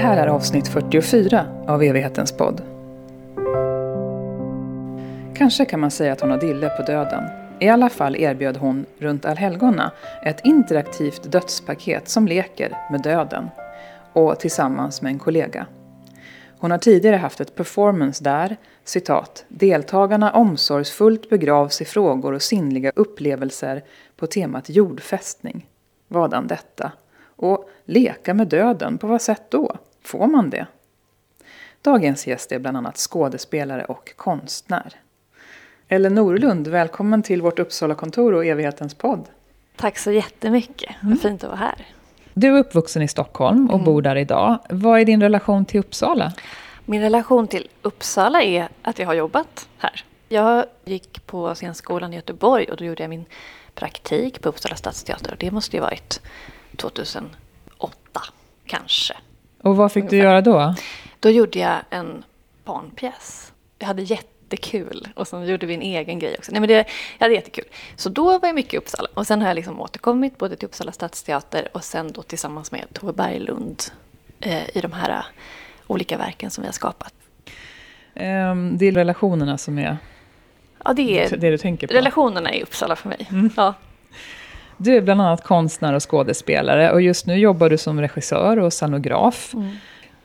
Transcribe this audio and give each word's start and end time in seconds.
här 0.00 0.16
är 0.16 0.26
avsnitt 0.26 0.68
44 0.68 1.46
av 1.66 1.82
Evighetens 1.82 2.32
podd. 2.32 2.62
Kanske 5.36 5.64
kan 5.64 5.80
man 5.80 5.90
säga 5.90 6.12
att 6.12 6.20
hon 6.20 6.30
har 6.30 6.40
dille 6.40 6.68
på 6.68 6.82
döden. 6.82 7.24
I 7.60 7.68
alla 7.68 7.88
fall 7.88 8.16
erbjöd 8.16 8.56
hon 8.56 8.86
runt 8.98 9.24
allhelgona 9.24 9.92
ett 10.24 10.40
interaktivt 10.44 11.32
dödspaket 11.32 12.08
som 12.08 12.28
leker 12.28 12.76
med 12.90 13.02
döden 13.02 13.50
och 14.12 14.38
tillsammans 14.38 15.02
med 15.02 15.12
en 15.12 15.18
kollega. 15.18 15.66
Hon 16.58 16.70
har 16.70 16.78
tidigare 16.78 17.16
haft 17.16 17.40
ett 17.40 17.54
performance 17.54 18.24
där, 18.24 18.56
citat, 18.84 19.44
deltagarna 19.48 20.32
omsorgsfullt 20.32 21.28
begravs 21.30 21.80
i 21.80 21.84
frågor 21.84 22.32
och 22.32 22.42
sinnliga 22.42 22.92
upplevelser 22.96 23.82
på 24.16 24.26
temat 24.26 24.70
jordfästning. 24.70 25.66
Vadan 26.08 26.46
detta? 26.46 26.92
Och 27.22 27.70
leka 27.84 28.34
med 28.34 28.48
döden, 28.48 28.98
på 28.98 29.06
vad 29.06 29.22
sätt 29.22 29.42
då? 29.48 29.76
Får 30.02 30.26
man 30.26 30.50
det? 30.50 30.66
Dagens 31.82 32.26
gäst 32.26 32.52
är 32.52 32.58
bland 32.58 32.76
annat 32.76 32.96
skådespelare 32.96 33.84
och 33.84 34.12
konstnär. 34.16 34.94
Ellen 35.88 36.14
Norlund, 36.14 36.66
välkommen 36.66 37.22
till 37.22 37.42
vårt 37.42 37.58
Uppsala-kontor 37.58 38.34
och 38.34 38.44
Evighetens 38.44 38.94
podd. 38.94 39.28
Tack 39.76 39.98
så 39.98 40.10
jättemycket, 40.10 40.94
vad 41.00 41.06
mm. 41.12 41.18
fint 41.18 41.44
att 41.44 41.50
vara 41.50 41.58
här. 41.58 41.86
Du 42.34 42.56
är 42.56 42.60
uppvuxen 42.60 43.02
i 43.02 43.08
Stockholm 43.08 43.66
och 43.66 43.74
mm. 43.74 43.84
bor 43.84 44.02
där 44.02 44.16
idag. 44.16 44.58
Vad 44.68 45.00
är 45.00 45.04
din 45.04 45.22
relation 45.22 45.64
till 45.64 45.80
Uppsala? 45.80 46.32
Min 46.84 47.00
relation 47.00 47.48
till 47.48 47.68
Uppsala 47.82 48.42
är 48.42 48.68
att 48.82 48.98
jag 48.98 49.06
har 49.06 49.14
jobbat 49.14 49.68
här. 49.78 50.04
Jag 50.28 50.64
gick 50.84 51.26
på 51.26 51.54
scenskolan 51.54 52.12
i 52.12 52.16
Göteborg 52.16 52.64
och 52.64 52.76
då 52.76 52.84
gjorde 52.84 53.02
jag 53.02 53.10
min 53.10 53.24
praktik 53.74 54.40
på 54.40 54.48
Uppsala 54.48 54.76
stadsteater. 54.76 55.36
Det 55.38 55.50
måste 55.50 55.76
ju 55.76 55.80
varit 55.82 56.20
2008 56.76 57.30
kanske. 58.66 59.16
Och 59.62 59.76
vad 59.76 59.92
fick 59.92 60.02
Ungefär. 60.02 60.16
du 60.16 60.22
göra 60.22 60.40
då? 60.40 60.74
Då 61.20 61.30
gjorde 61.30 61.58
jag 61.58 61.76
en 61.90 62.24
barnpjäs. 62.64 63.52
Jag 63.78 63.86
hade 63.86 64.02
jättekul 64.02 65.08
och 65.14 65.28
så 65.28 65.44
gjorde 65.44 65.66
vi 65.66 65.74
en 65.74 65.82
egen 65.82 66.18
grej 66.18 66.34
också. 66.38 66.52
Nej, 66.52 66.60
men 66.60 66.68
det, 66.68 66.74
jag 67.18 67.24
hade 67.24 67.34
jättekul. 67.34 67.64
Så 67.96 68.08
då 68.08 68.38
var 68.38 68.48
jag 68.48 68.54
mycket 68.54 68.74
i 68.74 68.76
Uppsala 68.76 69.08
och 69.14 69.26
sen 69.26 69.40
har 69.40 69.48
jag 69.48 69.54
liksom 69.54 69.80
återkommit 69.80 70.38
både 70.38 70.56
till 70.56 70.66
Uppsala 70.66 70.92
stadsteater 70.92 71.68
och 71.72 71.84
sen 71.84 72.12
då 72.12 72.22
tillsammans 72.22 72.72
med 72.72 72.84
Tove 72.92 73.12
Berglund 73.12 73.82
eh, 74.40 74.76
i 74.76 74.80
de 74.80 74.92
här 74.92 75.10
uh, 75.10 75.24
olika 75.86 76.18
verken 76.18 76.50
som 76.50 76.62
vi 76.62 76.68
har 76.68 76.72
skapat. 76.72 77.14
Um, 78.14 78.78
det 78.78 78.86
är 78.86 78.92
relationerna 78.92 79.58
som 79.58 79.78
är 79.78 79.96
ja, 80.84 80.92
det, 80.92 81.24
är 81.24 81.36
det 81.36 81.50
du 81.50 81.58
tänker 81.58 81.86
på? 81.86 81.94
Relationerna 81.94 82.54
i 82.54 82.62
Uppsala 82.62 82.96
för 82.96 83.08
mig. 83.08 83.26
Mm. 83.30 83.50
Ja. 83.56 83.74
Du 84.82 84.96
är 84.96 85.00
bland 85.00 85.20
annat 85.20 85.44
konstnär 85.44 85.92
och 85.92 86.10
skådespelare 86.10 86.92
och 86.92 87.02
just 87.02 87.26
nu 87.26 87.36
jobbar 87.36 87.70
du 87.70 87.78
som 87.78 88.00
regissör 88.00 88.58
och 88.58 88.72
scenograf. 88.72 89.54
Mm. 89.54 89.76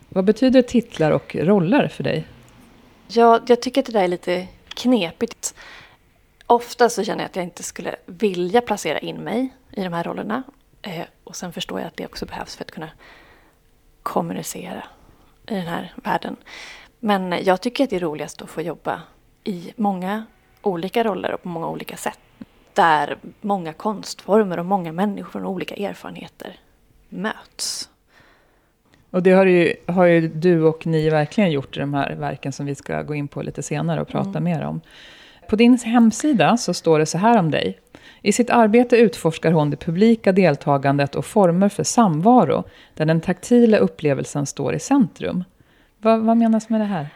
Vad 0.09 0.25
betyder 0.25 0.61
titlar 0.61 1.11
och 1.11 1.35
roller 1.35 1.87
för 1.87 2.03
dig? 2.03 2.27
Ja, 3.07 3.39
jag 3.47 3.61
tycker 3.61 3.81
att 3.81 3.85
det 3.85 3.91
där 3.91 4.03
är 4.03 4.07
lite 4.07 4.47
knepigt. 4.67 5.55
Ofta 6.45 6.89
så 6.89 7.03
känner 7.03 7.19
jag 7.23 7.25
att 7.25 7.35
jag 7.35 7.45
inte 7.45 7.63
skulle 7.63 7.95
vilja 8.05 8.61
placera 8.61 8.99
in 8.99 9.17
mig 9.17 9.49
i 9.71 9.83
de 9.83 9.93
här 9.93 10.03
rollerna. 10.03 10.43
Eh, 10.81 11.05
och 11.23 11.35
sen 11.35 11.53
förstår 11.53 11.79
jag 11.79 11.87
att 11.87 11.97
det 11.97 12.05
också 12.05 12.25
behövs 12.25 12.55
för 12.55 12.63
att 12.63 12.71
kunna 12.71 12.89
kommunicera 14.03 14.83
i 15.47 15.53
den 15.53 15.67
här 15.67 15.93
världen. 15.95 16.35
Men 16.99 17.35
jag 17.43 17.61
tycker 17.61 17.83
att 17.83 17.89
det 17.89 17.95
är 17.95 17.99
roligast 17.99 18.41
att 18.41 18.49
få 18.49 18.61
jobba 18.61 19.01
i 19.43 19.73
många 19.75 20.25
olika 20.61 21.03
roller 21.03 21.33
och 21.33 21.43
på 21.43 21.49
många 21.49 21.67
olika 21.67 21.97
sätt 21.97 22.19
där 22.75 23.17
många 23.41 23.73
konstformer 23.73 24.59
och 24.59 24.65
många 24.65 24.91
människor 24.91 25.31
från 25.31 25.45
olika 25.45 25.75
erfarenheter 25.75 26.59
möts. 27.09 27.89
Och 29.09 29.23
det 29.23 29.31
har 29.31 29.45
ju, 29.45 29.75
har 29.87 30.05
ju 30.05 30.27
du 30.27 30.63
och 30.63 30.87
ni 30.87 31.09
verkligen 31.09 31.51
gjort 31.51 31.77
i 31.77 31.79
de 31.79 31.93
här 31.93 32.15
verken 32.15 32.53
som 32.53 32.65
vi 32.65 32.75
ska 32.75 33.01
gå 33.01 33.15
in 33.15 33.27
på 33.27 33.41
lite 33.41 33.63
senare 33.63 34.01
och 34.01 34.07
prata 34.07 34.29
mm. 34.29 34.43
mer 34.43 34.65
om. 34.65 34.81
På 35.49 35.55
din 35.55 35.77
hemsida 35.77 36.57
så 36.57 36.73
står 36.73 36.99
det 36.99 37.05
så 37.05 37.17
här 37.17 37.39
om 37.39 37.51
dig. 37.51 37.79
I 38.21 38.31
sitt 38.31 38.49
arbete 38.49 38.97
utforskar 38.97 39.51
hon 39.51 39.69
det 39.69 39.77
publika 39.77 40.31
deltagandet 40.31 41.15
och 41.15 41.25
former 41.25 41.69
för 41.69 41.83
samvaro, 41.83 42.63
där 42.93 43.05
den 43.05 43.21
taktila 43.21 43.77
upplevelsen 43.77 44.45
står 44.45 44.75
i 44.75 44.79
centrum. 44.79 45.43
Vad, 45.97 46.19
vad 46.19 46.37
menas 46.37 46.69
med 46.69 46.81
det 46.81 46.85
här? 46.85 47.07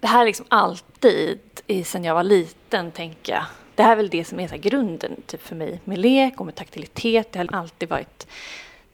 Det 0.00 0.06
här 0.06 0.20
är 0.20 0.26
liksom 0.26 0.46
alltid, 0.48 1.38
sen 1.84 2.04
jag 2.04 2.14
var 2.14 2.22
liten, 2.22 2.90
tänker 2.90 3.32
jag, 3.32 3.44
det 3.74 3.82
här 3.82 3.92
är 3.92 3.96
väl 3.96 4.08
det 4.08 4.24
som 4.24 4.40
är 4.40 4.48
så 4.48 4.56
grunden 4.56 5.22
typ 5.26 5.42
för 5.42 5.56
mig 5.56 5.80
med 5.84 5.98
lek 5.98 6.40
och 6.40 6.46
med 6.46 6.54
taktilitet. 6.54 7.32
Det 7.32 7.38
har 7.38 7.48
alltid 7.52 7.88
varit 7.88 8.26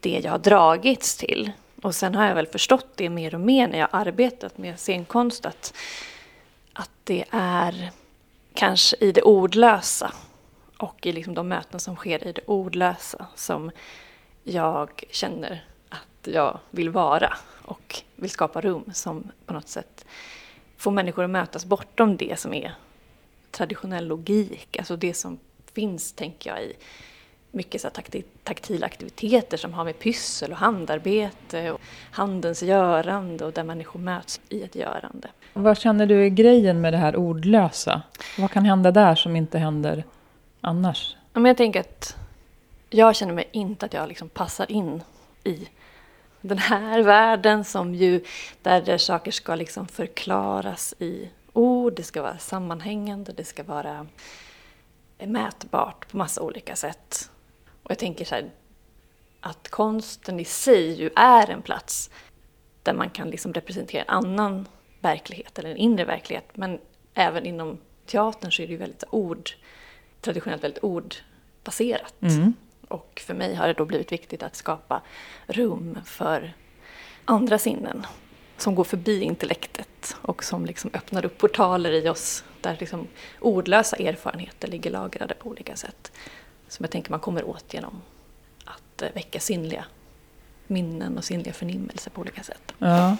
det 0.00 0.20
jag 0.24 0.30
har 0.30 0.38
dragits 0.38 1.16
till. 1.16 1.52
Och 1.82 1.94
sen 1.94 2.14
har 2.14 2.26
jag 2.26 2.34
väl 2.34 2.46
förstått 2.46 2.86
det 2.94 3.08
mer 3.08 3.34
och 3.34 3.40
mer 3.40 3.68
när 3.68 3.78
jag 3.78 3.88
arbetat 3.92 4.58
med 4.58 4.78
scenkonst 4.78 5.46
att, 5.46 5.74
att 6.72 6.90
det 7.04 7.24
är 7.30 7.90
kanske 8.54 8.96
i 9.00 9.12
det 9.12 9.22
ordlösa 9.22 10.12
och 10.78 11.06
i 11.06 11.12
liksom 11.12 11.34
de 11.34 11.48
möten 11.48 11.80
som 11.80 11.96
sker 11.96 12.26
i 12.26 12.32
det 12.32 12.40
ordlösa 12.46 13.26
som 13.34 13.70
jag 14.44 15.04
känner 15.10 15.64
att 15.88 16.26
jag 16.26 16.58
vill 16.70 16.90
vara 16.90 17.36
och 17.64 18.02
vill 18.16 18.30
skapa 18.30 18.60
rum 18.60 18.90
som 18.94 19.30
på 19.46 19.52
något 19.52 19.68
sätt 19.68 20.04
får 20.76 20.90
människor 20.90 21.24
att 21.24 21.30
mötas 21.30 21.64
bortom 21.64 22.16
det 22.16 22.40
som 22.40 22.54
är 22.54 22.74
traditionell 23.50 24.06
logik, 24.06 24.76
alltså 24.78 24.96
det 24.96 25.14
som 25.14 25.38
finns, 25.74 26.12
tänker 26.12 26.50
jag, 26.50 26.62
i 26.62 26.72
mycket 27.50 27.80
så 27.80 27.88
taktila 28.44 28.86
aktiviteter 28.86 29.56
som 29.56 29.74
har 29.74 29.84
med 29.84 29.98
pyssel 29.98 30.52
och 30.52 30.58
handarbete 30.58 31.70
och 31.70 31.80
handens 32.10 32.62
görande 32.62 33.44
och 33.44 33.52
där 33.52 33.64
människor 33.64 34.00
möts 34.00 34.40
i 34.48 34.62
ett 34.62 34.74
görande. 34.74 35.28
Vad 35.52 35.78
känner 35.78 36.06
du 36.06 36.24
är 36.24 36.28
grejen 36.28 36.80
med 36.80 36.92
det 36.92 36.96
här 36.96 37.16
ordlösa? 37.16 38.02
Vad 38.38 38.50
kan 38.50 38.64
hända 38.64 38.90
där 38.90 39.14
som 39.14 39.36
inte 39.36 39.58
händer 39.58 40.04
annars? 40.60 41.16
jag 41.46 41.56
tänker 41.56 41.80
att 41.80 42.16
jag 42.90 43.16
känner 43.16 43.32
mig 43.32 43.48
inte 43.52 43.86
att 43.86 43.92
jag 43.92 44.08
liksom 44.08 44.28
passar 44.28 44.72
in 44.72 45.02
i 45.44 45.68
den 46.40 46.58
här 46.58 47.02
världen 47.02 47.64
som 47.64 47.94
ju, 47.94 48.24
där 48.62 48.98
saker 48.98 49.30
ska 49.30 49.54
liksom 49.54 49.86
förklaras 49.88 50.94
i 50.98 51.28
ord, 51.58 51.92
det 51.96 52.02
ska 52.02 52.22
vara 52.22 52.38
sammanhängande, 52.38 53.32
det 53.32 53.44
ska 53.44 53.62
vara 53.62 54.06
mätbart 55.18 56.10
på 56.10 56.16
massa 56.16 56.42
olika 56.42 56.76
sätt. 56.76 57.30
Och 57.82 57.90
jag 57.90 57.98
tänker 57.98 58.24
så 58.24 58.34
här, 58.34 58.50
att 59.40 59.68
konsten 59.68 60.40
i 60.40 60.44
sig 60.44 60.92
ju 60.92 61.10
är 61.16 61.50
en 61.50 61.62
plats 61.62 62.10
där 62.82 62.94
man 62.94 63.10
kan 63.10 63.30
liksom 63.30 63.52
representera 63.52 64.02
en 64.02 64.08
annan 64.08 64.68
verklighet 65.00 65.58
eller 65.58 65.70
en 65.70 65.76
inre 65.76 66.04
verklighet. 66.04 66.48
Men 66.54 66.80
även 67.14 67.46
inom 67.46 67.78
teatern 68.06 68.52
så 68.52 68.62
är 68.62 68.66
det 68.66 68.72
ju 68.72 68.78
väldigt 68.78 69.04
ord, 69.10 69.50
traditionellt 70.20 70.64
väldigt 70.64 70.84
ordbaserat. 70.84 72.22
Mm. 72.22 72.54
Och 72.88 73.22
för 73.26 73.34
mig 73.34 73.54
har 73.54 73.66
det 73.66 73.72
då 73.72 73.84
blivit 73.84 74.12
viktigt 74.12 74.42
att 74.42 74.56
skapa 74.56 75.02
rum 75.46 75.98
för 76.04 76.52
andra 77.24 77.58
sinnen 77.58 78.06
som 78.60 78.74
går 78.74 78.84
förbi 78.84 79.22
intellektet 79.22 80.16
och 80.22 80.44
som 80.44 80.66
liksom 80.66 80.90
öppnar 80.94 81.24
upp 81.24 81.38
portaler 81.38 81.92
i 81.92 82.08
oss 82.08 82.44
där 82.60 82.76
liksom 82.80 83.06
ordlösa 83.40 83.96
erfarenheter 83.96 84.68
ligger 84.68 84.90
lagrade 84.90 85.34
på 85.34 85.48
olika 85.48 85.76
sätt. 85.76 86.12
Som 86.68 86.84
jag 86.84 86.90
tänker 86.90 87.10
man 87.10 87.20
kommer 87.20 87.44
åt 87.44 87.74
genom 87.74 88.02
att 88.64 89.02
eh, 89.02 89.08
väcka 89.14 89.40
sinnliga 89.40 89.84
minnen 90.66 91.18
och 91.18 91.24
sinnliga 91.24 91.52
förnimmelser 91.52 92.10
på 92.10 92.20
olika 92.20 92.42
sätt. 92.42 92.74
Ja. 92.78 93.16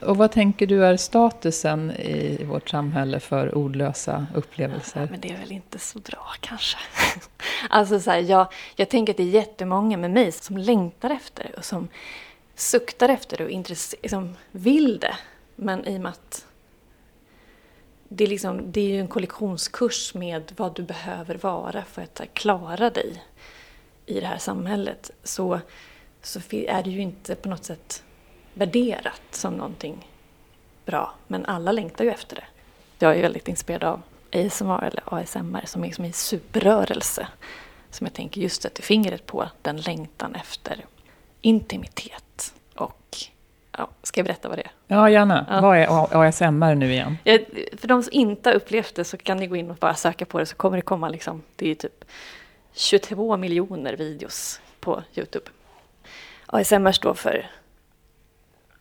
Och 0.00 0.16
vad 0.16 0.32
tänker 0.32 0.66
du 0.66 0.84
är 0.84 0.96
statusen 0.96 1.90
i 1.90 2.44
vårt 2.44 2.68
samhälle 2.68 3.20
för 3.20 3.54
ordlösa 3.54 4.26
upplevelser? 4.34 5.00
Ja, 5.00 5.06
men 5.10 5.20
det 5.20 5.30
är 5.30 5.38
väl 5.38 5.52
inte 5.52 5.78
så 5.78 5.98
bra 5.98 6.26
kanske. 6.40 6.78
alltså 7.70 8.00
så 8.00 8.10
här, 8.10 8.18
jag, 8.18 8.52
jag 8.76 8.88
tänker 8.88 9.12
att 9.12 9.16
det 9.16 9.22
är 9.22 9.26
jättemånga 9.26 9.96
med 9.96 10.10
mig 10.10 10.32
som 10.32 10.58
längtar 10.58 11.10
efter 11.10 11.54
och 11.56 11.64
som 11.64 11.88
suktar 12.60 13.08
efter 13.08 13.36
det 13.36 13.44
och 13.44 13.50
liksom 14.02 14.36
vill 14.50 14.98
det. 14.98 15.16
Men 15.56 15.86
i 15.86 15.96
och 15.96 16.00
med 16.00 16.10
att 16.10 16.46
det 18.08 18.24
är, 18.24 18.28
liksom, 18.28 18.72
det 18.72 18.80
är 18.80 18.88
ju 18.88 19.00
en 19.00 19.08
kollektionskurs 19.08 20.14
med 20.14 20.52
vad 20.56 20.74
du 20.74 20.82
behöver 20.82 21.34
vara 21.34 21.84
för 21.84 22.02
att 22.02 22.20
klara 22.34 22.90
dig 22.90 23.24
i 24.06 24.20
det 24.20 24.26
här 24.26 24.38
samhället. 24.38 25.10
Så, 25.22 25.60
så 26.22 26.40
är 26.50 26.82
det 26.82 26.90
ju 26.90 27.00
inte 27.00 27.34
på 27.34 27.48
något 27.48 27.64
sätt 27.64 28.02
värderat 28.54 29.22
som 29.30 29.54
någonting 29.54 30.08
bra. 30.84 31.14
Men 31.26 31.46
alla 31.46 31.72
längtar 31.72 32.04
ju 32.04 32.10
efter 32.10 32.36
det. 32.36 32.44
Jag 32.98 33.16
är 33.16 33.22
väldigt 33.22 33.48
inspirerad 33.48 33.84
av 33.84 34.02
ASMR 34.32 34.84
eller 34.84 35.02
ASMR 35.06 35.66
som 35.66 35.82
är 35.82 35.86
liksom 35.86 36.04
i 36.04 36.12
superrörelse. 36.12 37.28
Som 37.90 38.06
jag 38.06 38.14
tänker 38.14 38.40
just 38.40 38.62
sätter 38.62 38.82
fingret 38.82 39.26
på 39.26 39.48
den 39.62 39.76
längtan 39.76 40.34
efter 40.34 40.84
intimitet. 41.40 42.54
Och 42.74 43.16
ja, 43.78 43.88
ska 44.02 44.20
jag 44.20 44.26
berätta 44.26 44.48
vad 44.48 44.58
det 44.58 44.62
är? 44.62 44.70
Ja, 44.86 45.10
gärna. 45.10 45.46
Ja. 45.50 45.60
Vad 45.60 45.78
är 45.78 46.28
ASMR 46.28 46.74
nu 46.74 46.92
igen? 46.92 47.16
För 47.76 47.88
de 47.88 48.02
som 48.02 48.12
inte 48.12 48.48
har 48.48 48.54
upplevt 48.54 48.94
det 48.94 49.04
så 49.04 49.16
kan 49.16 49.36
ni 49.36 49.46
gå 49.46 49.56
in 49.56 49.70
och 49.70 49.76
bara 49.76 49.94
söka 49.94 50.24
på 50.24 50.38
det 50.38 50.46
så 50.46 50.56
kommer 50.56 50.76
det 50.76 50.82
komma 50.82 51.08
liksom, 51.08 51.42
det 51.56 51.70
är 51.70 51.74
typ 51.74 52.04
22 52.72 53.36
miljoner 53.36 53.96
videos 53.96 54.60
på 54.80 55.02
Youtube. 55.14 55.46
ASMR 56.46 56.92
står 56.92 57.14
för 57.14 57.50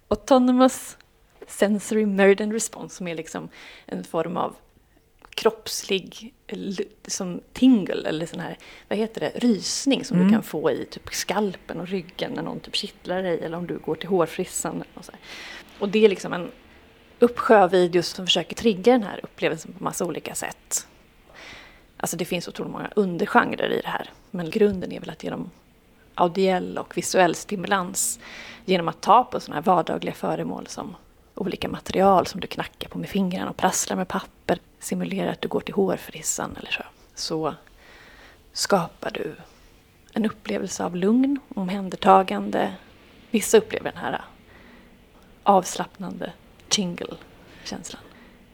Autonomous 0.08 0.98
Sensory 1.48 2.06
Meridian 2.06 2.52
Response 2.52 2.96
som 2.96 3.08
är 3.08 3.16
liksom 3.16 3.50
en 3.86 4.04
form 4.04 4.38
av 4.38 4.56
kroppslig 5.40 6.34
som 7.08 7.42
tingle 7.54 8.10
eller 8.10 8.26
sån 8.26 8.40
här, 8.40 8.58
vad 8.88 9.00
heter 9.00 9.22
det, 9.22 9.32
rysning 9.36 10.06
som 10.06 10.18
mm. 10.18 10.28
du 10.28 10.34
kan 10.34 10.44
få 10.44 10.72
i 10.72 10.86
typ 10.86 11.14
skalpen 11.14 11.80
och 11.80 11.88
ryggen 11.88 12.32
när 12.32 12.44
någon 12.44 12.60
typ 12.60 12.76
kittlar 12.76 13.24
dig 13.24 13.40
eller 13.40 13.58
om 13.58 13.68
du 13.68 13.78
går 13.78 13.96
till 13.96 14.10
hårfrissan. 14.10 14.84
Och, 14.94 15.06
så 15.06 15.12
här. 15.12 15.22
och 15.80 15.90
det 15.90 16.06
är 16.06 16.10
liksom 16.10 16.34
en 16.34 16.52
uppsjö 17.20 17.64
av 17.64 17.72
videos 17.72 18.08
som 18.08 18.26
försöker 18.26 18.56
trigga 18.56 18.92
den 18.92 19.04
här 19.04 19.20
upplevelsen 19.24 19.74
på 19.74 19.84
massa 19.84 20.06
olika 20.06 20.36
sätt. 20.36 20.88
Alltså 21.98 22.18
det 22.18 22.26
finns 22.26 22.48
otroligt 22.48 22.72
många 22.72 22.90
undergenrer 22.96 23.72
i 23.72 23.82
det 23.82 23.90
här. 23.90 24.10
Men 24.32 24.50
grunden 24.50 24.92
är 24.92 25.00
väl 25.00 25.10
att 25.10 25.24
genom 25.24 25.50
audiell 26.16 26.78
och 26.78 26.98
visuell 26.98 27.36
stimulans 27.36 28.20
genom 28.66 28.88
att 28.88 29.02
ta 29.02 29.24
på 29.24 29.40
sådana 29.40 29.56
här 29.56 29.66
vardagliga 29.66 30.14
föremål 30.14 30.68
som 30.68 30.96
olika 31.36 31.70
material 31.70 32.28
som 32.28 32.42
du 32.42 32.48
knackar 32.48 32.90
på 32.90 32.98
med 32.98 33.10
fingrarna 33.10 33.50
och 33.50 33.58
prasslar 33.58 33.98
med 33.98 34.08
papper, 34.08 34.60
simulerar 34.80 35.32
att 35.32 35.42
du 35.42 35.48
går 35.48 35.62
till 35.62 35.74
hårfrissan 35.74 36.56
eller 36.60 36.72
så, 36.72 36.84
så 37.16 37.54
skapar 38.54 39.12
du 39.12 39.36
en 40.14 40.26
upplevelse 40.26 40.84
av 40.84 40.96
lugn, 40.96 41.40
omhändertagande. 41.56 42.74
Vissa 43.32 43.58
upplever 43.58 43.92
den 43.92 44.02
här 44.02 44.22
avslappnande 45.44 46.34
tingle-känslan. 46.68 48.02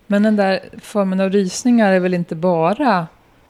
Men 0.08 0.24
den 0.24 0.36
där 0.36 0.70
formen 0.82 1.20
av 1.20 1.30
rysningar 1.30 1.92
är 1.92 2.00
väl 2.00 2.14
inte 2.14 2.36
bara 2.36 3.08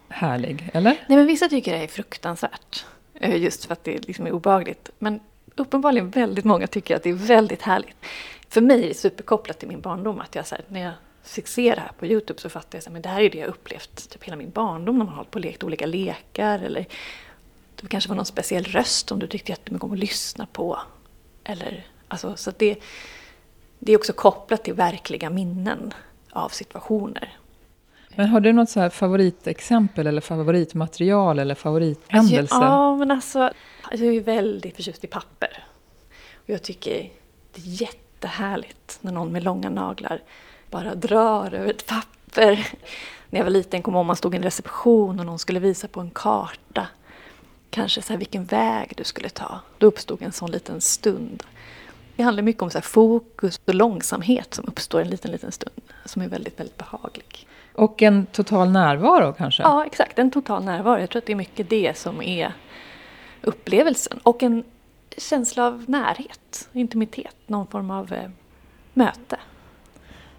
härlig, 0.09 0.69
eller? 0.73 0.91
Nej, 1.07 1.17
men 1.17 1.27
vissa 1.27 1.47
tycker 1.47 1.73
det 1.73 1.83
är 1.83 1.87
fruktansvärt. 1.87 2.85
Eh, 3.13 3.35
just 3.35 3.65
för 3.65 3.73
att 3.73 3.83
det 3.83 4.07
liksom 4.07 4.27
är 4.27 4.31
obagligt. 4.31 4.89
Men 4.99 5.19
uppenbarligen 5.55 6.09
väldigt 6.09 6.45
många 6.45 6.67
tycker 6.67 6.95
att 6.95 7.03
det 7.03 7.09
är 7.09 7.13
väldigt 7.13 7.61
härligt. 7.61 7.95
För 8.49 8.61
mig 8.61 8.83
är 8.83 8.87
det 8.87 8.93
superkopplat 8.93 9.59
till 9.59 9.67
min 9.67 9.81
barndom. 9.81 10.19
Att 10.19 10.35
jag, 10.35 10.47
så 10.47 10.55
här, 10.55 10.65
när 10.67 10.81
jag 10.81 10.93
se 11.25 11.75
det 11.75 11.81
här 11.81 11.91
på 11.99 12.05
Youtube 12.05 12.41
så 12.41 12.49
fattade 12.49 12.83
jag 12.85 12.97
att 12.97 13.03
det 13.03 13.09
här 13.09 13.21
är 13.21 13.29
det 13.29 13.37
jag 13.37 13.47
upplevt 13.47 14.09
typ 14.09 14.23
hela 14.23 14.35
min 14.35 14.49
barndom 14.49 14.97
när 14.97 15.05
man 15.05 15.15
hållit 15.15 15.31
på 15.31 15.37
och 15.37 15.41
lekt 15.41 15.63
olika 15.63 15.85
lekar. 15.85 16.59
Eller 16.59 16.85
det 17.75 17.87
kanske 17.87 18.09
var 18.09 18.15
någon 18.15 18.25
speciell 18.25 18.63
röst 18.63 19.09
som 19.09 19.19
du 19.19 19.27
tyckte 19.27 19.51
jättemycket 19.51 19.83
om 19.83 19.93
att 19.93 19.99
lyssna 19.99 20.45
på. 20.45 20.79
Eller, 21.43 21.87
alltså, 22.07 22.35
så 22.35 22.51
det, 22.57 22.79
det 23.79 23.93
är 23.93 23.97
också 23.97 24.13
kopplat 24.13 24.63
till 24.63 24.73
verkliga 24.73 25.29
minnen 25.29 25.93
av 26.31 26.49
situationer. 26.49 27.37
Men 28.15 28.29
har 28.29 28.39
du 28.39 28.53
något 28.53 28.69
så 28.69 28.79
här 28.79 28.89
favoritexempel 28.89 30.07
eller 30.07 30.21
favoritmaterial 30.21 31.39
eller 31.39 31.55
favorithändelse? 31.55 32.39
Alltså, 32.39 32.55
ja, 32.55 32.95
men 32.95 33.11
alltså, 33.11 33.51
jag 33.91 34.01
är 34.01 34.21
väldigt 34.21 34.75
förtjust 34.75 35.03
i 35.03 35.07
papper. 35.07 35.63
Och 36.33 36.49
jag 36.49 36.63
tycker 36.63 37.11
det 37.53 37.61
är 37.61 37.81
jättehärligt 37.81 38.97
när 39.01 39.11
någon 39.11 39.31
med 39.31 39.43
långa 39.43 39.69
naglar 39.69 40.21
bara 40.75 40.95
drar 40.95 41.53
över 41.53 41.69
ett 41.69 41.85
papper. 41.85 42.67
När 43.29 43.39
jag 43.39 43.43
var 43.43 43.51
liten 43.51 43.81
kom 43.81 43.95
om 43.95 44.07
man 44.07 44.15
stod 44.15 44.33
i 44.33 44.37
en 44.37 44.43
reception 44.43 45.19
och 45.19 45.25
någon 45.25 45.39
skulle 45.39 45.59
visa 45.59 45.87
på 45.87 45.99
en 45.99 46.09
karta. 46.09 46.87
Kanske 47.69 48.01
så 48.01 48.13
här 48.13 48.17
vilken 48.17 48.45
väg 48.45 48.93
du 48.97 49.03
skulle 49.03 49.29
ta. 49.29 49.59
Då 49.77 49.87
uppstod 49.87 50.21
en 50.21 50.31
sån 50.31 50.51
liten 50.51 50.81
stund. 50.81 51.43
Det 52.15 52.23
handlar 52.23 52.43
mycket 52.43 52.63
om 52.63 52.69
så 52.69 52.81
fokus 52.81 53.59
och 53.65 53.75
långsamhet 53.75 54.53
som 54.53 54.65
uppstår 54.67 55.01
en 55.01 55.07
liten, 55.09 55.31
liten 55.31 55.51
stund. 55.51 55.81
Som 56.05 56.21
är 56.21 56.27
väldigt, 56.27 56.59
väldigt 56.59 56.77
behaglig. 56.77 57.47
Och 57.73 58.01
en 58.01 58.25
total 58.25 58.71
närvaro 58.71 59.33
kanske? 59.33 59.63
Ja, 59.63 59.85
exakt. 59.85 60.19
En 60.19 60.31
total 60.31 60.63
närvaro. 60.63 60.99
Jag 60.99 61.09
tror 61.09 61.19
att 61.19 61.25
det 61.25 61.33
är 61.33 61.37
mycket 61.37 61.69
det 61.69 61.97
som 61.97 62.21
är 62.21 62.53
upplevelsen. 63.41 64.19
Och 64.23 64.43
en 64.43 64.63
känsla 65.17 65.67
av 65.67 65.85
närhet, 65.87 66.69
intimitet, 66.73 67.35
någon 67.47 67.67
form 67.67 67.91
av 67.91 68.13
eh, 68.13 68.29
möte. 68.93 69.37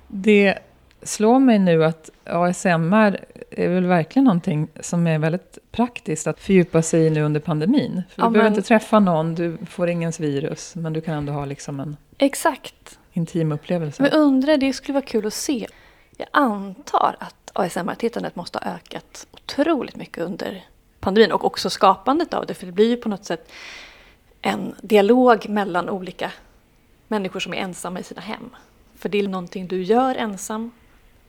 Det 0.08 0.58
slår 1.02 1.38
mig 1.38 1.58
nu 1.58 1.84
att 1.84 2.10
ASMR 2.24 3.24
är 3.50 3.68
väl 3.68 3.86
verkligen 3.86 4.24
någonting 4.24 4.68
som 4.80 5.06
är 5.06 5.18
väldigt 5.18 5.58
praktiskt 5.72 6.26
att 6.26 6.40
fördjupa 6.40 6.82
sig 6.82 7.06
i 7.06 7.10
nu 7.10 7.22
under 7.22 7.40
pandemin. 7.40 8.02
För 8.10 8.22
du 8.22 8.26
ja, 8.26 8.30
behöver 8.30 8.50
men... 8.50 8.58
inte 8.58 8.68
träffa 8.68 9.00
någon, 9.00 9.34
du 9.34 9.58
får 9.66 9.88
ingens 9.88 10.20
virus, 10.20 10.74
men 10.74 10.92
du 10.92 11.00
kan 11.00 11.14
ändå 11.14 11.32
ha 11.32 11.44
liksom 11.44 11.80
en 11.80 11.96
Exakt. 12.18 12.98
intim 13.12 13.52
upplevelse. 13.52 14.02
Men 14.02 14.12
undrar, 14.12 14.56
det 14.56 14.72
skulle 14.72 14.94
vara 14.94 15.04
kul 15.04 15.26
att 15.26 15.34
se. 15.34 15.66
Jag 16.16 16.28
antar 16.30 17.16
att 17.18 17.50
ASMR-tittandet 17.52 18.36
måste 18.36 18.58
ha 18.58 18.74
ökat 18.74 19.26
otroligt 19.32 19.96
mycket 19.96 20.24
under 20.24 20.64
pandemin 21.00 21.32
och 21.32 21.44
också 21.44 21.70
skapandet 21.70 22.34
av 22.34 22.46
det, 22.46 22.54
för 22.54 22.66
det 22.66 22.72
blir 22.72 22.88
ju 22.88 22.96
på 22.96 23.08
något 23.08 23.24
sätt 23.24 23.52
en 24.42 24.74
dialog 24.82 25.48
mellan 25.48 25.88
olika 25.88 26.32
människor 27.08 27.40
som 27.40 27.54
är 27.54 27.56
ensamma 27.56 28.00
i 28.00 28.02
sina 28.02 28.20
hem. 28.20 28.50
För 28.98 29.08
det 29.08 29.18
är 29.18 29.28
någonting 29.28 29.66
du 29.66 29.82
gör 29.82 30.14
ensam 30.14 30.70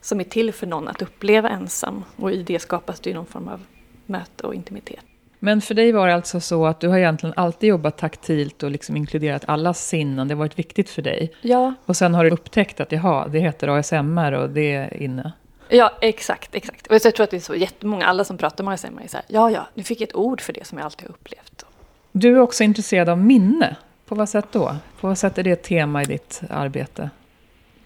som 0.01 0.19
är 0.19 0.23
till 0.23 0.53
för 0.53 0.67
någon 0.67 0.87
att 0.87 1.01
uppleva 1.01 1.49
ensam 1.49 2.03
och 2.15 2.31
i 2.31 2.43
det 2.43 2.59
skapas 2.59 2.99
det 2.99 3.13
någon 3.13 3.25
form 3.25 3.47
av 3.47 3.61
möte 4.05 4.47
och 4.47 4.55
intimitet. 4.55 4.99
Men 5.39 5.61
för 5.61 5.73
dig 5.73 5.91
var 5.91 6.07
det 6.07 6.13
alltså 6.13 6.39
så 6.39 6.65
att 6.65 6.79
du 6.79 6.87
har 6.87 6.97
egentligen 6.97 7.33
alltid 7.37 7.69
jobbat 7.69 7.97
taktilt 7.97 8.63
och 8.63 8.71
liksom 8.71 8.97
inkluderat 8.97 9.43
allas 9.45 9.87
sinnen, 9.87 10.27
det 10.27 10.33
har 10.33 10.39
varit 10.39 10.59
viktigt 10.59 10.89
för 10.89 11.01
dig? 11.01 11.33
Ja. 11.41 11.73
Och 11.85 11.97
sen 11.97 12.13
har 12.13 12.23
du 12.23 12.29
upptäckt 12.29 12.79
att 12.79 12.91
jaha, 12.91 13.27
det 13.27 13.39
heter 13.39 13.67
ASMR 13.67 14.31
och 14.31 14.49
det 14.49 14.73
är 14.73 15.01
inne? 15.01 15.31
Ja, 15.69 15.91
exakt, 16.01 16.55
exakt. 16.55 16.87
Och 16.87 16.95
jag 16.95 17.15
tror 17.15 17.23
att 17.23 17.31
det 17.31 17.37
är 17.37 17.41
så 17.41 17.55
jättemånga, 17.55 18.05
alla 18.05 18.23
som 18.23 18.37
pratar 18.37 18.63
om 18.63 18.67
ASMR 18.67 19.01
är 19.03 19.07
så 19.07 19.17
här, 19.17 19.25
ja, 19.27 19.51
ja, 19.51 19.67
nu 19.73 19.83
fick 19.83 20.01
jag 20.01 20.07
ett 20.07 20.15
ord 20.15 20.41
för 20.41 20.53
det 20.53 20.67
som 20.67 20.77
jag 20.77 20.85
alltid 20.85 21.07
har 21.07 21.15
upplevt. 21.15 21.65
Du 22.11 22.35
är 22.35 22.39
också 22.39 22.63
intresserad 22.63 23.09
av 23.09 23.17
minne. 23.17 23.75
På 24.05 24.15
vad 24.15 24.29
sätt 24.29 24.45
då? 24.51 24.75
På 24.99 25.07
vad 25.07 25.17
sätt 25.17 25.37
är 25.37 25.43
det 25.43 25.51
ett 25.51 25.63
tema 25.63 26.01
i 26.01 26.05
ditt 26.05 26.41
arbete? 26.49 27.09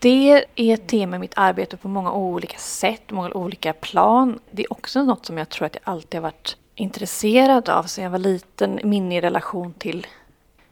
Det 0.02 0.46
är 0.56 0.74
ett 0.74 0.88
tema 0.88 1.16
i 1.16 1.20
mitt 1.20 1.34
arbete 1.36 1.78
på 1.78 1.88
många 1.88 2.14
olika 2.14 2.58
sätt, 2.58 3.12
många 3.12 3.30
olika 3.30 3.74
plan. 3.74 4.40
Det 4.52 4.64
är 4.64 4.74
också 4.74 5.04
något 5.04 5.26
som 5.26 5.38
jag 5.38 5.50
tror 5.50 5.66
att 5.66 5.76
jag 5.76 5.82
alltid 5.84 6.18
har 6.18 6.22
varit 6.22 6.58
intresserad 6.76 7.70
av 7.70 7.84
sedan 7.84 8.04
jag 8.04 8.12
var 8.12 8.18
liten. 8.18 8.80
Minne 8.84 9.18
i 9.18 9.22
relation 9.22 9.74
till 9.74 10.08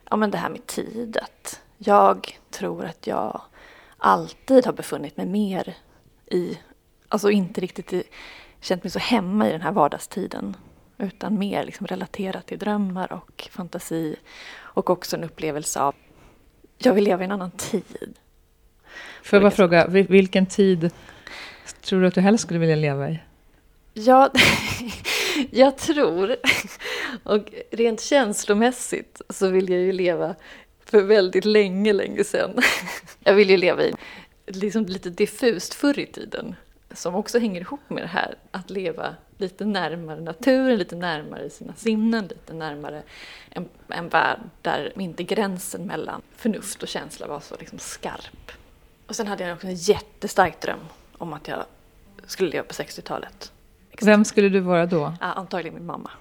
ja, 0.10 0.16
men 0.16 0.32
det 0.32 0.38
här 0.38 0.50
med 0.50 0.68
tid. 0.68 1.18
Att 1.22 1.62
jag 1.78 2.40
tror 2.50 2.86
att 2.86 3.08
jag 3.08 3.42
alltid 3.98 4.66
har 4.66 4.74
befunnit 4.74 5.18
mig 5.18 5.26
mer 5.26 5.76
i, 6.26 6.60
alltså 7.08 7.30
inte 7.30 7.62
riktigt 7.62 7.94
i, 7.94 8.04
känt 8.62 8.84
mig 8.84 8.92
så 8.92 9.00
hemma 9.00 9.48
i 9.48 9.52
den 9.52 9.62
här 9.62 9.72
vardagstiden. 9.72 10.58
Utan 10.98 11.40
mer 11.40 11.64
liksom 11.64 11.88
relaterat 11.88 12.46
till 12.46 12.60
drömmar 12.60 13.14
och 13.14 13.50
fantasi. 13.52 14.16
Och 14.58 14.90
också 14.90 15.16
en 15.16 15.24
upplevelse 15.24 15.82
av, 15.82 15.96
jag 16.78 16.94
vill 16.94 17.04
leva 17.04 17.22
i 17.22 17.26
en 17.26 17.32
annan 17.32 17.52
tid. 17.52 18.16
Får 19.24 19.38
jag 19.38 19.44
bara 19.44 19.52
fråga, 19.52 19.88
vilken 19.88 20.46
tid 20.46 20.92
tror 21.82 22.02
du 22.02 22.08
att 22.08 22.16
du 22.16 22.22
helst 22.22 22.44
skulle 22.44 22.60
vilja 22.60 22.76
leva 22.76 23.10
i? 23.10 23.20
Ja, 23.94 24.32
jag 25.52 25.78
tror, 25.78 26.36
och 27.24 27.54
rent 27.72 28.02
känslomässigt 28.02 29.22
så 29.30 29.50
vill 29.50 29.70
jag 29.70 29.80
ju 29.80 29.92
leva 29.92 30.36
för 30.86 31.02
väldigt 31.02 31.46
länge, 31.46 31.94
länge 31.94 32.24
sedan. 32.24 32.62
Jag 33.24 33.34
vill 33.34 33.50
ju 33.50 33.58
leva 33.58 33.84
i 33.84 33.94
liksom 34.48 34.86
lite 34.86 35.10
diffust 35.10 35.74
förr 35.74 36.00
i 36.00 36.06
tiden 36.06 36.56
som 36.92 37.16
också 37.16 37.40
hänger 37.40 37.62
ihop 37.62 37.90
med 37.90 38.04
det 38.04 38.08
här 38.08 38.36
att 38.52 38.70
leva 38.70 39.16
lite 39.38 39.66
närmare 39.66 40.22
naturen, 40.22 40.78
lite 40.78 40.96
närmare 40.96 41.50
sina 41.50 41.74
sinnen, 41.74 42.28
lite 42.28 42.54
närmare 42.54 43.04
en, 43.50 43.70
en 43.88 44.10
värld 44.10 44.40
där 44.62 44.94
inte 45.02 45.24
gränsen 45.24 45.88
mellan 45.88 46.22
förnuft 46.36 46.84
och 46.84 46.90
känsla 46.90 47.28
var 47.28 47.40
så 47.40 47.56
liksom 47.60 47.80
skarp. 47.80 48.52
Och 49.10 49.16
sen 49.16 49.28
hade 49.28 49.44
jag 49.44 49.56
också 49.56 49.68
en 49.68 49.76
jättestark 49.76 50.62
dröm 50.62 50.80
om 51.18 51.34
att 51.34 51.48
jag 51.48 51.64
skulle 52.26 52.50
leva 52.50 52.64
på 52.64 52.74
60-talet. 52.74 53.52
Vem 54.02 54.26
skulle 54.26 54.50
du 54.50 54.60
vara 54.60 54.86
då? 54.86 55.14
Ja, 55.22 55.26
antagligen 55.26 55.76
min 55.76 55.86
mamma. 55.86 56.12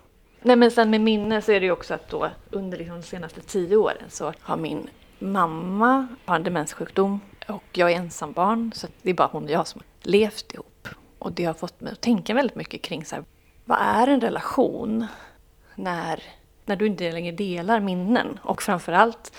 Nej 0.43 0.57
men 0.57 0.71
sen 0.71 0.91
med 0.91 1.01
minne 1.01 1.43
så 1.43 1.53
är 1.53 1.61
det 1.61 1.67
ju 1.67 1.73
också 1.73 1.95
att 1.95 2.09
då 2.09 2.31
under 2.51 2.79
liksom 2.79 3.01
de 3.01 3.07
senaste 3.07 3.41
tio 3.41 3.77
åren 3.77 4.05
så 4.09 4.33
har 4.41 4.57
min 4.57 4.91
mamma 5.19 6.09
har 6.25 6.37
en 6.37 6.43
demenssjukdom 6.43 7.21
och 7.49 7.65
jag 7.73 7.93
är 7.93 7.97
ensambarn 7.97 8.73
så 8.75 8.87
det 9.03 9.11
är 9.11 9.15
bara 9.15 9.29
hon 9.33 9.45
och 9.45 9.51
jag 9.51 9.67
som 9.67 9.81
har 9.81 10.11
levt 10.11 10.55
ihop. 10.55 10.89
Och 11.19 11.33
det 11.33 11.45
har 11.45 11.55
fått 11.55 11.81
mig 11.81 11.93
att 11.93 12.01
tänka 12.01 12.35
väldigt 12.35 12.57
mycket 12.57 12.83
kring 12.83 13.05
så 13.05 13.15
här, 13.15 13.25
vad 13.65 13.79
är 13.81 14.07
en 14.07 14.21
relation 14.21 15.07
när, 15.75 16.23
när 16.65 16.77
du 16.77 16.87
inte 16.87 17.13
längre 17.13 17.33
delar 17.33 17.81
minnen? 17.81 18.39
Och 18.43 18.63
framförallt 18.63 19.33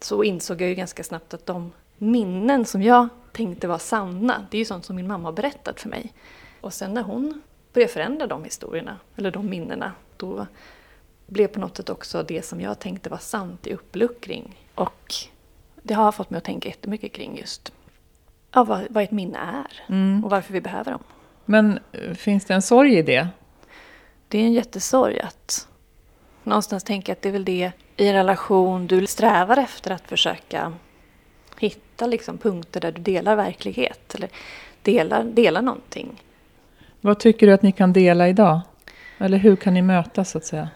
så 0.00 0.24
insåg 0.24 0.60
jag 0.60 0.68
ju 0.68 0.74
ganska 0.74 1.04
snabbt 1.04 1.34
att 1.34 1.46
de 1.46 1.72
minnen 2.00 2.64
som 2.64 2.82
jag 2.82 3.08
tänkte 3.32 3.68
var 3.68 3.78
sanna, 3.78 4.46
det 4.50 4.56
är 4.56 4.58
ju 4.58 4.64
sånt 4.64 4.84
som 4.84 4.96
min 4.96 5.06
mamma 5.06 5.28
har 5.28 5.32
berättat 5.32 5.80
för 5.80 5.88
mig. 5.88 6.12
Och 6.60 6.72
sen 6.72 6.94
när 6.94 7.02
hon 7.02 7.42
började 7.72 7.92
förändra 7.92 8.26
de 8.26 8.44
historierna, 8.44 8.96
eller 9.16 9.30
de 9.30 9.50
minnena, 9.50 9.92
då 10.16 10.46
blev 11.26 11.46
på 11.46 11.60
något 11.60 11.76
sätt 11.76 11.90
också 11.90 12.22
det 12.22 12.44
som 12.44 12.60
jag 12.60 12.78
tänkte 12.78 13.10
var 13.10 13.18
sant 13.18 13.66
i 13.66 13.74
uppluckring. 13.74 14.66
Och 14.74 15.14
det 15.82 15.94
har 15.94 16.12
fått 16.12 16.30
mig 16.30 16.38
att 16.38 16.44
tänka 16.44 16.68
jättemycket 16.68 17.12
kring 17.12 17.38
just 17.38 17.72
ja, 18.52 18.64
vad, 18.64 18.86
vad 18.90 19.04
ett 19.04 19.10
minne 19.10 19.38
är 19.38 19.92
mm. 19.94 20.24
och 20.24 20.30
varför 20.30 20.52
vi 20.52 20.60
behöver 20.60 20.92
dem. 20.92 21.02
Men 21.44 21.78
eh, 21.92 22.14
finns 22.14 22.44
det 22.44 22.54
en 22.54 22.62
sorg 22.62 22.98
i 22.98 23.02
det? 23.02 23.28
Det 24.28 24.38
är 24.38 24.42
en 24.42 24.52
jättesorg 24.52 25.20
att 25.20 25.68
någonstans 26.42 26.84
tänka 26.84 27.12
att 27.12 27.22
det 27.22 27.28
är 27.28 27.32
väl 27.32 27.44
det 27.44 27.72
i 27.96 28.08
en 28.08 28.14
relation 28.14 28.86
du 28.86 29.06
strävar 29.06 29.56
efter 29.56 29.90
att 29.90 30.08
försöka 30.08 30.72
hitta 31.58 31.89
liksom 32.06 32.38
punkter 32.38 32.80
där 32.80 32.92
du 32.92 33.02
delar 33.02 33.36
verklighet 33.36 34.14
eller 34.14 34.28
delar, 34.82 35.24
delar 35.24 35.62
någonting. 35.62 36.22
Vad 37.00 37.18
tycker 37.18 37.46
du 37.46 37.52
att 37.52 37.62
ni 37.62 37.72
kan 37.72 37.92
dela 37.92 38.28
idag? 38.28 38.60
Eller 39.18 39.38
hur 39.38 39.56
kan 39.56 39.74
ni 39.74 39.82
mötas 39.82 40.30
så 40.30 40.38
att 40.38 40.44
säga? 40.44 40.68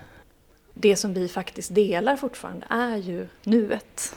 Det 0.75 0.97
som 0.97 1.15
vi 1.15 1.29
faktiskt 1.29 1.75
delar 1.75 2.17
fortfarande 2.17 2.67
är 2.71 2.97
ju 2.97 3.29
nuet. 3.43 4.17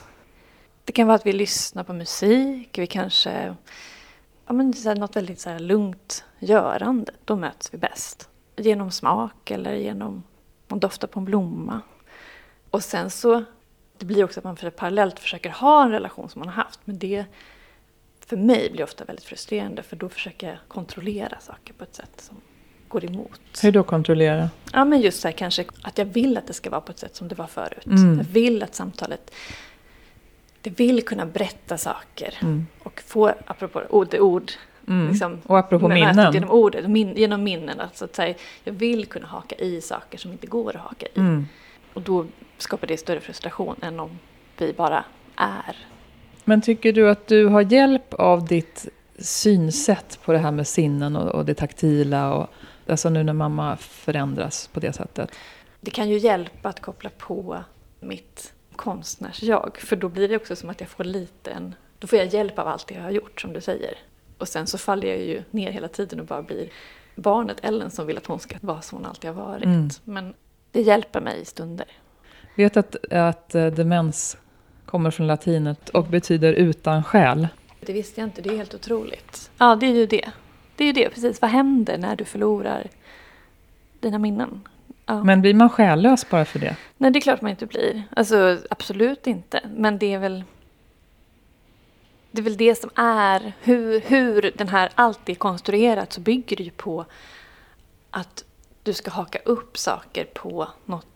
Det 0.84 0.92
kan 0.92 1.06
vara 1.06 1.14
att 1.14 1.26
vi 1.26 1.32
lyssnar 1.32 1.84
på 1.84 1.92
musik, 1.92 2.78
vi 2.78 2.86
kanske... 2.86 3.54
Ja, 4.46 4.52
men 4.52 4.72
så 4.72 4.88
här, 4.88 4.96
något 4.96 5.16
väldigt 5.16 5.40
så 5.40 5.50
här, 5.50 5.58
lugnt 5.58 6.24
görande, 6.38 7.12
då 7.24 7.36
möts 7.36 7.74
vi 7.74 7.78
bäst. 7.78 8.28
Genom 8.56 8.90
smak 8.90 9.50
eller 9.50 9.74
genom 9.74 10.22
att 10.68 10.80
dofta 10.80 11.06
på 11.06 11.20
en 11.20 11.24
blomma. 11.24 11.80
Och 12.70 12.82
sen 12.82 13.10
så, 13.10 13.44
det 13.98 14.06
blir 14.06 14.24
också 14.24 14.40
att 14.40 14.44
man 14.44 14.56
för 14.56 14.70
parallellt 14.70 15.18
försöker 15.18 15.50
ha 15.50 15.84
en 15.84 15.90
relation 15.90 16.28
som 16.28 16.38
man 16.40 16.48
har 16.48 16.62
haft. 16.62 16.80
Men 16.84 16.98
det, 16.98 17.24
för 18.26 18.36
mig 18.36 18.70
blir 18.70 18.84
ofta 18.84 19.04
väldigt 19.04 19.24
frustrerande 19.24 19.82
för 19.82 19.96
då 19.96 20.08
försöker 20.08 20.46
jag 20.48 20.56
kontrollera 20.68 21.40
saker 21.40 21.74
på 21.74 21.84
ett 21.84 21.94
sätt 21.94 22.10
som 22.20 22.36
går 22.88 23.04
emot. 23.04 23.40
Hur 23.62 23.72
då 23.72 23.82
kontrollera? 23.82 24.50
Ja 24.72 24.84
men 24.84 25.00
just 25.00 25.20
så 25.20 25.28
här 25.28 25.32
kanske 25.32 25.64
att 25.82 25.98
jag 25.98 26.04
vill 26.04 26.36
att 26.36 26.46
det 26.46 26.52
ska 26.52 26.70
vara 26.70 26.80
på 26.80 26.92
ett 26.92 26.98
sätt 26.98 27.16
som 27.16 27.28
det 27.28 27.34
var 27.34 27.46
förut. 27.46 27.86
Mm. 27.86 28.16
Jag 28.18 28.24
vill 28.24 28.62
att 28.62 28.74
samtalet 28.74 29.30
det 30.62 30.70
vill 30.70 31.04
kunna 31.04 31.26
berätta 31.26 31.78
saker 31.78 32.34
Mm. 32.42 32.66
och 32.82 33.02
få, 33.06 33.32
apropå 33.46 33.82
ord, 33.90 34.14
ord 34.14 34.52
Mm. 34.88 35.08
liksom, 35.08 35.40
Och 35.46 35.58
apropå 35.58 35.88
minnen. 35.88 36.32
genom 36.34 36.50
ordet, 36.50 36.90
min, 36.90 37.16
genom 37.16 37.42
minnen. 37.44 37.80
Alltså 37.80 38.04
att 38.04 38.16
säga, 38.16 38.34
jag 38.64 38.72
vill 38.72 39.06
kunna 39.06 39.26
haka 39.26 39.54
i 39.56 39.80
saker 39.80 40.18
som 40.18 40.32
inte 40.32 40.46
går 40.46 40.76
att 40.76 40.82
haka 40.82 41.06
i. 41.06 41.10
Mm. 41.18 41.46
Och 41.94 42.02
då 42.02 42.26
skapar 42.58 42.86
det 42.86 42.96
större 42.96 43.20
frustration 43.20 43.76
än 43.82 44.00
om 44.00 44.18
vi 44.58 44.72
bara 44.72 45.04
är. 45.36 45.76
Men 46.44 46.62
tycker 46.62 46.92
du 46.92 47.10
att 47.10 47.26
du 47.26 47.46
har 47.46 47.72
hjälp 47.72 48.14
av 48.14 48.46
ditt 48.46 48.88
synsätt 49.18 50.18
på 50.24 50.32
det 50.32 50.38
här 50.38 50.50
med 50.50 50.66
sinnen 50.66 51.16
och, 51.16 51.34
och 51.34 51.44
det 51.44 51.54
taktila? 51.54 52.34
Och, 52.34 52.48
alltså 52.86 53.10
nu 53.10 53.22
när 53.22 53.32
mamma 53.32 53.76
förändras 53.76 54.68
på 54.72 54.80
det 54.80 54.92
sättet. 54.92 55.30
Det 55.80 55.90
kan 55.90 56.08
ju 56.08 56.18
hjälpa 56.18 56.68
att 56.68 56.80
koppla 56.80 57.10
på 57.18 57.62
mitt 58.00 58.52
konstnärsjag. 58.76 59.76
För 59.78 59.96
då 59.96 60.08
blir 60.08 60.28
det 60.28 60.36
också 60.36 60.56
som 60.56 60.70
att 60.70 60.80
jag 60.80 60.88
får 60.88 61.04
lite 61.04 61.50
en... 61.50 61.74
Då 61.98 62.06
får 62.06 62.18
jag 62.18 62.28
hjälp 62.28 62.58
av 62.58 62.68
allt 62.68 62.86
det 62.86 62.94
jag 62.94 63.02
har 63.02 63.10
gjort, 63.10 63.40
som 63.40 63.52
du 63.52 63.60
säger. 63.60 63.94
Och 64.38 64.48
sen 64.48 64.66
så 64.66 64.78
faller 64.78 65.08
jag 65.08 65.18
ju 65.18 65.42
ner 65.50 65.70
hela 65.70 65.88
tiden 65.88 66.20
och 66.20 66.26
bara 66.26 66.42
blir 66.42 66.68
barnet 67.14 67.56
Ellen 67.62 67.90
som 67.90 68.06
vill 68.06 68.16
att 68.16 68.26
hon 68.26 68.38
ska 68.38 68.56
vara 68.60 68.80
som 68.80 68.98
hon 68.98 69.06
alltid 69.06 69.30
har 69.30 69.42
varit. 69.44 69.64
Mm. 69.64 69.88
Men 70.04 70.34
det 70.72 70.80
hjälper 70.80 71.20
mig 71.20 71.40
i 71.40 71.44
stunder. 71.44 71.86
Vet 72.58 72.76
att, 72.76 73.12
att 73.12 73.54
eh, 73.54 73.66
demens 73.66 74.36
kommer 74.86 75.10
från 75.10 75.26
latinet 75.26 75.88
och 75.88 76.04
betyder 76.04 76.52
utan 76.52 77.04
själ. 77.04 77.48
Det 77.80 77.92
visste 77.92 78.20
jag 78.20 78.26
inte, 78.26 78.42
det 78.42 78.50
är 78.50 78.56
helt 78.56 78.74
otroligt. 78.74 79.50
Ja, 79.58 79.76
det 79.76 79.86
är 79.86 79.94
ju 79.94 80.06
det. 80.06 80.30
Det 80.76 80.84
är 80.84 80.86
ju 80.86 80.92
det, 80.92 81.08
precis. 81.10 81.40
Vad 81.40 81.50
händer 81.50 81.98
när 81.98 82.16
du 82.16 82.24
förlorar 82.24 82.86
dina 84.00 84.18
minnen? 84.18 84.68
Ja. 85.06 85.24
Men 85.24 85.40
blir 85.40 85.54
man 85.54 85.68
själlös 85.68 86.30
bara 86.30 86.44
för 86.44 86.58
det? 86.58 86.76
Nej, 86.96 87.10
det 87.10 87.18
är 87.18 87.20
klart 87.20 87.40
man 87.40 87.50
inte 87.50 87.66
blir. 87.66 88.02
Alltså, 88.16 88.58
absolut 88.70 89.26
inte. 89.26 89.60
Men 89.76 89.98
det 89.98 90.14
är 90.14 90.18
väl... 90.18 90.44
Det 92.30 92.40
är 92.40 92.44
väl 92.44 92.56
det 92.56 92.74
som 92.74 92.90
är... 92.94 93.52
Hur, 93.62 94.00
hur 94.00 94.52
den 94.56 94.68
här 94.68 94.90
allt 94.94 95.28
är 95.28 95.34
konstruerat 95.34 96.12
så 96.12 96.20
bygger 96.20 96.56
det 96.56 96.62
ju 96.62 96.70
på 96.70 97.04
att 98.10 98.44
du 98.82 98.92
ska 98.92 99.10
haka 99.10 99.38
upp 99.44 99.78
saker 99.78 100.24
på, 100.24 100.68
något, 100.84 101.06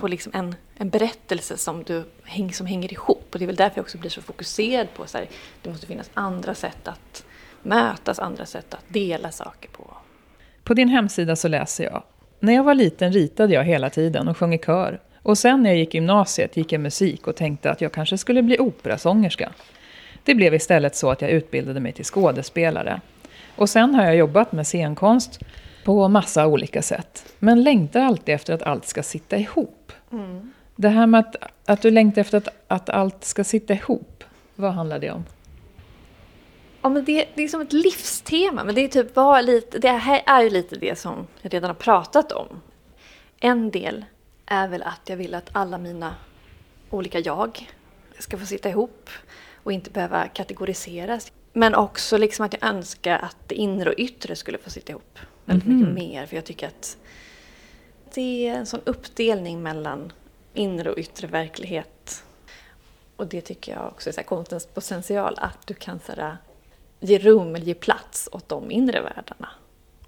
på 0.00 0.08
liksom 0.08 0.32
en, 0.34 0.54
en 0.76 0.90
berättelse 0.90 1.56
som, 1.56 1.82
du, 1.82 2.04
häng, 2.24 2.52
som 2.52 2.66
hänger 2.66 2.92
ihop. 2.92 3.26
Och 3.32 3.38
det 3.38 3.44
är 3.44 3.46
väl 3.46 3.56
därför 3.56 3.78
jag 3.78 3.82
också 3.82 3.98
blir 3.98 4.10
så 4.10 4.22
fokuserad 4.22 4.94
på 4.94 5.02
att 5.02 5.16
det 5.62 5.70
måste 5.70 5.86
finnas 5.86 6.10
andra 6.14 6.54
sätt 6.54 6.88
att 6.88 7.24
mötas, 7.62 8.18
andra 8.18 8.46
sätt 8.46 8.74
att 8.74 8.84
dela 8.88 9.30
saker 9.30 9.68
på. 9.68 9.96
På 10.64 10.74
din 10.74 10.88
hemsida 10.88 11.36
så 11.36 11.48
läser 11.48 11.84
jag. 11.84 12.02
När 12.40 12.54
jag 12.54 12.64
var 12.64 12.74
liten 12.74 13.12
ritade 13.12 13.54
jag 13.54 13.64
hela 13.64 13.90
tiden 13.90 14.28
och 14.28 14.36
sjöng 14.36 14.54
i 14.54 14.58
kör. 14.58 15.00
Och 15.22 15.38
sen 15.38 15.62
när 15.62 15.70
jag 15.70 15.78
gick 15.78 15.94
i 15.94 15.96
gymnasiet 15.96 16.56
gick 16.56 16.72
jag 16.72 16.80
musik 16.80 17.26
och 17.26 17.36
tänkte 17.36 17.70
att 17.70 17.80
jag 17.80 17.92
kanske 17.92 18.18
skulle 18.18 18.42
bli 18.42 18.58
operasångerska. 18.58 19.52
Det 20.24 20.34
blev 20.34 20.54
istället 20.54 20.96
så 20.96 21.10
att 21.10 21.22
jag 21.22 21.30
utbildade 21.30 21.80
mig 21.80 21.92
till 21.92 22.04
skådespelare. 22.04 23.00
Och 23.56 23.70
sen 23.70 23.94
har 23.94 24.04
jag 24.04 24.16
jobbat 24.16 24.52
med 24.52 24.66
scenkonst 24.66 25.40
på 25.88 26.08
massa 26.08 26.46
olika 26.46 26.82
sätt. 26.82 27.34
Men 27.38 27.62
längtar 27.62 28.00
alltid 28.00 28.34
efter 28.34 28.54
att 28.54 28.62
allt 28.62 28.86
ska 28.86 29.02
sitta 29.02 29.36
ihop. 29.36 29.92
Det 30.76 30.88
här 30.88 31.06
med 31.06 31.20
att, 31.20 31.36
att 31.64 31.82
du 31.82 31.90
längtar 31.90 32.20
efter 32.20 32.38
att, 32.38 32.48
att 32.68 32.90
allt 32.90 33.24
ska 33.24 33.44
sitta 33.44 33.74
ihop, 33.74 34.24
vad 34.54 34.72
handlar 34.72 34.98
det 34.98 35.10
om? 35.10 35.24
Ja, 36.82 36.88
men 36.88 37.04
det, 37.04 37.28
det 37.34 37.42
är 37.42 37.48
som 37.48 37.60
ett 37.60 37.72
livstema. 37.72 38.64
Men 38.64 38.74
det, 38.74 38.80
är 38.80 38.88
typ 38.88 39.14
bara 39.14 39.40
lite, 39.40 39.78
det 39.78 39.88
här 39.88 40.22
är 40.26 40.42
ju 40.42 40.50
lite 40.50 40.76
det 40.76 40.98
som 40.98 41.26
jag 41.42 41.54
redan 41.54 41.70
har 41.70 41.74
pratat 41.74 42.32
om. 42.32 42.60
En 43.40 43.70
del 43.70 44.04
är 44.46 44.68
väl 44.68 44.82
att 44.82 45.08
jag 45.08 45.16
vill 45.16 45.34
att 45.34 45.50
alla 45.52 45.78
mina 45.78 46.14
olika 46.90 47.18
jag 47.18 47.68
ska 48.18 48.38
få 48.38 48.46
sitta 48.46 48.68
ihop 48.68 49.10
och 49.62 49.72
inte 49.72 49.90
behöva 49.90 50.28
kategoriseras. 50.28 51.32
Men 51.52 51.74
också 51.74 52.16
liksom 52.16 52.46
att 52.46 52.52
jag 52.60 52.70
önskar 52.70 53.18
att 53.18 53.36
det 53.46 53.54
inre 53.54 53.90
och 53.90 53.98
yttre 53.98 54.36
skulle 54.36 54.58
få 54.58 54.70
sitta 54.70 54.92
ihop 54.92 55.18
väldigt 55.48 55.68
mycket 55.68 55.94
mer. 55.94 56.26
För 56.26 56.36
jag 56.36 56.44
tycker 56.44 56.66
att 56.66 56.96
det 58.14 58.48
är 58.48 58.54
en 58.54 58.66
sån 58.66 58.80
uppdelning 58.84 59.62
mellan 59.62 60.12
inre 60.54 60.90
och 60.90 60.98
yttre 60.98 61.26
verklighet. 61.26 62.24
Och 63.16 63.26
det 63.26 63.40
tycker 63.40 63.72
jag 63.72 63.86
också 63.86 64.08
är 64.08 64.12
så 64.12 64.20
här 64.20 64.26
konstens 64.26 64.66
potential, 64.66 65.34
att 65.38 65.66
du 65.66 65.74
kan 65.74 66.00
så 66.06 66.12
här, 66.12 66.36
ge 67.00 67.18
rum 67.18 67.54
eller 67.54 67.66
ge 67.66 67.74
plats 67.74 68.28
åt 68.32 68.48
de 68.48 68.70
inre 68.70 69.00
världarna. 69.00 69.48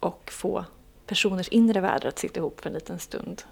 Och 0.00 0.30
få 0.32 0.64
personers 1.06 1.48
inre 1.48 1.80
världar 1.80 2.08
att 2.08 2.18
sitta 2.18 2.40
ihop 2.40 2.60
för 2.60 2.68
en 2.68 2.74
liten 2.74 2.98
stund. 2.98 3.42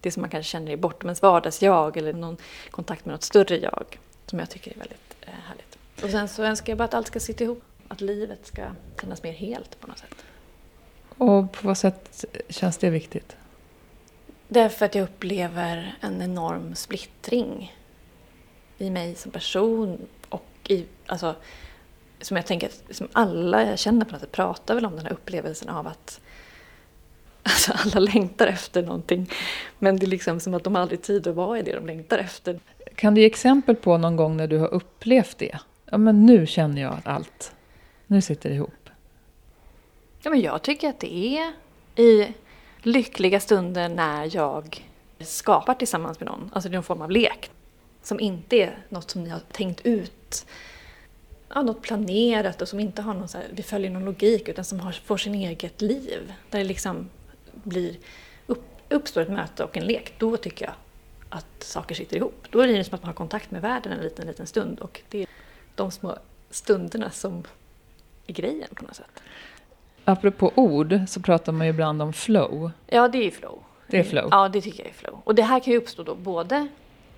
Det 0.00 0.10
som 0.10 0.20
man 0.20 0.30
kanske 0.30 0.50
känner 0.50 0.72
är 0.72 0.76
bortom 0.76 1.08
ens 1.08 1.22
vardagsjag 1.22 1.96
eller 1.96 2.12
någon 2.12 2.36
kontakt 2.70 3.04
med 3.04 3.12
något 3.12 3.22
större 3.22 3.58
jag. 3.58 3.98
Som 4.26 4.38
jag 4.38 4.50
tycker 4.50 4.70
är 4.74 4.78
väldigt 4.78 5.16
eh, 5.20 5.32
härligt. 5.46 5.78
Och 6.02 6.10
sen 6.10 6.28
så 6.28 6.42
önskar 6.42 6.70
jag 6.70 6.78
bara 6.78 6.84
att 6.84 6.94
allt 6.94 7.06
ska 7.06 7.20
sitta 7.20 7.44
ihop. 7.44 7.62
Att 7.88 8.00
livet 8.00 8.46
ska 8.46 8.62
kännas 9.00 9.22
mer 9.22 9.32
helt 9.32 9.80
på 9.80 9.86
något 9.86 9.98
sätt. 9.98 10.24
Och 11.18 11.52
på 11.52 11.66
vad 11.66 11.78
sätt 11.78 12.24
känns 12.48 12.78
det 12.78 12.90
viktigt? 12.90 13.36
Därför 14.48 14.86
att 14.86 14.94
jag 14.94 15.02
upplever 15.02 15.94
en 16.00 16.22
enorm 16.22 16.74
splittring 16.74 17.76
i 18.78 18.90
mig 18.90 19.14
som 19.14 19.32
person 19.32 19.98
och 20.28 20.44
i, 20.68 20.84
alltså, 21.06 21.34
som 22.20 22.36
jag 22.36 22.46
tänker 22.46 22.66
att 22.66 22.96
som 22.96 23.08
alla 23.12 23.64
jag 23.64 23.78
känner 23.78 24.04
på 24.04 24.12
något 24.12 24.20
sätt 24.20 24.32
pratar 24.32 24.74
väl 24.74 24.86
om 24.86 24.96
den 24.96 25.06
här 25.06 25.12
upplevelsen 25.12 25.68
av 25.68 25.86
att 25.86 26.20
alltså, 27.42 27.72
alla 27.72 28.00
längtar 28.00 28.46
efter 28.46 28.82
någonting. 28.82 29.30
Men 29.78 29.96
det 29.96 30.06
är 30.06 30.08
liksom 30.08 30.40
som 30.40 30.54
att 30.54 30.64
de 30.64 30.76
aldrig 30.76 30.98
har 30.98 31.04
tid 31.04 31.26
att 31.26 31.34
vara 31.34 31.58
i 31.58 31.62
det 31.62 31.74
de 31.74 31.86
längtar 31.86 32.18
efter. 32.18 32.60
Kan 32.94 33.14
du 33.14 33.20
ge 33.20 33.26
exempel 33.26 33.76
på 33.76 33.98
någon 33.98 34.16
gång 34.16 34.36
när 34.36 34.46
du 34.46 34.58
har 34.58 34.68
upplevt 34.74 35.38
det? 35.38 35.58
Ja, 35.84 35.98
men 35.98 36.26
nu 36.26 36.46
känner 36.46 36.82
jag 36.82 36.98
allt, 37.04 37.52
nu 38.06 38.22
sitter 38.22 38.48
det 38.48 38.54
ihop. 38.54 38.70
Ja, 40.28 40.32
men 40.32 40.40
jag 40.40 40.62
tycker 40.62 40.88
att 40.88 41.00
det 41.00 41.38
är 41.38 41.52
i 41.96 42.34
lyckliga 42.82 43.40
stunder 43.40 43.88
när 43.88 44.36
jag 44.36 44.86
skapar 45.20 45.74
tillsammans 45.74 46.20
med 46.20 46.26
någon, 46.26 46.50
alltså 46.52 46.68
det 46.68 46.74
är 46.74 46.76
någon 46.76 46.84
form 46.84 47.02
av 47.02 47.10
lek, 47.10 47.50
som 48.02 48.20
inte 48.20 48.56
är 48.56 48.78
något 48.88 49.10
som 49.10 49.24
ni 49.24 49.30
har 49.30 49.40
tänkt 49.52 49.86
ut, 49.86 50.46
ja, 51.54 51.62
något 51.62 51.82
planerat 51.82 52.62
och 52.62 52.68
som 52.68 52.80
inte 52.80 53.02
har 53.02 53.14
någon 53.14 53.28
så 53.28 53.38
här, 53.38 53.46
vi 53.50 53.62
följer 53.62 53.90
någon 53.90 54.04
logik 54.04 54.48
utan 54.48 54.64
som 54.64 54.80
har, 54.80 54.92
får 54.92 55.16
sin 55.16 55.34
eget 55.34 55.80
liv. 55.80 56.32
Där 56.50 56.58
det 56.58 56.64
liksom 56.64 57.08
blir, 57.52 57.96
upp, 58.46 58.64
uppstår 58.88 59.20
ett 59.20 59.30
möte 59.30 59.64
och 59.64 59.76
en 59.76 59.86
lek, 59.86 60.14
då 60.18 60.36
tycker 60.36 60.64
jag 60.64 60.74
att 61.28 61.62
saker 61.62 61.94
sitter 61.94 62.16
ihop. 62.16 62.46
Då 62.50 62.60
är 62.60 62.68
det 62.68 62.84
som 62.84 62.94
att 62.94 63.02
man 63.02 63.08
har 63.08 63.14
kontakt 63.14 63.50
med 63.50 63.62
världen 63.62 63.92
en 63.92 64.00
liten, 64.00 64.26
liten 64.26 64.46
stund 64.46 64.80
och 64.80 65.00
det 65.08 65.22
är 65.22 65.28
de 65.74 65.90
små 65.90 66.18
stunderna 66.50 67.10
som 67.10 67.44
är 68.26 68.32
grejen 68.32 68.68
på 68.74 68.84
något 68.84 68.96
sätt. 68.96 69.22
Apropå 70.08 70.52
ord 70.54 71.00
så 71.06 71.20
pratar 71.20 71.52
man 71.52 71.66
ju 71.66 71.70
ibland 71.70 72.02
om 72.02 72.12
flow. 72.12 72.70
Ja, 72.86 73.08
det 73.08 73.18
är 73.18 73.22
ju 73.22 73.30
flow. 73.30 73.62
Det 73.86 73.98
är 73.98 74.04
flow. 74.04 74.28
Ja, 74.30 74.48
det 74.48 74.60
tycker 74.60 74.78
jag 74.78 74.88
är 74.88 74.94
flow. 74.94 75.20
Och 75.24 75.34
det 75.34 75.42
här 75.42 75.60
kan 75.60 75.72
ju 75.72 75.78
uppstå 75.78 76.02
då 76.02 76.14
både 76.14 76.68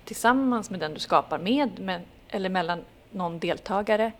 tillsammans 0.05 0.69
med 0.69 0.79
den 0.79 0.93
du 0.93 0.99
skapar 0.99 1.39
med, 1.39 1.69
men, 1.79 2.01
eller 2.29 2.49
mellan 2.49 2.81
någon 3.11 3.39
deltagare 3.39 4.11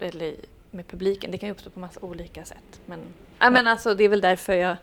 eller 0.00 0.34
med 0.70 0.88
publiken. 0.88 1.30
Det 1.30 1.38
kan 1.38 1.46
ju 1.46 1.52
uppstå 1.52 1.70
på 1.70 1.80
massa 1.80 2.00
olika 2.00 2.44
sätt. 2.44 2.80
Men, 2.86 3.00
ja. 3.38 3.50
men 3.50 3.66
alltså, 3.66 3.94
det 3.94 4.04
är 4.04 4.08
väl 4.08 4.20
därför 4.20 4.52
jag 4.52 4.76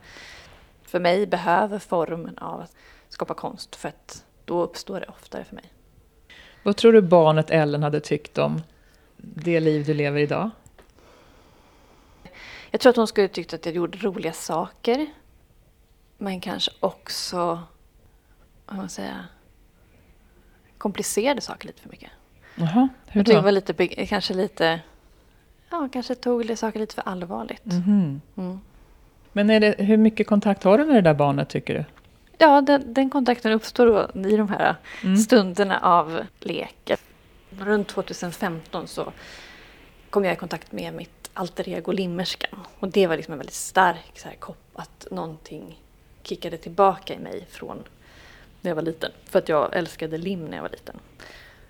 för 0.83 0.99
mig 0.99 1.27
behöver 1.27 1.79
formen 1.79 2.37
av 2.37 2.61
att 2.61 2.75
skapa 3.09 3.33
konst. 3.33 3.75
För 3.75 3.89
att 3.89 4.25
då 4.45 4.61
uppstår 4.61 4.99
det 4.99 5.05
oftare 5.05 5.43
för 5.43 5.55
mig. 5.55 5.73
Vad 6.63 6.75
tror 6.77 6.93
du 6.93 7.01
barnet 7.01 7.51
Ellen 7.51 7.83
hade 7.83 7.99
tyckt 7.99 8.37
om 8.37 8.61
det 9.17 9.59
liv 9.59 9.85
du 9.85 9.93
lever 9.93 10.19
idag? 10.19 10.49
Jag 12.71 12.81
tror 12.81 12.89
att 12.89 12.95
hon 12.97 13.07
skulle 13.07 13.27
tyckt 13.27 13.53
att 13.53 13.65
jag 13.65 13.75
gjorde 13.75 13.97
roliga 13.97 14.33
saker. 14.33 15.05
Men 16.17 16.39
kanske 16.41 16.71
också, 16.79 17.59
vad 18.65 18.77
man 18.77 18.89
säga, 18.89 19.25
komplicerade 20.77 21.41
saker 21.41 21.67
lite 21.67 21.81
för 21.81 21.89
mycket. 21.89 22.09
Jaha, 22.55 22.89
hur 23.07 23.29
Jag 23.29 23.35
då? 23.37 23.41
var 23.41 23.51
lite, 23.51 23.87
kanske 23.87 24.33
lite, 24.33 24.79
ja 25.69 25.89
kanske 25.93 26.15
tog 26.15 26.47
det 26.47 26.55
saker 26.55 26.79
lite 26.79 26.95
för 26.95 27.01
allvarligt. 27.01 27.65
Mhm. 27.65 28.21
Mm. 28.37 28.59
Men 29.31 29.47
det, 29.47 29.75
hur 29.79 29.97
mycket 29.97 30.27
kontakt 30.27 30.63
har 30.63 30.77
du 30.77 30.85
med 30.85 30.95
det 30.95 31.01
där 31.01 31.13
barnet 31.13 31.49
tycker 31.49 31.73
du? 31.73 31.85
Ja, 32.37 32.61
den, 32.61 32.93
den 32.93 33.09
kontakten 33.09 33.51
uppstår 33.51 33.85
då 34.13 34.29
i 34.29 34.37
de 34.37 34.49
här 34.49 34.75
Mm. 35.03 35.17
stunderna 35.17 35.79
av 35.79 36.21
lek. 36.39 36.91
Runt 37.59 37.87
2015 37.87 38.87
så 38.87 39.11
kom 40.09 40.25
jag 40.25 40.33
i 40.33 40.37
kontakt 40.37 40.71
med 40.71 40.93
mitt 40.93 41.20
alter 41.33 41.69
ego 41.69 41.91
Limmerskan. 41.91 42.59
Och 42.79 42.87
det 42.87 43.07
var 43.07 43.15
liksom 43.15 43.31
en 43.31 43.37
väldigt 43.37 43.55
stark 43.55 44.11
så 44.19 44.27
här, 44.27 44.35
kopp, 44.35 44.57
att 44.73 45.07
någonting 45.11 45.81
kickade 46.23 46.57
tillbaka 46.57 47.13
i 47.13 47.19
mig 47.19 47.45
från 47.49 47.83
när 48.61 48.71
jag 48.71 48.75
var 48.75 48.81
liten. 48.81 49.11
För 49.25 49.39
att 49.39 49.49
jag 49.49 49.75
älskade 49.75 50.17
lim 50.17 50.45
när 50.45 50.57
jag 50.57 50.61
var 50.61 50.69
liten. 50.69 50.99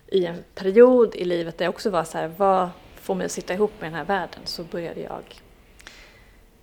I 0.08 0.26
en 0.26 0.44
period 0.56 1.16
i 1.16 1.26
livet 1.26 1.58
där 1.58 1.66
jag 1.66 1.74
också 1.74 1.90
var 1.90 2.04
så 2.04 2.18
här, 2.18 2.28
vad 2.38 2.70
får 2.96 3.16
mig 3.16 3.26
att 3.26 3.32
sitta 3.32 3.54
ihop 3.54 3.72
med 3.80 3.88
den 3.92 3.98
här 3.98 4.06
världen? 4.06 4.42
Så 4.46 4.64
började 4.64 5.02
jag 5.02 5.42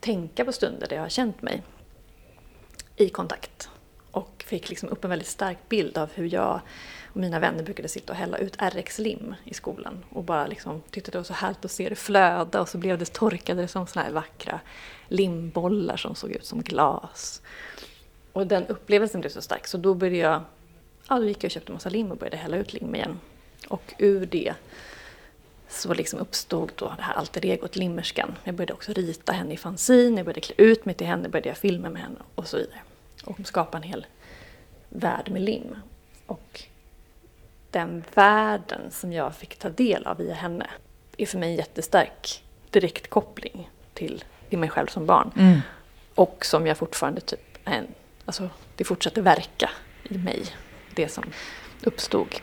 tänka 0.00 0.44
på 0.44 0.52
stunder 0.52 0.86
där 0.86 0.96
jag 0.96 1.02
har 1.02 1.08
känt 1.08 1.42
mig 1.42 1.62
i 2.96 3.08
kontakt. 3.08 3.68
Och 4.10 4.44
fick 4.46 4.68
liksom 4.68 4.88
upp 4.88 5.04
en 5.04 5.10
väldigt 5.10 5.28
stark 5.28 5.58
bild 5.68 5.98
av 5.98 6.10
hur 6.14 6.34
jag 6.34 6.60
och 7.08 7.16
mina 7.16 7.38
vänner 7.38 7.62
brukade 7.62 7.88
sitta 7.88 8.12
och 8.12 8.18
hälla 8.18 8.38
ut 8.38 8.56
RX-lim 8.56 9.34
i 9.44 9.54
skolan. 9.54 10.04
Och 10.10 10.24
bara 10.24 10.46
liksom 10.46 10.82
tyckte 10.90 11.10
det 11.10 11.18
var 11.18 11.24
så 11.24 11.32
härligt 11.32 11.64
att 11.64 11.70
se 11.70 11.88
det 11.88 11.96
flöda 11.96 12.60
och 12.60 12.68
så 12.68 12.78
blev 12.78 12.98
det 12.98 13.12
torkade 13.12 13.62
det 13.62 13.68
som 13.68 13.86
såna 13.86 14.04
här 14.04 14.12
vackra 14.12 14.60
limbollar 15.08 15.96
som 15.96 16.14
såg 16.14 16.30
ut 16.30 16.44
som 16.44 16.62
glas. 16.62 17.42
Och 18.32 18.46
den 18.46 18.66
upplevelsen 18.66 19.20
blev 19.20 19.30
så 19.30 19.42
stark 19.42 19.66
så 19.66 19.78
då 19.78 19.94
började 19.94 20.16
jag, 20.16 20.42
ja 21.08 21.18
då 21.18 21.24
gick 21.24 21.44
jag 21.44 21.48
och 21.48 21.52
köpte 21.52 21.72
massa 21.72 21.88
lim 21.88 22.10
och 22.10 22.16
började 22.16 22.36
hälla 22.36 22.56
ut 22.56 22.72
lim 22.72 22.94
igen. 22.94 23.20
Och 23.68 23.94
ur 23.98 24.26
det 24.26 24.54
så 25.68 25.94
liksom 25.94 26.20
uppstod 26.20 26.72
då 26.74 26.92
det 26.96 27.02
här 27.02 27.14
alter 27.14 27.44
egot 27.44 27.76
Limmerskan. 27.76 28.34
Jag 28.44 28.54
började 28.54 28.72
också 28.72 28.92
rita 28.92 29.32
henne 29.32 29.54
i 29.54 29.56
fanzine, 29.56 30.16
jag 30.16 30.24
började 30.24 30.40
klä 30.40 30.54
ut 30.58 30.84
mig 30.84 30.94
till 30.94 31.06
henne, 31.06 31.28
började 31.28 31.48
göra 31.48 31.56
filmer 31.56 31.90
med 31.90 32.02
henne 32.02 32.18
och 32.34 32.46
så 32.46 32.56
vidare. 32.56 32.80
Och 33.24 33.38
skapa 33.44 33.76
en 33.76 33.82
hel 33.82 34.06
värld 34.88 35.30
med 35.30 35.42
lim. 35.42 35.76
Och 36.26 36.62
den 37.70 38.04
världen 38.14 38.90
som 38.90 39.12
jag 39.12 39.34
fick 39.34 39.58
ta 39.58 39.68
del 39.68 40.06
av 40.06 40.16
via 40.16 40.34
henne 40.34 40.66
är 41.16 41.26
för 41.26 41.38
mig 41.38 41.50
en 41.50 41.56
jättestark 41.56 42.42
direktkoppling 42.70 43.70
till, 43.94 44.24
till 44.48 44.58
mig 44.58 44.68
själv 44.68 44.86
som 44.86 45.06
barn. 45.06 45.32
Mm. 45.36 45.60
Och 46.14 46.44
som 46.44 46.66
jag 46.66 46.76
fortfarande 46.76 47.20
typ, 47.20 47.58
en, 47.64 47.86
alltså 48.24 48.50
det 48.76 48.84
fortsatte 48.84 49.20
verka 49.20 49.70
i 50.02 50.18
mig, 50.18 50.42
det 50.94 51.08
som 51.08 51.24
uppstod. 51.84 52.34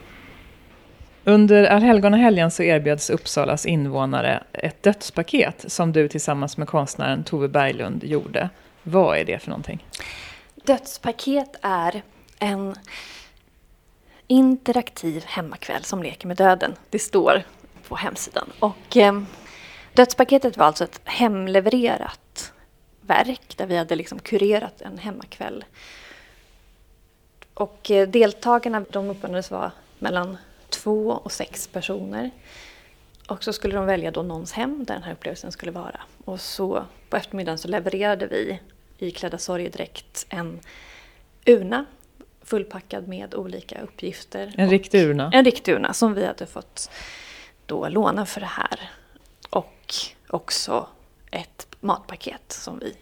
Under 1.23 1.63
allhelgonahelgen 1.63 2.51
så 2.51 2.63
erbjöds 2.63 3.09
Uppsalas 3.09 3.65
invånare 3.65 4.43
ett 4.53 4.83
dödspaket 4.83 5.65
som 5.67 5.91
du 5.91 6.07
tillsammans 6.07 6.57
med 6.57 6.67
konstnären 6.67 7.23
Tove 7.23 7.47
Berglund 7.47 8.03
gjorde. 8.03 8.49
Vad 8.83 9.17
är 9.17 9.25
det 9.25 9.39
för 9.39 9.49
någonting? 9.49 9.85
Dödspaket 10.55 11.55
är 11.61 12.01
en 12.39 12.75
interaktiv 14.27 15.23
hemmakväll 15.25 15.83
som 15.83 16.03
leker 16.03 16.27
med 16.27 16.37
döden. 16.37 16.75
Det 16.89 16.99
står 16.99 17.43
på 17.87 17.95
hemsidan. 17.95 18.49
Och 18.59 18.97
eh, 18.97 19.21
Dödspaketet 19.95 20.57
var 20.57 20.65
alltså 20.65 20.83
ett 20.83 21.01
hemlevererat 21.03 22.53
verk 23.01 23.57
där 23.57 23.65
vi 23.65 23.77
hade 23.77 23.95
liksom 23.95 24.19
kurerat 24.19 24.81
en 24.81 24.97
hemmakväll. 24.97 25.65
Och 27.53 27.91
eh, 27.91 28.09
deltagarna 28.09 28.85
de 28.89 29.09
uppmanades 29.09 29.51
vara 29.51 29.71
mellan 29.99 30.37
två 30.69 31.07
och 31.09 31.31
sex 31.31 31.67
personer. 31.67 32.31
Och 33.29 33.43
så 33.43 33.53
skulle 33.53 33.75
de 33.75 33.85
välja 33.85 34.11
då 34.11 34.21
någons 34.21 34.51
hem 34.51 34.85
där 34.85 34.93
den 34.93 35.03
här 35.03 35.11
upplevelsen 35.11 35.51
skulle 35.51 35.71
vara. 35.71 36.01
Och 36.25 36.41
så 36.41 36.85
på 37.09 37.17
eftermiddagen 37.17 37.57
så 37.57 37.67
levererade 37.67 38.27
vi 38.27 38.59
iklädda 38.97 39.37
sorgedräkt 39.37 40.25
en 40.29 40.59
urna 41.45 41.85
fullpackad 42.45 43.07
med 43.07 43.35
olika 43.35 43.81
uppgifter. 43.81 44.53
En 44.57 44.69
riktig 44.69 45.03
urna? 45.03 45.29
En 45.33 45.45
riktig 45.45 45.73
urna 45.73 45.93
som 45.93 46.13
vi 46.13 46.25
hade 46.25 46.45
fått 46.45 46.89
då 47.65 47.89
låna 47.89 48.25
för 48.25 48.41
det 48.41 48.45
här. 48.45 48.89
Och 49.49 49.95
också 50.27 50.87
ett 51.31 51.67
matpaket 51.79 52.51
som 52.51 52.79
vi 52.79 52.95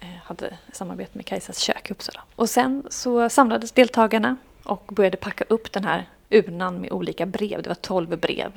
eh, 0.00 0.08
hade 0.24 0.58
samarbete 0.72 1.10
med 1.12 1.26
Kajsas 1.26 1.58
kök 1.58 1.90
i 1.90 1.92
Uppsala. 1.92 2.22
Och 2.36 2.50
sen 2.50 2.86
så 2.90 3.28
samlades 3.28 3.72
deltagarna 3.72 4.36
och 4.62 4.84
började 4.86 5.16
packa 5.16 5.44
upp 5.48 5.72
den 5.72 5.84
här 5.84 6.08
urnan 6.30 6.80
med 6.80 6.92
olika 6.92 7.26
brev. 7.26 7.62
Det 7.62 7.68
var 7.68 7.74
tolv 7.74 8.18
brev 8.18 8.52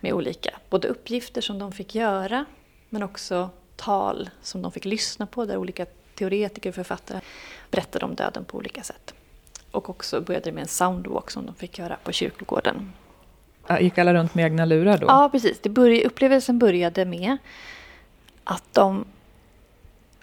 med 0.00 0.12
olika, 0.12 0.50
både 0.70 0.88
uppgifter 0.88 1.40
som 1.40 1.58
de 1.58 1.72
fick 1.72 1.94
göra 1.94 2.44
men 2.88 3.02
också 3.02 3.50
tal 3.76 4.30
som 4.42 4.62
de 4.62 4.72
fick 4.72 4.84
lyssna 4.84 5.26
på 5.26 5.44
där 5.44 5.56
olika 5.56 5.86
teoretiker 6.14 6.68
och 6.68 6.74
författare 6.74 7.20
berättade 7.70 8.04
om 8.04 8.14
döden 8.14 8.44
på 8.44 8.58
olika 8.58 8.82
sätt. 8.82 9.14
Och 9.76 9.90
också 9.90 10.20
började 10.20 10.52
med 10.52 10.62
en 10.62 10.68
soundwalk 10.68 11.30
som 11.30 11.46
de 11.46 11.54
fick 11.54 11.78
göra 11.78 11.96
på 12.04 12.12
kyrkogården. 12.12 12.92
Gick 13.80 13.98
alla 13.98 14.14
runt 14.14 14.34
med 14.34 14.44
egna 14.44 14.64
lurar 14.64 14.98
då? 14.98 15.06
Ja, 15.06 15.28
precis. 15.32 15.58
Det 15.62 15.68
började, 15.68 16.06
upplevelsen 16.06 16.58
började 16.58 17.04
med 17.04 17.36
att 18.44 18.74
de... 18.74 19.04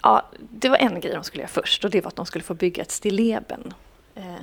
Ja, 0.02 0.30
det 0.50 0.68
var 0.68 0.76
en 0.76 1.00
grej 1.00 1.14
de 1.14 1.24
skulle 1.24 1.42
göra 1.42 1.48
först 1.48 1.84
och 1.84 1.90
det 1.90 2.00
var 2.00 2.08
att 2.08 2.16
de 2.16 2.26
skulle 2.26 2.44
få 2.44 2.54
bygga 2.54 2.82
ett 2.82 2.90
stilleben. 2.90 3.74
Eh, 4.14 4.34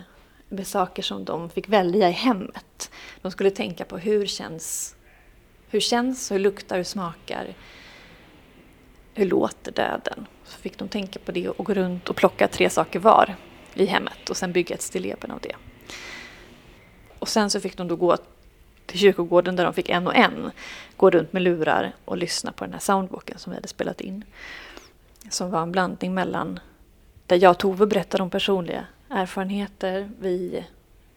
med 0.49 0.67
saker 0.67 1.03
som 1.03 1.25
de 1.25 1.49
fick 1.49 1.69
välja 1.69 2.09
i 2.09 2.11
hemmet. 2.11 2.91
De 3.21 3.31
skulle 3.31 3.51
tänka 3.51 3.85
på 3.85 3.97
hur 3.97 4.25
känns, 4.25 4.95
hur 5.69 5.79
känns, 5.79 6.31
hur 6.31 6.39
luktar, 6.39 6.77
hur 6.77 6.83
smakar, 6.83 7.53
hur 9.13 9.25
låter 9.25 9.71
döden. 9.71 10.27
Så 10.43 10.57
fick 10.57 10.77
de 10.77 10.87
tänka 10.87 11.19
på 11.25 11.31
det 11.31 11.49
och 11.49 11.65
gå 11.65 11.73
runt 11.73 12.09
och 12.09 12.15
plocka 12.15 12.47
tre 12.47 12.69
saker 12.69 12.99
var 12.99 13.35
i 13.73 13.85
hemmet 13.85 14.29
och 14.29 14.37
sen 14.37 14.51
bygga 14.51 14.75
ett 14.75 14.81
stilleben 14.81 15.31
av 15.31 15.39
det. 15.39 15.55
Och 17.19 17.27
sen 17.27 17.49
så 17.49 17.59
fick 17.59 17.77
de 17.77 17.87
då 17.87 17.95
gå 17.95 18.17
till 18.85 18.99
kyrkogården 18.99 19.55
där 19.55 19.63
de 19.63 19.73
fick 19.73 19.89
en 19.89 20.07
och 20.07 20.15
en 20.15 20.51
gå 20.97 21.09
runt 21.09 21.33
med 21.33 21.41
lurar 21.41 21.93
och 22.05 22.17
lyssna 22.17 22.51
på 22.51 22.63
den 22.63 22.73
här 22.73 22.79
soundboken 22.79 23.37
som 23.37 23.51
vi 23.51 23.57
hade 23.57 23.67
spelat 23.67 24.01
in. 24.01 24.23
Som 25.29 25.51
var 25.51 25.61
en 25.61 25.71
blandning 25.71 26.13
mellan 26.13 26.59
där 27.25 27.43
jag 27.43 27.51
och 27.51 27.57
Tove 27.57 27.85
berättade 27.85 28.23
om 28.23 28.29
personliga 28.29 28.85
erfarenheter. 29.09 30.11
Vi, 30.19 30.65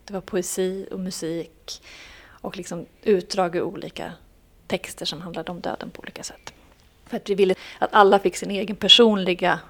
det 0.05 0.13
var 0.13 0.21
poesi 0.21 0.87
och 0.91 1.01
musik 1.01 1.83
och 2.27 2.57
liksom 2.57 2.87
utdrag 3.03 3.57
ur 3.57 3.63
olika 3.63 4.13
texter 4.67 5.07
som 5.07 5.21
handlade 5.21 5.51
om 5.51 5.61
döden 5.61 5.91
på 5.91 6.03
olika 6.03 6.23
sätt. 6.23 6.53
För 7.07 7.17
att 7.17 7.31
vi 7.31 7.35
ville 7.35 7.55
att 7.79 7.95
alla 7.95 8.19
fick 8.19 8.37
sin 8.37 8.51
egen 8.51 8.77
personliga 8.77 9.61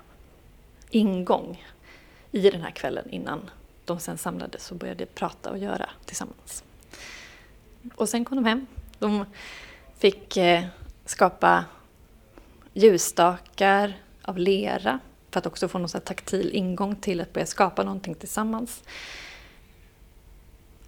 ingång 0.90 1.64
i 2.34 2.50
den 2.50 2.62
här 2.62 2.70
kvällen 2.70 3.10
innan 3.10 3.50
de 3.84 4.00
sen 4.00 4.18
samlades 4.18 4.70
och 4.70 4.76
började 4.76 5.06
prata 5.06 5.50
och 5.50 5.58
göra 5.58 5.90
tillsammans. 6.04 6.64
Och 7.94 8.08
sen 8.08 8.24
kom 8.24 8.36
de 8.36 8.44
hem. 8.44 8.66
De 8.98 9.24
fick 9.98 10.36
eh, 10.36 10.64
skapa 11.04 11.64
ljusstakar 12.72 13.98
av 14.22 14.38
lera 14.38 14.98
för 15.30 15.38
att 15.38 15.46
också 15.46 15.68
få 15.68 15.78
någon 15.78 15.88
här 15.92 16.00
taktil 16.00 16.50
ingång 16.52 16.96
till 16.96 17.20
att 17.20 17.32
börja 17.32 17.46
skapa 17.46 17.82
någonting 17.82 18.14
tillsammans. 18.14 18.82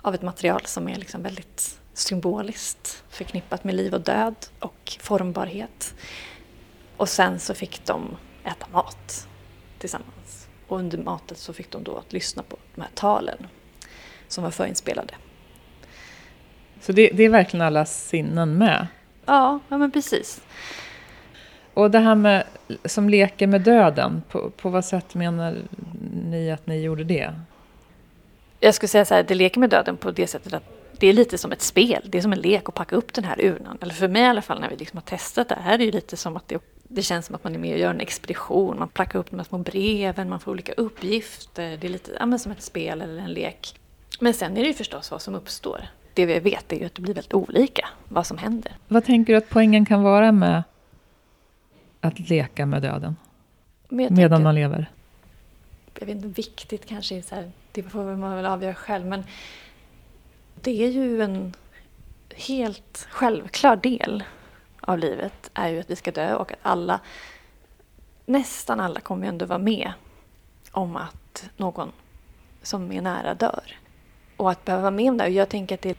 Av 0.02 0.14
ett 0.14 0.22
material 0.22 0.66
som 0.66 0.88
är 0.88 0.96
liksom 0.96 1.22
väldigt 1.22 1.80
symboliskt 1.92 3.04
förknippat 3.09 3.64
med 3.64 3.74
liv 3.74 3.94
och 3.94 4.00
död 4.00 4.35
och 4.59 4.96
formbarhet. 5.00 5.94
Och 6.96 7.09
sen 7.09 7.40
så 7.40 7.54
fick 7.54 7.85
de 7.85 8.16
äta 8.44 8.66
mat 8.72 9.28
tillsammans. 9.78 10.45
Och 10.68 10.79
under 10.79 10.98
maten 10.98 11.37
så 11.37 11.52
fick 11.52 11.70
de 11.70 11.85
då 11.85 12.02
lyssna 12.09 12.42
på 12.42 12.57
de 12.74 12.81
här 12.81 12.90
talen 12.94 13.46
som 14.29 14.44
var 14.44 14.50
förinspelade. 14.50 15.14
Så 16.81 16.92
det, 16.92 17.11
det 17.12 17.22
är 17.22 17.29
verkligen 17.29 17.66
alla 17.66 17.85
sinnen 17.85 18.59
med? 18.59 18.87
Ja, 19.26 19.61
ja 19.68 19.79
men 19.79 19.90
precis. 19.90 20.40
Och 21.74 21.90
det 21.90 21.98
här 21.98 22.14
med 22.14 22.44
som 22.85 23.09
leker 23.09 23.46
med 23.46 23.61
döden, 23.61 24.22
på, 24.31 24.50
på 24.50 24.68
vad 24.68 24.85
sätt 24.85 25.14
menar 25.14 25.57
ni 26.24 26.50
att 26.50 26.66
ni 26.66 26.83
gjorde 26.83 27.05
det? 27.05 27.35
Jag 28.61 28.74
skulle 28.74 28.88
säga 28.88 29.05
så 29.05 29.14
här, 29.14 29.22
det 29.22 29.35
leker 29.35 29.61
med 29.61 29.70
döden 29.70 29.96
på 29.96 30.11
det 30.11 30.26
sättet 30.26 30.52
att 30.52 30.62
det 30.98 31.07
är 31.07 31.12
lite 31.12 31.38
som 31.38 31.52
ett 31.52 31.62
spel. 31.62 32.02
Det 32.05 32.18
är 32.18 32.22
som 32.22 32.33
en 32.33 32.40
lek 32.40 32.68
att 32.68 32.74
packa 32.74 32.96
upp 32.96 33.12
den 33.12 33.24
här 33.24 33.40
urnan. 33.44 33.79
Eller 33.81 33.94
för 33.94 34.09
mig 34.09 34.22
i 34.22 34.26
alla 34.26 34.42
fall 34.42 34.61
när 34.61 34.70
vi 34.70 34.76
liksom 34.76 34.96
har 34.96 35.02
testat 35.02 35.48
det 35.48 35.59
här 35.62 35.74
är 35.74 35.79
det 35.79 35.85
ju 35.85 35.90
lite 35.90 36.16
som 36.16 36.37
att 36.37 36.48
det, 36.48 36.59
det 36.88 37.03
känns 37.03 37.27
som 37.27 37.35
att 37.35 37.44
man 37.44 37.55
är 37.55 37.59
med 37.59 37.72
och 37.72 37.79
gör 37.79 37.90
en 37.90 38.01
expedition. 38.01 38.79
Man 38.79 38.88
packar 38.88 39.18
upp 39.18 39.31
de 39.31 39.37
här 39.37 39.44
små 39.44 39.59
breven, 39.59 40.29
man 40.29 40.40
får 40.40 40.53
olika 40.53 40.72
uppgifter. 40.72 41.77
Det 41.77 41.87
är 41.87 41.88
lite 41.88 42.11
ja, 42.20 42.38
som 42.38 42.53
ett 42.53 42.62
spel 42.62 43.03
eller 43.03 43.22
en 43.22 43.33
lek. 43.33 43.81
Men 44.20 44.35
sen 44.35 44.57
är 44.57 44.61
det 44.61 44.68
ju 44.68 44.75
förstås 44.75 45.11
vad 45.11 45.22
som 45.22 45.35
uppstår. 45.35 45.88
Det 46.14 46.27
vi 46.27 46.38
vet 46.38 46.72
är 46.72 46.77
ju 46.77 46.85
att 46.85 46.94
det 46.94 47.03
blir 47.03 47.14
väldigt 47.14 47.35
olika 47.35 47.88
vad 48.09 48.27
som 48.27 48.38
händer. 48.38 48.72
Vad 48.88 49.05
tänker 49.05 49.33
du 49.33 49.37
att 49.37 49.49
poängen 49.49 49.87
kan 49.87 50.03
vara 50.03 50.33
med 50.33 50.62
att 52.01 52.18
leka 52.18 52.66
med 52.66 52.83
döden 52.83 53.16
medan 53.88 54.16
tänker- 54.16 54.38
man 54.38 54.55
lever? 54.55 54.90
jag 55.99 56.07
vet 56.07 56.16
inte, 56.16 56.29
viktigt 56.29 56.87
kanske 56.87 57.16
är 57.16 57.22
så 57.22 57.35
här, 57.35 57.53
det 57.72 57.83
får 57.83 58.16
man 58.16 58.37
väl 58.37 58.46
avgöra 58.46 58.75
själv, 58.75 59.07
men 59.07 59.25
det 60.55 60.85
är 60.85 60.88
ju 60.88 61.22
en 61.22 61.55
helt 62.35 63.07
självklar 63.11 63.77
del 63.77 64.25
av 64.87 64.99
livet 64.99 65.51
är 65.55 65.68
ju 65.68 65.81
att 65.81 65.90
vi 65.90 65.96
ska 65.96 66.11
dö 66.11 66.35
och 66.35 66.53
att 66.53 66.59
alla, 66.62 67.01
nästan 68.27 68.81
alla 68.81 69.01
kommer 69.01 69.22
ju 69.22 69.29
ändå 69.29 69.46
vara 69.46 69.59
med 69.59 69.92
om 70.70 70.96
att 70.96 71.51
någon 71.57 71.92
som 72.62 72.92
är 72.92 73.01
nära 73.01 73.35
dör. 73.35 73.77
Och 74.37 74.51
att 74.51 74.64
behöva 74.64 74.83
vara 74.83 74.90
med 74.90 75.11
om 75.11 75.16
det. 75.16 75.25
Och 75.25 75.31
jag 75.31 75.49
tänker 75.49 75.75
att, 75.75 75.83
det, 75.83 75.99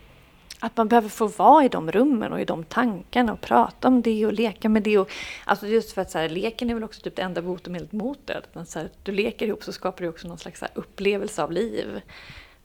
att 0.60 0.78
man 0.78 0.88
behöver 0.88 1.10
få 1.10 1.28
vara 1.28 1.66
i 1.66 1.70
de 1.70 1.92
rummen 1.92 2.34
och 2.34 2.42
i 2.42 2.46
de 2.46 2.64
tankarna 2.64 3.34
och 3.34 3.42
prata 3.42 3.88
om 3.88 4.02
det 4.02 4.26
och 4.26 4.34
leka 4.34 4.70
med 4.70 4.84
det. 4.84 4.98
Och, 4.98 5.12
alltså 5.46 5.68
just 5.68 5.92
för 5.92 6.02
att 6.02 6.12
så 6.12 6.18
här, 6.18 6.30
leken 6.30 6.70
är 6.70 6.74
väl 6.74 6.84
också 6.84 7.02
typ 7.02 7.16
det 7.16 7.22
enda 7.22 7.42
botemedlet 7.42 7.92
mot 7.92 8.28
döden. 8.28 8.66
Så 8.66 8.80
här, 8.80 8.90
du 9.04 9.12
leker 9.12 9.48
ihop 9.48 9.64
så 9.64 9.74
skapar 9.74 10.04
du 10.04 10.10
också 10.10 10.28
någon 10.28 10.38
slags 10.38 10.62
här, 10.62 10.70
upplevelse 10.74 11.44
av 11.44 11.52
liv 11.52 12.02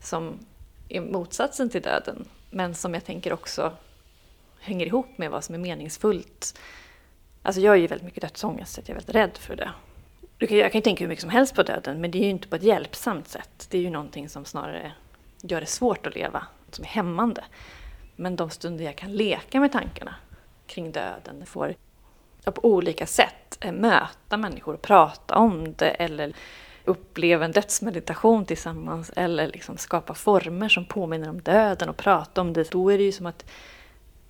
som 0.01 0.39
är 0.89 1.01
motsatsen 1.01 1.71
till 1.71 1.83
döden. 1.83 2.25
Men 2.51 2.75
som 2.75 2.95
jag 2.95 3.05
tänker 3.05 3.33
också 3.33 3.73
hänger 4.63 4.87
ihop 4.87 5.19
med 5.19 5.31
vad 5.31 5.45
som 5.45 5.55
är 5.55 5.59
meningsfullt. 5.59 6.59
Alltså 7.43 7.61
jag 7.61 7.75
är 7.75 7.79
ju 7.79 7.87
väldigt 7.87 8.05
mycket 8.05 8.23
dödsångest, 8.23 8.75
så 8.75 8.81
jag 8.81 8.91
är 8.91 8.95
väldigt 8.95 9.15
rädd 9.15 9.39
för 9.39 9.57
det. 9.57 9.71
Jag 10.39 10.49
kan 10.49 10.79
ju 10.79 10.83
tänka 10.83 11.05
hur 11.05 11.09
mycket 11.09 11.23
som 11.23 11.31
helst 11.31 11.55
på 11.55 11.63
döden, 11.63 12.01
men 12.01 12.11
det 12.11 12.19
är 12.19 12.25
ju 12.25 12.31
inte 12.31 12.49
på 12.49 12.57
ett 12.57 12.63
hjälpsamt 12.63 13.29
sätt. 13.29 13.67
Det 13.71 13.79
är 13.79 13.83
ju 13.83 13.91
någonting 13.91 14.29
som 14.29 14.45
snarare 14.45 14.93
gör 15.43 15.61
det 15.61 15.67
svårt 15.67 16.07
att 16.07 16.15
leva, 16.15 16.47
som 16.71 16.85
är 16.85 16.89
hämmande. 16.89 17.45
Men 18.17 18.37
de 18.37 18.51
stunder 18.51 18.85
jag 18.85 18.97
kan 18.97 19.13
leka 19.13 19.61
med 19.61 19.73
tankarna 19.73 20.15
kring 20.67 20.93
döden, 20.93 21.47
får 21.47 21.75
på 22.45 22.65
olika 22.65 23.07
sätt 23.07 23.65
möta 23.73 24.37
människor 24.37 24.75
och 24.75 24.83
prata 24.83 25.37
om 25.37 25.75
det 25.75 25.91
eller 25.91 26.33
uppleva 26.85 27.45
en 27.45 27.53
dödsmeditation 27.53 28.45
tillsammans 28.45 29.11
eller 29.17 29.47
liksom 29.47 29.77
skapa 29.77 30.15
former 30.15 30.69
som 30.69 30.85
påminner 30.85 31.29
om 31.29 31.41
döden 31.41 31.89
och 31.89 31.97
prata 31.97 32.41
om 32.41 32.53
det. 32.53 32.71
Då 32.71 32.93
är 32.93 32.99
det 32.99 33.05
ju 33.05 33.13
som 33.13 33.27
att 33.27 33.45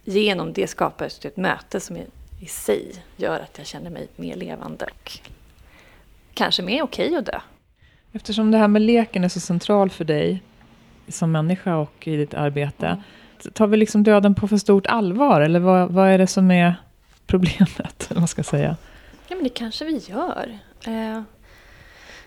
genom 0.04 0.52
det 0.52 0.66
skapa 0.66 1.06
ett 1.06 1.36
möte 1.36 1.80
som 1.80 1.96
i, 1.96 2.06
i 2.40 2.46
sig 2.46 2.92
gör 3.16 3.40
att 3.40 3.58
jag 3.58 3.66
känner 3.66 3.90
mig 3.90 4.08
mer 4.16 4.36
levande 4.36 4.84
och 4.84 5.18
kanske 6.34 6.62
mer 6.62 6.82
okej 6.82 7.06
okay 7.06 7.18
att 7.18 7.26
dö. 7.26 7.40
Eftersom 8.12 8.50
det 8.50 8.58
här 8.58 8.68
med 8.68 8.82
leken 8.82 9.24
är 9.24 9.28
så 9.28 9.40
central 9.40 9.90
för 9.90 10.04
dig 10.04 10.42
som 11.08 11.32
människa 11.32 11.76
och 11.76 12.08
i 12.08 12.16
ditt 12.16 12.34
arbete. 12.34 12.86
Mm. 12.86 13.00
Tar 13.52 13.66
vi 13.66 13.76
liksom 13.76 14.02
döden 14.02 14.34
på 14.34 14.48
för 14.48 14.56
stort 14.56 14.86
allvar? 14.86 15.40
Eller 15.40 15.60
vad, 15.60 15.90
vad 15.90 16.08
är 16.08 16.18
det 16.18 16.26
som 16.26 16.50
är 16.50 16.74
problemet? 17.26 18.10
Vad 18.14 18.30
ska 18.30 18.42
säga? 18.42 18.76
Ja, 19.28 19.34
men 19.34 19.44
det 19.44 19.50
kanske 19.50 19.84
vi 19.84 19.98
gör. 19.98 20.58
Eh, 20.86 21.22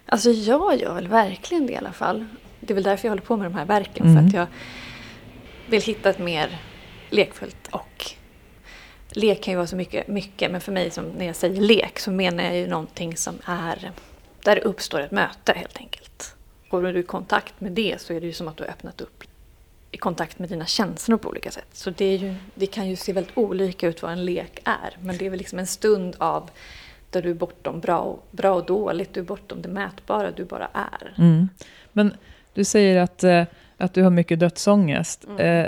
alltså 0.06 0.30
jag 0.30 0.82
gör 0.82 0.94
väl 0.94 1.08
verkligen 1.08 1.68
det 1.68 1.74
i 1.74 1.78
alla 1.78 1.92
fall. 1.92 2.26
Det 2.60 2.74
är 2.74 2.76
väl 2.76 2.84
därför 2.84 3.08
jag 3.08 3.12
håller 3.12 3.24
på 3.24 3.38
med 3.38 3.46
de 3.46 3.56
här 3.58 3.66
verken. 3.66 4.06
Mm. 4.06 4.16
För 4.18 4.28
att 4.28 4.34
jag 4.34 4.48
vill 5.70 5.82
hitta 5.82 6.10
ett 6.10 6.20
mer 6.20 6.60
lekfullt 7.16 7.68
och 7.72 8.12
lek 9.10 9.44
kan 9.44 9.52
ju 9.52 9.56
vara 9.56 9.68
så 9.68 9.76
mycket, 9.76 10.08
mycket, 10.08 10.52
men 10.52 10.62
för 10.62 10.72
mig 10.72 10.90
som 10.90 11.06
när 11.06 11.26
jag 11.26 11.36
säger 11.36 11.62
lek 11.62 12.00
så 12.00 12.12
menar 12.12 12.44
jag 12.44 12.58
ju 12.58 12.68
någonting 12.68 13.18
som 13.18 13.36
är 13.46 13.92
där 14.44 14.56
det 14.56 14.62
uppstår 14.62 15.00
ett 15.00 15.12
möte 15.12 15.54
helt 15.54 15.78
enkelt. 15.78 16.36
Och 16.70 16.84
när 16.84 16.94
du 16.94 17.00
är 17.00 17.04
i 17.04 17.06
kontakt 17.06 17.62
med 17.62 17.72
det 17.72 18.02
så 18.02 18.14
är 18.14 18.22
det 18.22 18.28
ju 18.28 18.34
som 18.34 18.48
att 18.48 18.58
du 18.58 18.64
har 18.64 18.70
öppnat 18.70 19.02
upp 19.02 19.24
i 19.92 19.98
kontakt 19.98 20.40
med 20.40 20.50
dina 20.50 20.66
känslor 20.66 21.18
på 21.18 21.30
olika 21.30 21.52
sätt. 21.52 21.68
Så 21.74 21.90
det, 21.90 22.16
ju, 22.16 22.36
det, 22.56 22.66
kan 22.66 22.90
ju 22.90 22.96
se 22.96 23.14
väldigt 23.14 23.38
olika 23.38 23.88
ut 23.88 24.02
vad 24.02 24.12
en 24.12 24.26
lek 24.26 24.60
är. 24.64 24.98
Men 25.02 25.18
det 25.18 25.26
är 25.26 25.30
väl 25.30 25.40
liksom 25.40 25.60
en 25.60 25.68
stund 25.68 26.16
av 26.18 26.50
där 27.10 27.22
du 27.22 27.30
är 27.30 27.34
bortom 27.34 27.80
bra 27.80 28.00
och, 28.00 28.28
bra 28.32 28.54
och 28.54 28.66
dåligt, 28.66 29.14
du 29.14 29.20
är 29.20 29.24
bortom 29.24 29.62
det 29.62 29.70
mätbara, 29.70 30.32
du 30.32 30.46
bara 30.46 30.68
är. 30.74 31.14
Mm. 31.18 31.50
Men 31.92 32.14
du 32.54 32.64
säger 32.64 33.02
att 33.02 33.24
eh, 33.24 33.44
att 33.78 33.94
du 33.94 34.04
har 34.04 34.10
mycket 34.10 34.40
dödsångest. 34.40 35.26
Mm. 35.26 35.66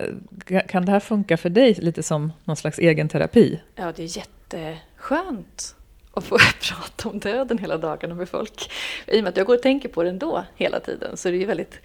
Eh, 0.48 0.62
kan 0.68 0.86
det 0.86 0.92
här 0.92 1.00
funka 1.00 1.38
för 1.38 1.50
dig 1.50 1.74
lite 1.74 2.04
som 2.04 2.34
någon 2.44 2.56
slags 2.56 2.80
egen 2.80 3.10
terapi? 3.10 3.62
Ja, 3.76 3.92
det 3.96 4.04
är 4.04 4.18
jätteskönt 4.18 5.76
att 6.14 6.24
få 6.24 6.38
prata 6.62 7.10
om 7.10 7.20
döden 7.20 7.58
hela 7.58 7.78
dagarna 7.78 8.16
med 8.16 8.30
folk. 8.30 8.72
I 9.08 9.20
och 9.20 9.24
med 9.24 9.30
att 9.30 9.38
jag 9.38 9.48
går 9.48 9.56
och 9.56 9.62
tänker 9.62 9.90
på 9.90 10.04
det 10.04 10.10
ändå 10.10 10.44
hela 10.56 10.80
tiden 10.80 11.18
så 11.18 11.30
det 11.30 11.36
är 11.36 11.40
ju 11.40 11.46
väldigt, 11.46 11.80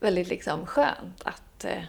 väldigt 0.00 0.28
liksom 0.28 0.66
skönt 0.66 1.22
att 1.24 1.64
eh, 1.64 1.82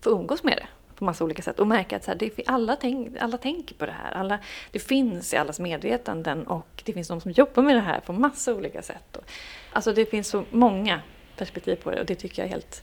få 0.00 0.10
umgås 0.10 0.42
med 0.42 0.54
det 0.56 0.66
på 0.94 1.04
massa 1.04 1.24
olika 1.24 1.42
sätt 1.42 1.60
och 1.60 1.66
märka 1.66 1.96
att 1.96 2.04
så 2.04 2.10
här, 2.10 2.18
det, 2.18 2.30
alla, 2.46 2.76
tänk, 2.76 3.16
alla 3.20 3.38
tänker 3.38 3.74
på 3.74 3.86
det 3.86 3.92
här. 3.92 4.12
Alla, 4.12 4.38
det 4.70 4.78
finns 4.78 5.34
i 5.34 5.36
allas 5.36 5.60
medvetanden 5.60 6.46
och 6.46 6.82
det 6.84 6.92
finns 6.92 7.08
de 7.08 7.20
som 7.20 7.30
jobbar 7.30 7.62
med 7.62 7.76
det 7.76 7.80
här 7.80 8.00
på 8.00 8.12
massa 8.12 8.54
olika 8.54 8.82
sätt. 8.82 9.16
Och, 9.16 9.24
alltså 9.72 9.92
det 9.92 10.06
finns 10.06 10.28
så 10.28 10.44
många 10.50 11.00
perspektiv 11.38 11.76
på 11.76 11.90
det 11.90 12.00
och 12.00 12.06
det 12.06 12.14
tycker 12.14 12.42
jag 12.42 12.46
är 12.46 12.52
helt, 12.52 12.82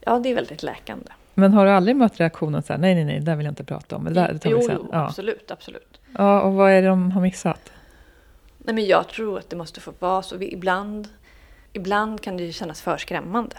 ja 0.00 0.18
det 0.18 0.28
är 0.28 0.34
väldigt 0.34 0.62
läkande. 0.62 1.12
Men 1.34 1.52
har 1.52 1.66
du 1.66 1.70
aldrig 1.70 1.96
mött 1.96 2.20
reaktionen 2.20 2.62
så 2.62 2.72
här, 2.72 2.80
nej, 2.80 2.94
nej, 2.94 3.04
nej, 3.04 3.18
det 3.18 3.24
där 3.24 3.36
vill 3.36 3.46
jag 3.46 3.52
inte 3.52 3.64
prata 3.64 3.96
om. 3.96 4.04
Det 4.04 4.10
där, 4.10 4.38
det 4.42 4.48
jo, 4.50 4.60
jo 4.70 4.88
ja. 4.92 5.06
absolut, 5.06 5.50
absolut. 5.50 6.00
Ja, 6.18 6.40
och 6.40 6.52
vad 6.52 6.70
är 6.70 6.82
det 6.82 6.88
de 6.88 7.10
har 7.10 7.20
missat? 7.20 7.72
Nej, 8.58 8.74
men 8.74 8.86
jag 8.86 9.08
tror 9.08 9.38
att 9.38 9.50
det 9.50 9.56
måste 9.56 9.80
få 9.80 9.92
vara 9.98 10.22
så. 10.22 10.36
Vi, 10.36 10.52
ibland, 10.52 11.08
ibland 11.72 12.20
kan 12.20 12.36
det 12.36 12.42
ju 12.42 12.52
kännas 12.52 12.82
för 12.82 12.96
skrämmande. 12.96 13.56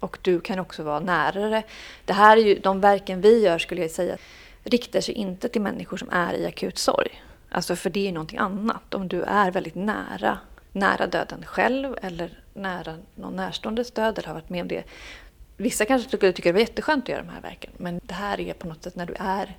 Och 0.00 0.18
du 0.22 0.40
kan 0.40 0.58
också 0.58 0.82
vara 0.82 1.00
närare. 1.00 1.62
Det 2.04 2.12
här 2.12 2.36
är 2.36 2.40
ju, 2.40 2.54
de 2.54 2.80
verken 2.80 3.20
vi 3.20 3.42
gör 3.44 3.58
skulle 3.58 3.82
jag 3.82 3.90
säga 3.90 4.16
riktar 4.64 5.00
sig 5.00 5.14
inte 5.14 5.48
till 5.48 5.60
människor 5.60 5.96
som 5.96 6.10
är 6.10 6.34
i 6.34 6.46
akut 6.46 6.78
sorg. 6.78 7.22
Alltså 7.50 7.76
för 7.76 7.90
det 7.90 8.00
är 8.00 8.04
ju 8.04 8.12
någonting 8.12 8.38
annat. 8.38 8.94
Om 8.94 9.08
du 9.08 9.22
är 9.22 9.50
väldigt 9.50 9.74
nära, 9.74 10.38
nära 10.72 11.06
döden 11.06 11.44
själv 11.46 11.96
eller 12.02 12.38
nära 12.56 12.96
någon 13.14 13.36
närståendes 13.36 13.90
död 13.90 14.18
eller 14.18 14.28
har 14.28 14.34
varit 14.34 14.50
med 14.50 14.62
om 14.62 14.68
det. 14.68 14.84
Vissa 15.56 15.84
kanske 15.84 16.08
skulle 16.08 16.32
tycka 16.32 16.48
det 16.48 16.52
var 16.52 16.60
jätteskönt 16.60 17.04
att 17.04 17.08
göra 17.08 17.22
de 17.22 17.28
här 17.28 17.40
verken 17.40 17.70
men 17.76 18.00
det 18.02 18.14
här 18.14 18.40
är 18.40 18.54
på 18.54 18.68
något 18.68 18.82
sätt 18.82 18.96
när 18.96 19.06
du 19.06 19.14
är 19.18 19.56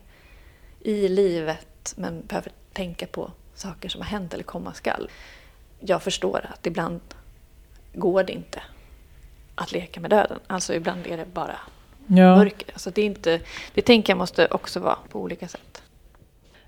i 0.79 1.07
livet 1.07 1.93
men 1.97 2.25
behöver 2.25 2.51
tänka 2.73 3.07
på 3.07 3.31
saker 3.53 3.89
som 3.89 4.01
har 4.01 4.07
hänt 4.07 4.33
eller 4.33 4.43
komma 4.43 4.73
skall. 4.73 5.09
Jag 5.79 6.03
förstår 6.03 6.45
att 6.53 6.65
ibland 6.65 7.01
går 7.93 8.23
det 8.23 8.33
inte 8.33 8.61
att 9.55 9.71
leka 9.71 9.99
med 9.99 10.09
döden. 10.09 10.39
Alltså 10.47 10.73
ibland 10.73 11.07
är 11.07 11.17
det 11.17 11.25
bara 11.25 11.59
ja. 12.07 12.35
mörker. 12.35 12.73
Alltså 12.73 12.91
det, 12.91 13.01
är 13.01 13.05
inte, 13.05 13.41
det 13.73 13.81
tänker 13.81 14.13
jag 14.13 14.17
måste 14.17 14.47
också 14.47 14.79
vara 14.79 14.97
på 15.09 15.21
olika 15.21 15.47
sätt. 15.47 15.83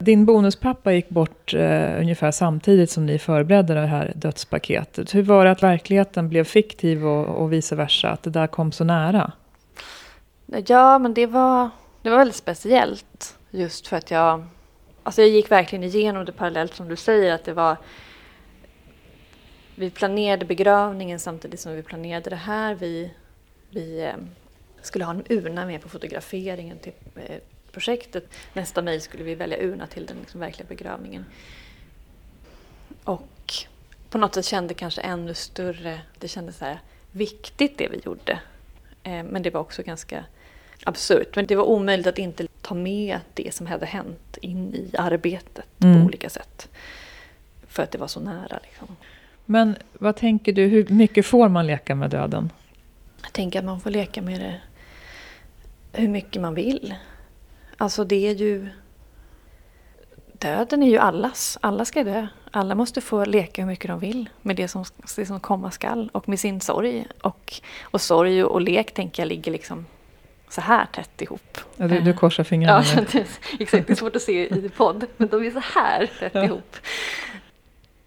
Din 0.01 0.25
bonuspappa 0.25 0.93
gick 0.93 1.09
bort 1.09 1.53
eh, 1.53 1.99
ungefär 1.99 2.31
samtidigt 2.31 2.91
som 2.91 3.05
ni 3.05 3.19
förberedde 3.19 3.73
det 3.73 3.85
här 3.85 4.13
dödspaketet. 4.15 5.15
Hur 5.15 5.23
var 5.23 5.45
det 5.45 5.51
att 5.51 5.63
verkligheten 5.63 6.29
blev 6.29 6.43
fiktiv 6.43 7.05
och, 7.05 7.25
och 7.25 7.53
vice 7.53 7.75
versa? 7.75 8.09
Att 8.09 8.23
det 8.23 8.29
där 8.29 8.47
kom 8.47 8.71
så 8.71 8.83
nära? 8.83 9.31
Ja, 10.67 10.99
men 10.99 11.13
det 11.13 11.25
var, 11.25 11.69
det 12.01 12.09
var 12.09 12.17
väldigt 12.17 12.35
speciellt. 12.35 13.37
Just 13.51 13.87
för 13.87 13.97
att 13.97 14.11
jag... 14.11 14.45
Alltså 15.03 15.21
jag 15.21 15.29
gick 15.29 15.51
verkligen 15.51 15.83
igenom 15.83 16.25
det 16.25 16.31
parallellt 16.31 16.73
som 16.73 16.89
du 16.89 16.95
säger. 16.95 17.33
att 17.33 17.43
det 17.43 17.53
var... 17.53 17.77
Vi 19.75 19.89
planerade 19.89 20.45
begravningen 20.45 21.19
samtidigt 21.19 21.59
som 21.59 21.75
vi 21.75 21.83
planerade 21.83 22.29
det 22.29 22.35
här. 22.35 22.75
Vi, 22.75 23.11
vi 23.69 24.03
eh, 24.03 24.13
skulle 24.81 25.05
ha 25.05 25.13
en 25.13 25.23
urna 25.29 25.65
med 25.65 25.81
på 25.81 25.89
fotograferingen 25.89 26.77
till 26.77 26.93
eh, 27.15 27.35
projektet. 27.71 28.29
Nästa 28.53 28.81
mejl 28.81 29.01
skulle 29.01 29.23
vi 29.23 29.35
välja 29.35 29.57
urna 29.57 29.87
till 29.87 30.05
den 30.05 30.17
liksom 30.19 30.39
verkliga 30.39 30.67
begravningen. 30.67 31.25
Och 33.03 33.53
på 34.09 34.17
något 34.17 34.35
sätt 34.35 34.45
kände 34.45 34.73
kanske 34.73 35.01
ännu 35.01 35.33
större, 35.33 36.01
det 36.19 36.27
kändes 36.27 36.57
så 36.57 36.65
här 36.65 36.79
viktigt 37.11 37.77
det 37.77 37.87
vi 37.87 38.01
gjorde. 38.05 38.39
Eh, 39.03 39.23
men 39.23 39.43
det 39.43 39.49
var 39.49 39.61
också 39.61 39.83
ganska 39.83 40.25
absurt. 40.83 41.35
Men 41.35 41.45
det 41.45 41.55
var 41.55 41.63
omöjligt 41.63 42.07
att 42.07 42.17
inte 42.17 42.47
ta 42.61 42.75
med 42.75 43.19
det 43.33 43.55
som 43.55 43.67
hade 43.67 43.85
hänt 43.85 44.37
in 44.41 44.73
i 44.75 44.91
arbetet 44.97 45.65
mm. 45.83 45.99
på 45.99 46.05
olika 46.05 46.29
sätt. 46.29 46.69
För 47.67 47.83
att 47.83 47.91
det 47.91 47.97
var 47.97 48.07
så 48.07 48.19
nära. 48.19 48.59
Liksom. 48.63 48.87
Men 49.45 49.75
vad 49.93 50.15
tänker 50.15 50.53
du, 50.53 50.65
hur 50.65 50.87
mycket 50.87 51.25
får 51.25 51.49
man 51.49 51.67
leka 51.67 51.95
med 51.95 52.09
döden? 52.09 52.51
Jag 53.21 53.33
tänker 53.33 53.59
att 53.59 53.65
man 53.65 53.81
får 53.81 53.89
leka 53.89 54.21
med 54.21 54.39
det 54.39 54.61
hur 55.93 56.07
mycket 56.07 56.41
man 56.41 56.53
vill. 56.53 56.95
Alltså 57.79 58.03
det 58.03 58.27
är 58.27 58.35
ju... 58.35 58.69
Döden 60.33 60.83
är 60.83 60.89
ju 60.89 60.97
allas. 60.97 61.57
Alla 61.61 61.85
ska 61.85 62.03
dö. 62.03 62.27
Alla 62.51 62.75
måste 62.75 63.01
få 63.01 63.25
leka 63.25 63.61
hur 63.61 63.67
mycket 63.67 63.87
de 63.87 63.99
vill 63.99 64.29
med 64.41 64.55
det 64.55 64.67
som, 64.67 64.85
det 65.15 65.25
som 65.25 65.39
komma 65.39 65.71
skall 65.71 66.09
och 66.13 66.29
med 66.29 66.39
sin 66.39 66.61
sorg. 66.61 67.05
Och, 67.21 67.53
och 67.81 68.01
sorg 68.01 68.43
och 68.43 68.61
lek 68.61 68.93
tänker 68.93 69.23
jag 69.23 69.27
ligger 69.27 69.51
liksom 69.51 69.85
så 70.49 70.61
här 70.61 70.85
tätt 70.85 71.21
ihop. 71.21 71.57
Ja, 71.77 71.87
du, 71.87 71.99
du 71.99 72.13
korsar 72.13 72.43
fingrarna 72.43 72.83
ja, 72.95 73.01
det, 73.11 73.25
Exakt, 73.59 73.87
det 73.87 73.93
är 73.93 73.95
svårt 73.95 74.15
att 74.15 74.21
se 74.21 74.55
i 74.55 74.69
podd, 74.69 75.05
men 75.17 75.27
de 75.27 75.45
är 75.45 75.51
så 75.51 75.79
här 75.79 76.09
tätt 76.19 76.31
ja. 76.35 76.43
ihop. 76.43 76.75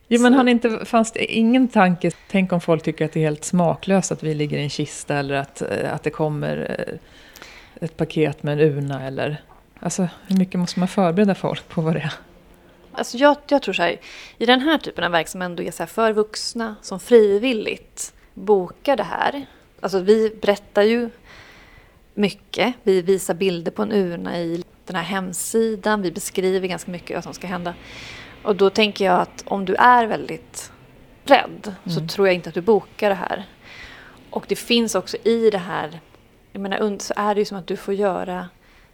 Jo, 0.09 0.21
men 0.21 0.35
han 0.35 0.49
inte, 0.49 0.85
fanns 0.85 1.13
det 1.13 1.25
ingen 1.25 1.69
tanke, 1.69 2.11
tänk 2.31 2.53
om 2.53 2.61
folk 2.61 2.83
tycker 2.83 3.05
att 3.05 3.13
det 3.13 3.21
är 3.21 3.25
helt 3.25 3.45
smaklöst 3.45 4.13
att 4.13 4.23
vi 4.23 4.35
ligger 4.35 4.59
i 4.59 4.63
en 4.63 4.71
kista 4.71 5.17
eller 5.17 5.35
att, 5.35 5.63
eh, 5.63 5.95
att 5.95 6.03
det 6.03 6.11
kommer 6.11 6.77
eh, 6.79 6.99
ett 7.85 7.97
paket 7.97 8.43
med 8.43 8.53
en 8.53 8.61
urna 8.61 9.07
eller 9.07 9.43
Alltså 9.83 10.09
hur 10.27 10.37
mycket 10.37 10.61
måste 10.61 10.79
man 10.79 10.88
förbereda 10.88 11.35
folk 11.35 11.68
på 11.68 11.81
vad 11.81 11.95
det 11.95 12.01
är? 12.01 12.12
Alltså 12.92 13.16
jag, 13.16 13.37
jag 13.49 13.62
tror 13.62 13.75
så 13.75 13.83
här, 13.83 14.01
i 14.38 14.47
den 14.47 14.61
här 14.61 14.79
typen 14.79 15.05
av 15.05 15.11
verk 15.11 15.29
som 15.29 15.42
ändå 15.42 15.62
är 15.62 15.71
så 15.71 15.87
för 15.87 16.12
vuxna 16.12 16.77
som 16.83 17.01
frivilligt 17.01 18.14
bokar 18.35 18.97
det 18.97 19.03
här. 19.03 19.47
Alltså 19.81 20.01
vi 20.01 20.37
berättar 20.40 20.83
ju 20.83 21.11
mycket. 22.14 22.75
Vi 22.83 23.03
visar 23.03 23.35
bilder 23.35 23.71
på 23.71 23.83
en 23.83 23.92
urna 23.92 24.38
i 24.38 24.64
den 24.87 24.97
här 24.97 25.03
hemsidan. 25.03 26.03
Vi 26.03 26.12
beskriver 26.12 26.68
ganska 26.68 26.90
mycket 26.90 27.16
vad 27.16 27.25
som 27.25 27.35
ska 27.35 27.47
hända. 27.47 27.75
Och 28.42 28.57
då 28.57 28.71
tänker 28.71 29.05
jag 29.05 29.21
att 29.21 29.45
om 29.47 29.64
du 29.64 29.75
är 29.75 30.07
väldigt 30.07 30.73
rädd 31.25 31.75
mm. 31.85 31.99
så 31.99 32.14
tror 32.14 32.27
jag 32.27 32.35
inte 32.35 32.49
att 32.49 32.55
du 32.55 32.61
bokar 32.61 33.09
det 33.09 33.14
här. 33.14 33.45
Och 34.31 34.45
det 34.49 34.57
finns 34.57 34.95
också 34.95 35.16
i 35.16 35.51
det 35.51 35.59
här, 35.59 36.01
jag 36.53 36.61
menar 36.61 36.99
så 36.99 37.14
är 37.16 37.35
det 37.35 37.40
ju 37.40 37.45
som 37.45 37.59
att 37.59 37.66
du 37.66 37.77
får 37.77 37.95
göra 37.95 38.49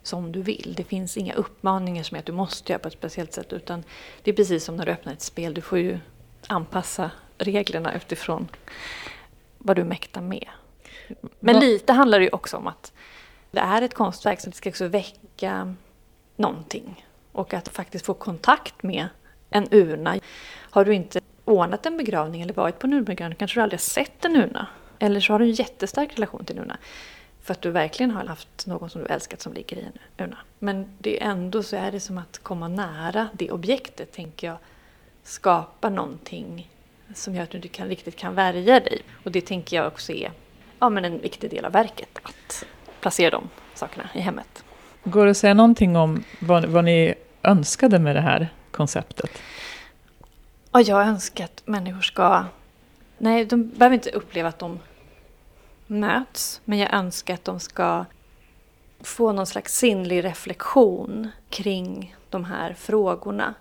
som 0.08 0.32
du 0.32 0.42
vill. 0.42 0.74
Det 0.76 0.84
finns 0.84 1.16
inga 1.16 1.34
uppmaningar 1.34 2.02
som 2.02 2.14
är 2.14 2.18
att 2.18 2.26
du 2.26 2.32
måste 2.32 2.72
göra 2.72 2.78
på 2.78 2.88
ett 2.88 2.94
speciellt 2.94 3.32
sätt 3.32 3.52
utan 3.52 3.84
det 4.22 4.30
är 4.30 4.34
precis 4.34 4.64
som 4.64 4.76
när 4.76 4.86
du 4.86 4.92
öppnar 4.92 5.12
ett 5.12 5.22
spel. 5.22 5.54
Du 5.54 5.60
får 5.60 5.78
ju 5.78 5.98
anpassa 6.46 7.10
reglerna 7.38 7.94
utifrån 7.94 8.48
vad 9.58 9.76
du 9.76 9.84
mäktar 9.84 10.20
med. 10.20 10.48
Men 11.40 11.54
Va? 11.54 11.60
lite 11.60 11.92
handlar 11.92 12.18
det 12.18 12.24
ju 12.24 12.30
också 12.30 12.56
om 12.56 12.66
att 12.66 12.92
det 13.50 13.60
är 13.60 13.82
ett 13.82 13.94
konstverk 13.94 14.40
som 14.40 14.52
ska 14.52 14.68
också 14.68 14.88
väcka 14.88 15.74
någonting. 16.36 17.06
Och 17.32 17.54
att 17.54 17.68
faktiskt 17.68 18.06
få 18.06 18.14
kontakt 18.14 18.82
med 18.82 19.08
en 19.50 19.68
urna. 19.70 20.18
Har 20.70 20.84
du 20.84 20.94
inte 20.94 21.20
ordnat 21.48 21.86
en 21.86 21.96
begravning 21.96 22.42
eller 22.42 22.54
varit 22.54 22.78
på 22.78 22.86
en 22.86 22.92
urnbegravning 22.92 23.36
kanske 23.36 23.60
du 23.60 23.62
aldrig 23.62 23.80
har 23.80 23.84
sett 23.84 24.24
en 24.24 24.36
urna. 24.36 24.66
Eller 24.98 25.20
så 25.20 25.32
har 25.32 25.38
du 25.38 25.44
en 25.44 25.52
jättestark 25.52 26.16
relation 26.16 26.44
till 26.44 26.56
en 26.56 26.62
urna. 26.62 26.78
För 27.48 27.52
att 27.52 27.62
du 27.62 27.70
verkligen 27.70 28.10
har 28.10 28.24
haft 28.24 28.66
någon 28.66 28.90
som 28.90 29.00
du 29.00 29.06
älskat 29.06 29.40
som 29.40 29.52
ligger 29.52 29.76
i 29.76 29.80
en 29.80 30.26
urna. 30.26 30.36
Men 30.58 30.86
det 30.98 31.22
är 31.22 31.30
ändå 31.30 31.62
så 31.62 31.76
är 31.76 31.92
det 31.92 32.00
som 32.00 32.18
att 32.18 32.38
komma 32.42 32.68
nära 32.68 33.28
det 33.32 33.50
objektet, 33.50 34.12
tänker 34.12 34.46
jag, 34.46 34.56
skapar 35.22 35.90
någonting 35.90 36.70
som 37.14 37.34
gör 37.34 37.42
att 37.42 37.50
du 37.50 37.56
inte 37.58 37.68
kan, 37.68 37.88
riktigt 37.88 38.16
kan 38.16 38.34
värja 38.34 38.80
dig. 38.80 39.02
Och 39.24 39.32
det 39.32 39.40
tänker 39.40 39.76
jag 39.76 39.86
också 39.86 40.12
är 40.12 40.32
ja, 40.78 40.88
men 40.88 41.04
en 41.04 41.18
viktig 41.18 41.50
del 41.50 41.64
av 41.64 41.72
verket, 41.72 42.18
att 42.22 42.64
placera 43.00 43.30
de 43.30 43.48
sakerna 43.74 44.08
i 44.14 44.20
hemmet. 44.20 44.64
Går 45.04 45.24
det 45.24 45.30
att 45.30 45.36
säga 45.36 45.54
någonting 45.54 45.96
om 45.96 46.24
vad, 46.40 46.64
vad 46.64 46.84
ni 46.84 47.14
önskade 47.42 47.98
med 47.98 48.16
det 48.16 48.22
här 48.22 48.48
konceptet? 48.70 49.30
Ja, 50.72 50.80
jag 50.80 51.06
önskar 51.06 51.44
att 51.44 51.62
människor 51.64 52.02
ska... 52.02 52.44
Nej, 53.18 53.44
de 53.44 53.68
behöver 53.68 53.94
inte 53.94 54.10
uppleva 54.10 54.48
att 54.48 54.58
de 54.58 54.78
möts, 55.88 56.60
men 56.64 56.78
jag 56.78 56.94
önskar 56.94 57.34
att 57.34 57.44
de 57.44 57.60
ska 57.60 58.04
få 59.00 59.32
någon 59.32 59.46
slags 59.46 59.78
sinnlig 59.78 60.24
reflektion 60.24 61.28
kring 61.50 62.16
de 62.30 62.44
här 62.44 62.74
frågorna. 62.74 63.54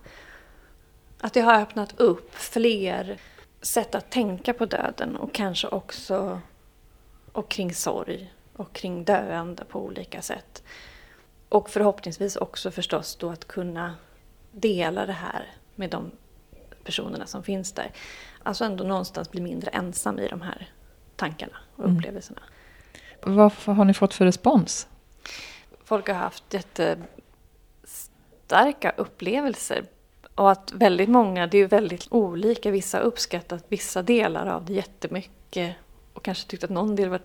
Att 1.21 1.33
det 1.33 1.41
har 1.41 1.61
öppnat 1.61 1.99
upp 1.99 2.35
fler 2.35 3.17
sätt 3.61 3.95
att 3.95 4.11
tänka 4.11 4.53
på 4.53 4.65
döden 4.65 5.15
och 5.15 5.33
kanske 5.33 5.67
också 5.67 6.41
och 7.31 7.49
kring 7.49 7.73
sorg 7.73 8.33
och 8.55 8.73
kring 8.73 9.03
döende 9.03 9.65
på 9.65 9.79
olika 9.85 10.21
sätt. 10.21 10.63
Och 11.49 11.69
förhoppningsvis 11.69 12.35
också 12.35 12.71
förstås 12.71 13.15
då 13.15 13.29
att 13.29 13.47
kunna 13.47 13.95
dela 14.51 15.05
det 15.05 15.13
här 15.13 15.53
med 15.75 15.89
de 15.89 16.11
personerna 16.83 17.25
som 17.25 17.43
finns 17.43 17.71
där. 17.71 17.91
Alltså 18.43 18.65
ändå 18.65 18.83
någonstans 18.83 19.31
bli 19.31 19.41
mindre 19.41 19.71
ensam 19.71 20.19
i 20.19 20.27
de 20.27 20.41
här 20.41 20.71
tankarna 21.15 21.57
och 21.77 21.85
mm. 21.85 21.97
upplevelserna. 21.97 22.41
Vad 23.23 23.51
har 23.51 23.85
ni 23.85 23.93
fått 23.93 24.13
för 24.13 24.25
respons? 24.25 24.87
Folk 25.83 26.07
har 26.07 26.15
haft 26.15 26.53
jättestarka 26.53 28.93
upplevelser. 28.97 29.85
Och 30.35 30.51
att 30.51 30.71
väldigt 30.71 31.09
många, 31.09 31.47
det 31.47 31.57
är 31.57 31.61
ju 31.61 31.67
väldigt 31.67 32.07
olika. 32.09 32.71
Vissa 32.71 32.97
har 32.97 33.03
uppskattat 33.03 33.65
vissa 33.67 34.01
delar 34.01 34.47
av 34.47 34.65
det 34.65 34.73
jättemycket. 34.73 35.75
Och 36.13 36.23
kanske 36.23 36.49
tyckt 36.49 36.63
att 36.63 36.69
någon 36.69 36.95
del 36.95 37.09
var 37.09 37.21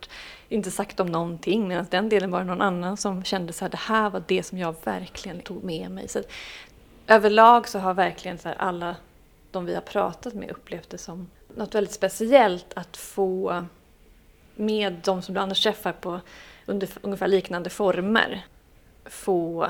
inte 0.49 0.71
sagt 0.71 1.01
om 1.01 1.07
någonting. 1.07 1.69
Medan 1.69 1.87
den 1.91 2.09
delen 2.09 2.31
var 2.31 2.39
det 2.39 2.45
någon 2.45 2.63
annan 2.63 2.97
som 2.97 3.25
kände 3.25 3.53
så 3.53 3.65
här, 3.65 3.71
det 3.71 3.77
här 3.77 4.11
var 4.11 4.23
det 4.27 4.43
som 4.43 4.59
jag 4.59 4.75
verkligen 4.85 5.41
tog 5.41 5.65
med 5.65 5.91
mig. 5.91 6.09
Så 6.09 6.23
överlag 7.07 7.69
så 7.69 7.79
har 7.79 7.95
verkligen 7.95 8.39
så 8.39 8.49
alla 8.49 8.97
de 9.51 9.65
vi 9.65 9.75
har 9.75 9.81
pratat 9.81 10.35
med 10.35 10.51
upplevt 10.51 10.91
det 10.91 10.99
som 10.99 11.31
något 11.57 11.75
väldigt 11.75 11.95
speciellt 11.95 12.67
att 12.75 12.97
få 12.97 13.65
med 14.63 14.97
de 15.05 15.23
som 15.23 15.35
du 15.35 15.41
annars 15.41 15.63
träffar 15.63 15.93
på 15.93 16.21
under 16.67 16.89
ungefär 17.03 17.29
liknande 17.29 17.71
former 17.71 18.45
få 19.05 19.69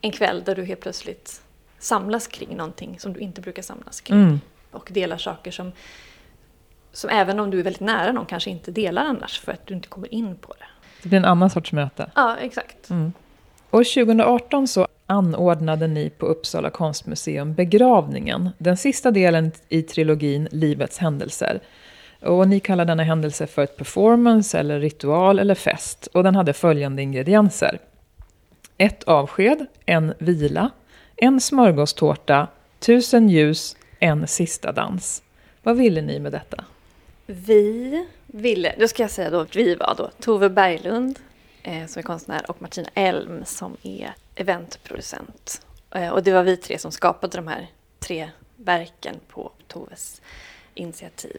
en 0.00 0.12
kväll 0.12 0.42
där 0.44 0.56
du 0.56 0.64
helt 0.64 0.80
plötsligt 0.80 1.42
samlas 1.78 2.26
kring 2.26 2.56
någonting 2.56 2.98
som 2.98 3.12
du 3.12 3.20
inte 3.20 3.40
brukar 3.40 3.62
samlas 3.62 4.00
kring. 4.00 4.22
Mm. 4.22 4.40
Och 4.70 4.88
delar 4.92 5.16
saker 5.16 5.50
som, 5.50 5.72
som 6.92 7.10
även 7.10 7.40
om 7.40 7.50
du 7.50 7.58
är 7.58 7.62
väldigt 7.62 7.80
nära 7.80 8.12
någon 8.12 8.26
kanske 8.26 8.50
inte 8.50 8.70
delar 8.70 9.04
annars 9.04 9.40
för 9.40 9.52
att 9.52 9.66
du 9.66 9.74
inte 9.74 9.88
kommer 9.88 10.14
in 10.14 10.36
på 10.36 10.54
det. 10.58 10.66
Det 11.02 11.08
blir 11.08 11.18
en 11.18 11.24
annan 11.24 11.50
sorts 11.50 11.72
möte. 11.72 12.10
Ja, 12.14 12.36
exakt. 12.36 12.90
Mm. 12.90 13.12
År 13.70 14.04
2018 14.04 14.68
så 14.68 14.88
anordnade 15.06 15.86
ni 15.86 16.10
på 16.10 16.26
Uppsala 16.26 16.70
konstmuseum 16.70 17.54
begravningen, 17.54 18.50
den 18.58 18.76
sista 18.76 19.10
delen 19.10 19.52
i 19.68 19.82
trilogin 19.82 20.48
Livets 20.50 20.98
händelser. 20.98 21.60
Och 22.20 22.48
ni 22.48 22.60
kallar 22.60 22.84
denna 22.84 23.02
händelse 23.02 23.46
för 23.46 23.62
ett 23.62 23.76
performance, 23.76 24.58
eller 24.58 24.80
ritual 24.80 25.38
eller 25.38 25.54
fest. 25.54 26.08
Och 26.12 26.24
den 26.24 26.34
hade 26.34 26.52
följande 26.52 27.02
ingredienser. 27.02 27.78
Ett 28.78 29.04
avsked, 29.04 29.66
en 29.86 30.14
vila, 30.18 30.70
en 31.16 31.40
smörgåstårta, 31.40 32.48
tusen 32.78 33.28
ljus, 33.28 33.76
en 33.98 34.26
sista 34.26 34.72
dans. 34.72 35.22
Vad 35.62 35.76
ville 35.76 36.02
ni 36.02 36.18
med 36.18 36.32
detta? 36.32 36.64
Vi 37.26 38.06
ville, 38.26 38.74
då 38.78 38.88
ska 38.88 39.02
jag 39.02 39.10
säga 39.10 39.30
då 39.30 39.46
vi 39.54 39.74
var 39.74 39.94
då 39.96 40.10
Tove 40.20 40.50
Berglund 40.50 41.18
eh, 41.62 41.86
som 41.86 42.00
är 42.00 42.02
konstnär 42.02 42.50
och 42.50 42.62
Martina 42.62 42.88
Elm 42.94 43.44
som 43.44 43.76
är 43.82 44.14
eventproducent. 44.34 45.66
Eh, 45.90 46.08
och 46.08 46.22
det 46.22 46.32
var 46.32 46.42
vi 46.42 46.56
tre 46.56 46.78
som 46.78 46.92
skapade 46.92 47.38
de 47.38 47.48
här 47.48 47.66
tre 47.98 48.30
verken 48.56 49.14
på 49.28 49.52
Toves 49.68 50.22
initiativ. 50.74 51.38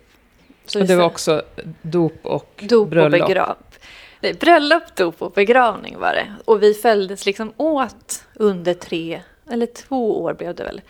Så 0.71 0.79
och 0.79 0.87
det 0.87 0.95
var 0.95 1.05
också 1.05 1.41
dop 1.81 2.25
och 2.25 2.63
dop 2.69 2.89
bröllop? 2.89 3.21
Och 3.21 3.27
begrav. 3.27 3.57
Nej, 4.21 4.33
bröllop, 4.33 4.95
dop 4.95 5.21
och 5.21 5.31
begravning 5.31 5.99
var 5.99 6.13
det. 6.13 6.33
Och 6.45 6.63
vi 6.63 6.73
följdes 6.73 7.25
liksom 7.25 7.53
åt 7.57 8.23
under 8.33 8.73
tre, 8.73 9.21
eller 9.49 9.65
två 9.65 10.23
år 10.23 10.33
blev 10.33 10.55
det 10.55 10.63
väl. 10.63 10.81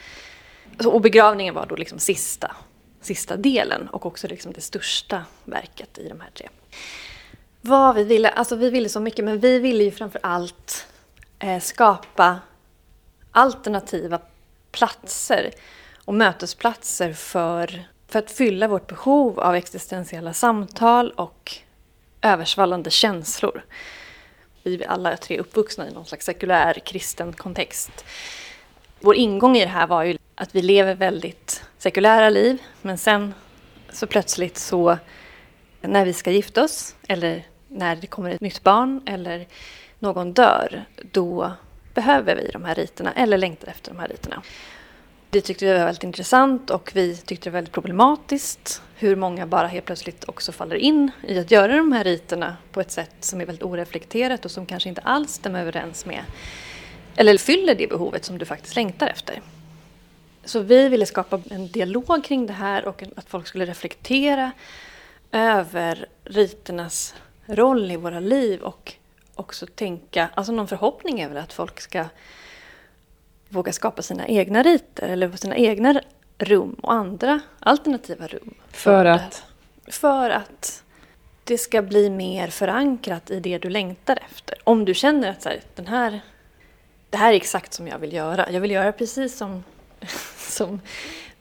Och 0.85 1.01
begravningen 1.01 1.53
var 1.53 1.65
då 1.65 1.75
liksom 1.75 1.99
sista, 1.99 2.55
sista 3.01 3.37
delen 3.37 3.87
och 3.87 4.05
också 4.05 4.27
liksom 4.27 4.51
det 4.53 4.61
största 4.61 5.25
verket 5.43 5.97
i 5.97 6.09
de 6.09 6.21
här 6.21 6.29
tre. 6.33 6.49
Vad 7.61 7.95
vi 7.95 8.03
ville, 8.03 8.29
alltså 8.29 8.55
vi 8.55 8.69
ville 8.69 8.89
så 8.89 8.99
mycket 8.99 9.25
men 9.25 9.39
vi 9.39 9.59
ville 9.59 9.83
ju 9.83 9.91
framför 9.91 10.19
allt 10.23 10.87
eh, 11.39 11.59
skapa 11.59 12.39
alternativa 13.31 14.19
platser 14.71 15.51
och 16.05 16.13
mötesplatser 16.13 17.13
för 17.13 17.83
för 18.11 18.19
att 18.19 18.31
fylla 18.31 18.67
vårt 18.67 18.87
behov 18.87 19.39
av 19.39 19.55
existentiella 19.55 20.33
samtal 20.33 21.11
och 21.11 21.51
översvallande 22.21 22.89
känslor. 22.89 23.63
Vi 24.63 24.83
är 24.83 24.87
alla 24.87 25.17
tre 25.17 25.37
uppvuxna 25.39 25.87
i 25.87 25.93
någon 25.93 26.05
slags 26.05 26.25
sekulär 26.25 26.73
kristen 26.73 27.33
kontext. 27.33 28.05
Vår 28.99 29.15
ingång 29.15 29.57
i 29.57 29.59
det 29.59 29.71
här 29.71 29.87
var 29.87 30.03
ju 30.03 30.17
att 30.35 30.55
vi 30.55 30.61
lever 30.61 30.95
väldigt 30.95 31.63
sekulära 31.77 32.29
liv 32.29 32.61
men 32.81 32.97
sen 32.97 33.33
så 33.89 34.07
plötsligt 34.07 34.57
så 34.57 34.97
när 35.81 36.05
vi 36.05 36.13
ska 36.13 36.31
gifta 36.31 36.63
oss 36.63 36.95
eller 37.07 37.47
när 37.67 37.95
det 37.95 38.07
kommer 38.07 38.29
ett 38.29 38.41
nytt 38.41 38.63
barn 38.63 39.01
eller 39.05 39.47
någon 39.99 40.33
dör, 40.33 40.85
då 41.11 41.51
behöver 41.93 42.35
vi 42.35 42.49
de 42.53 42.65
här 42.65 42.75
riterna 42.75 43.11
eller 43.13 43.37
längtar 43.37 43.67
efter 43.67 43.91
de 43.91 43.99
här 43.99 44.07
riterna. 44.07 44.41
Det 45.33 45.41
tyckte 45.41 45.65
vi 45.65 45.73
var 45.73 45.85
väldigt 45.85 46.03
intressant 46.03 46.69
och 46.69 46.91
vi 46.93 47.17
tyckte 47.17 47.49
det 47.49 47.51
var 47.51 47.57
väldigt 47.57 47.73
problematiskt 47.73 48.81
hur 48.95 49.15
många 49.15 49.47
bara 49.47 49.67
helt 49.67 49.85
plötsligt 49.85 50.29
också 50.29 50.51
faller 50.51 50.75
in 50.75 51.11
i 51.27 51.39
att 51.39 51.51
göra 51.51 51.77
de 51.77 51.91
här 51.91 52.03
riterna 52.03 52.57
på 52.71 52.81
ett 52.81 52.91
sätt 52.91 53.15
som 53.19 53.41
är 53.41 53.45
väldigt 53.45 53.63
oreflekterat 53.63 54.45
och 54.45 54.51
som 54.51 54.65
kanske 54.65 54.89
inte 54.89 55.01
alls 55.01 55.33
stämmer 55.33 55.61
överens 55.61 56.05
med 56.05 56.23
eller 57.15 57.37
fyller 57.37 57.75
det 57.75 57.87
behovet 57.87 58.25
som 58.25 58.37
du 58.37 58.45
faktiskt 58.45 58.75
längtar 58.75 59.07
efter. 59.07 59.41
Så 60.45 60.59
vi 60.59 60.89
ville 60.89 61.05
skapa 61.05 61.41
en 61.49 61.67
dialog 61.67 62.23
kring 62.23 62.47
det 62.47 62.53
här 62.53 62.85
och 62.85 63.03
att 63.15 63.29
folk 63.29 63.47
skulle 63.47 63.65
reflektera 63.65 64.51
över 65.31 66.05
riternas 66.23 67.15
roll 67.45 67.91
i 67.91 67.95
våra 67.95 68.19
liv 68.19 68.61
och 68.61 68.93
också 69.35 69.65
tänka, 69.65 70.29
alltså 70.33 70.51
någon 70.51 70.67
förhoppning 70.67 71.19
är 71.19 71.29
väl 71.29 71.37
att 71.37 71.53
folk 71.53 71.81
ska 71.81 72.05
våga 73.51 73.73
skapa 73.73 74.01
sina 74.01 74.27
egna 74.27 74.63
riter 74.63 75.09
eller 75.09 75.31
sina 75.31 75.55
egna 75.55 76.01
rum 76.37 76.73
och 76.73 76.93
andra 76.93 77.39
alternativa 77.59 78.27
rum. 78.27 78.53
För, 78.71 79.05
att? 79.05 79.43
För 79.87 80.29
att 80.29 80.83
det 81.43 81.57
ska 81.57 81.81
bli 81.81 82.09
mer 82.09 82.47
förankrat 82.47 83.31
i 83.31 83.39
det 83.39 83.57
du 83.57 83.69
längtar 83.69 84.19
efter. 84.31 84.57
Om 84.63 84.85
du 84.85 84.93
känner 84.93 85.29
att 85.29 85.41
så 85.41 85.49
här, 85.49 85.61
den 85.75 85.87
här, 85.87 86.21
det 87.09 87.17
här 87.17 87.31
är 87.31 87.37
exakt 87.37 87.73
som 87.73 87.87
jag 87.87 87.99
vill 87.99 88.13
göra. 88.13 88.51
Jag 88.51 88.61
vill 88.61 88.71
göra 88.71 88.91
precis 88.91 89.37
som, 89.37 89.63
som 90.37 90.81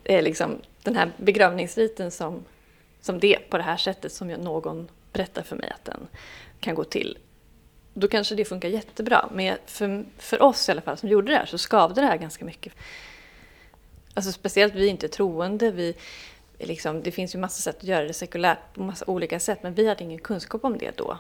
är 0.05 0.23
liksom 0.23 0.61
den 0.83 0.97
här 0.97 1.13
begravningsriten 1.17 2.11
som, 2.11 2.45
som 3.01 3.21
det 3.21 3.51
på 3.51 3.57
det 3.57 3.63
här 3.63 3.77
sättet 3.77 4.13
som 4.13 4.29
någon 4.29 4.89
berättar 5.13 5.43
för 5.43 5.57
mig 5.57 5.71
att 5.71 5.85
den 5.85 6.07
kan 6.61 6.75
gå 6.75 6.85
till. 6.85 7.19
Då 7.95 8.09
kanske 8.09 8.35
det 8.35 8.45
funkar 8.45 8.69
jättebra. 8.69 9.29
Men 9.33 9.59
för, 9.67 10.05
för 10.19 10.43
oss 10.43 10.69
i 10.69 10.73
alla 10.73 10.81
fall 10.81 10.97
som 10.97 11.09
gjorde 11.09 11.33
det 11.33 11.39
här 11.39 11.47
så 11.47 11.59
skavde 11.59 12.01
det 12.01 12.07
här 12.07 12.17
ganska 12.17 12.45
mycket. 12.45 12.73
Alltså 14.15 14.33
speciellt 14.33 14.75
vi 14.75 14.87
är 14.87 14.91
inte 14.91 15.09
troende. 15.09 15.71
Vi, 15.71 15.95
liksom, 16.59 17.03
det 17.03 17.11
finns 17.11 17.35
ju 17.35 17.39
massa 17.39 17.63
sätt 17.63 17.77
att 17.77 17.85
göra 17.85 18.05
det 18.05 18.13
sekulärt 18.13 18.75
på 18.75 18.83
massa 18.83 19.05
olika 19.09 19.41
sätt. 19.41 19.63
Men 19.63 19.75
vi 19.75 19.89
hade 19.89 20.05
ingen 20.05 20.19
kunskap 20.19 20.65
om 20.65 20.79
det 20.79 20.97
då. 20.97 21.19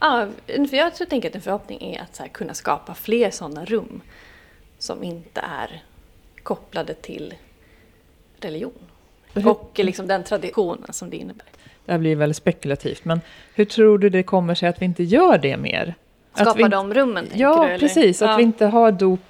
Ja, 0.00 0.28
för 0.46 0.74
jag 0.74 0.94
tror, 0.94 1.06
tänker 1.06 1.28
att 1.28 1.34
en 1.34 1.42
förhoppning 1.42 1.94
är 1.94 2.02
att 2.02 2.18
här, 2.18 2.28
kunna 2.28 2.54
skapa 2.54 2.94
fler 2.94 3.30
sådana 3.30 3.64
rum 3.64 4.00
som 4.78 5.04
inte 5.04 5.40
är 5.40 5.82
kopplade 6.42 6.94
till 6.94 7.34
religion. 8.40 8.90
Och 9.44 9.70
liksom 9.74 10.06
den 10.06 10.24
traditionen 10.24 10.92
som 10.92 11.10
det 11.10 11.16
innebär. 11.16 11.46
Det 11.84 11.92
här 11.92 11.98
blir 11.98 12.16
väldigt 12.16 12.36
spekulativt, 12.36 13.04
men 13.04 13.20
hur 13.54 13.64
tror 13.64 13.98
du 13.98 14.08
det 14.08 14.22
kommer 14.22 14.54
sig 14.54 14.68
att 14.68 14.82
vi 14.82 14.84
inte 14.84 15.02
gör 15.02 15.38
det 15.38 15.56
mer? 15.56 15.94
Skapa 16.34 16.54
vi, 16.54 16.62
de 16.62 16.94
rummen, 16.94 17.28
Ja, 17.34 17.68
du, 17.72 17.78
precis. 17.78 18.22
Att 18.22 18.30
ja. 18.30 18.36
vi 18.36 18.42
inte 18.42 18.66
har 18.66 18.92
dop 18.92 19.20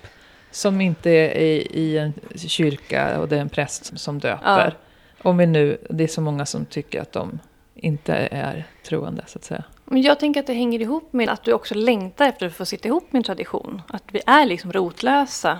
som 0.51 0.81
inte 0.81 1.11
är 1.11 1.37
i, 1.37 1.69
i 1.73 1.99
en 1.99 2.13
kyrka 2.37 3.21
och 3.21 3.29
det 3.29 3.37
är 3.37 3.41
en 3.41 3.49
präst 3.49 3.85
som, 3.85 3.97
som 3.97 4.19
döper. 4.19 4.77
Om 5.23 5.37
vi 5.37 5.47
nu, 5.47 5.79
det 5.91 6.05
är 6.05 6.09
så 6.09 6.21
många 6.21 6.47
som 6.47 6.65
tycker 6.65 7.01
att 7.01 7.13
de 7.13 7.39
inte 7.75 8.15
är 8.31 8.67
troende, 8.83 9.25
så 9.27 9.39
att 9.39 9.45
säga. 9.45 9.65
Men 9.85 10.03
jag 10.03 10.21
tänker 10.21 10.41
att 10.41 10.47
det 10.47 10.53
hänger 10.53 10.81
ihop 10.81 11.13
med 11.13 11.29
att 11.29 11.45
du 11.45 11.53
också 11.53 11.75
längtar 11.75 12.29
efter 12.29 12.47
att 12.47 12.55
få 12.55 12.65
sitta 12.65 12.89
ihop 12.89 13.13
med 13.13 13.21
en 13.21 13.25
tradition. 13.25 13.83
Att 13.89 14.05
vi 14.13 14.21
är 14.27 14.47
liksom 14.47 14.73
rotlösa. 14.73 15.59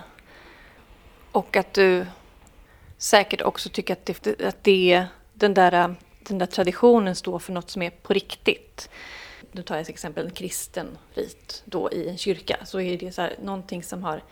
Och 1.31 1.57
att 1.57 1.73
du 1.73 2.05
säkert 2.97 3.41
också 3.41 3.69
tycker 3.69 3.93
att, 3.93 4.05
det, 4.05 4.41
att 4.41 4.63
det, 4.63 5.05
den, 5.33 5.53
där, 5.53 5.95
den 6.27 6.37
där 6.37 6.45
traditionen 6.45 7.15
står 7.15 7.39
för 7.39 7.53
något 7.53 7.69
som 7.69 7.81
är 7.81 7.89
på 7.89 8.13
riktigt. 8.13 8.89
Nu 9.51 9.61
tar 9.61 9.75
jag 9.75 9.85
till 9.85 9.93
exempel 9.93 10.25
en 10.25 10.31
kristen 10.31 10.97
rit 11.13 11.63
då 11.65 11.91
i 11.91 12.09
en 12.09 12.17
kyrka. 12.17 12.57
Så 12.65 12.79
är 12.79 12.97
det 12.97 13.11
så 13.11 13.21
här, 13.21 13.35
någonting 13.41 13.83
som 13.83 14.03
har 14.03 14.23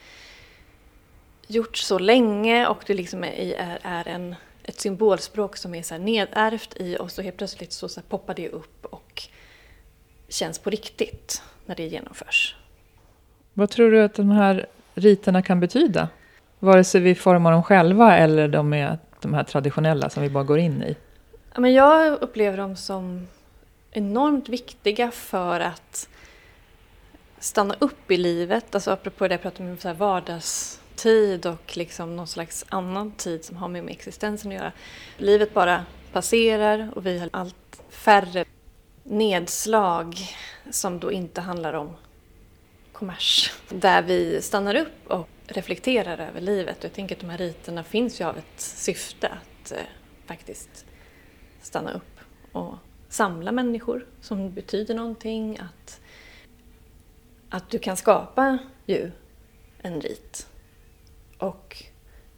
gjorts 1.48 1.84
så 1.86 2.00
länge 2.00 2.68
och 2.68 2.84
det 2.88 2.94
liksom 2.94 3.24
är, 3.24 3.32
är, 3.32 3.80
är 3.84 4.08
en, 4.08 4.36
ett 4.64 4.80
symbolspråk 4.80 5.58
som 5.58 5.76
är 5.76 5.84
så 5.84 5.94
här 5.94 6.02
nedärvt 6.02 6.74
i 6.78 6.98
och 6.98 7.12
så 7.12 7.22
helt 7.22 7.38
plötsligt 7.38 7.72
så, 7.72 7.90
så 7.90 8.00
här 8.00 8.08
poppar 8.08 8.34
det 8.34 8.50
upp 8.50 8.86
och 8.86 9.24
känns 10.28 10.60
på 10.60 10.70
riktigt 10.70 11.44
när 11.66 11.76
det 11.76 11.88
genomförs. 11.88 12.56
Vad 13.54 13.70
tror 13.70 13.92
du 13.92 14.04
att 14.04 14.14
de 14.14 14.30
här 14.30 14.68
riterna 14.94 15.42
kan 15.42 15.60
betyda? 15.60 16.10
Vare 16.60 16.84
sig 16.84 17.02
vi 17.02 17.16
formar 17.16 17.52
dem 17.52 17.64
själva 17.64 18.18
eller 18.18 18.48
de 18.48 18.74
är 18.74 19.00
de 19.22 19.34
här 19.34 19.44
traditionella 19.44 20.10
som 20.10 20.24
vi 20.24 20.30
bara 20.30 20.44
går 20.44 20.60
in 20.60 20.84
i. 20.84 20.96
Men 21.60 21.74
jag 21.74 22.22
upplever 22.22 22.58
dem 22.58 22.76
som 22.76 23.28
enormt 23.92 24.50
viktiga 24.50 25.12
för 25.12 25.60
att 25.60 26.10
stanna 27.40 27.76
upp 27.80 28.12
i 28.12 28.18
livet. 28.18 28.76
Alltså 28.76 28.92
apropå 28.92 29.28
det 29.28 29.34
jag 29.34 29.42
pratade 29.42 29.72
om 29.72 29.78
så 29.78 29.88
här 29.88 29.96
vardagstid 29.96 31.46
och 31.46 31.78
liksom 31.78 32.16
någon 32.16 32.28
slags 32.28 32.66
annan 32.70 33.12
tid 33.12 33.46
som 33.46 33.58
har 33.58 33.68
med, 33.68 33.84
med 33.84 33.92
existensen 33.92 34.52
att 34.52 34.58
göra. 34.58 34.72
Livet 35.18 35.54
bara 35.54 35.86
passerar 36.12 36.92
och 36.96 37.06
vi 37.06 37.20
har 37.20 37.30
allt 37.34 37.82
färre 37.90 38.46
nedslag 39.04 40.16
som 40.72 41.00
då 41.00 41.12
inte 41.12 41.42
handlar 41.42 41.74
om 41.74 41.96
kommers. 42.92 43.54
Där 43.70 44.02
vi 44.02 44.42
stannar 44.42 44.76
upp 44.76 45.08
och 45.08 45.30
reflekterar 45.48 46.18
över 46.18 46.42
livet. 46.42 46.78
Och 46.78 46.86
jag 46.86 46.94
tänker 46.94 47.16
att 47.16 47.22
de 47.22 47.30
här 47.30 47.38
riterna 47.38 47.84
finns 47.84 48.22
ju 48.22 48.26
av 48.26 48.38
ett 48.38 48.62
syfte 48.62 49.28
att 49.28 49.72
eh, 49.72 49.78
faktiskt 50.26 50.86
stanna 51.70 51.92
upp 51.92 52.20
och 52.52 52.76
samla 53.10 53.52
människor 53.52 54.06
som 54.22 54.54
betyder 54.54 54.96
någonting. 54.96 55.58
Att, 55.60 56.02
att 57.50 57.70
du 57.70 57.80
kan 57.80 57.98
skapa 57.98 58.58
ju 58.86 59.12
en 59.82 60.02
rit 60.02 60.48
och 61.38 61.84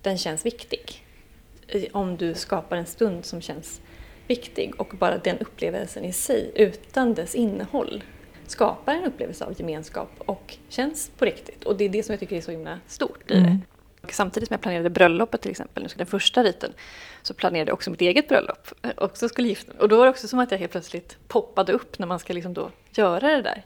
den 0.01 0.17
känns 0.17 0.45
viktig. 0.45 1.05
Om 1.91 2.17
du 2.17 2.33
skapar 2.33 2.77
en 2.77 2.85
stund 2.85 3.25
som 3.25 3.41
känns 3.41 3.81
viktig 4.27 4.73
och 4.77 4.93
bara 4.99 5.17
den 5.17 5.37
upplevelsen 5.37 6.05
i 6.05 6.13
sig 6.13 6.51
utan 6.55 7.13
dess 7.13 7.35
innehåll 7.35 8.03
skapar 8.47 8.93
en 8.93 9.03
upplevelse 9.03 9.45
av 9.45 9.59
gemenskap 9.59 10.09
och 10.17 10.57
känns 10.69 11.11
på 11.17 11.25
riktigt. 11.25 11.63
Och 11.63 11.77
det 11.77 11.85
är 11.85 11.89
det 11.89 12.03
som 12.03 12.13
jag 12.13 12.19
tycker 12.19 12.35
är 12.35 12.41
så 12.41 12.51
himla 12.51 12.79
stort 12.87 13.31
i 13.31 13.33
det. 13.33 13.39
Mm. 13.39 13.61
Samtidigt 14.13 14.47
som 14.47 14.53
jag 14.53 14.61
planerade 14.61 14.89
bröllopet 14.89 15.41
till 15.41 15.51
exempel, 15.51 15.87
den 15.97 16.07
första 16.07 16.43
riten, 16.43 16.73
så 17.21 17.33
planerade 17.33 17.69
jag 17.69 17.73
också 17.73 17.89
mitt 17.91 18.01
eget 18.01 18.27
bröllop. 18.27 18.67
Också 18.97 19.29
skulle 19.29 19.47
gifta 19.47 19.73
mig. 19.73 19.81
Och 19.81 19.89
då 19.89 19.97
var 19.97 20.05
det 20.05 20.09
också 20.09 20.27
som 20.27 20.39
att 20.39 20.51
jag 20.51 20.57
helt 20.57 20.71
plötsligt 20.71 21.17
poppade 21.27 21.73
upp 21.73 21.99
när 21.99 22.07
man 22.07 22.19
ska 22.19 22.33
liksom 22.33 22.53
då 22.53 22.71
göra 22.91 23.27
det 23.27 23.41
där. 23.41 23.65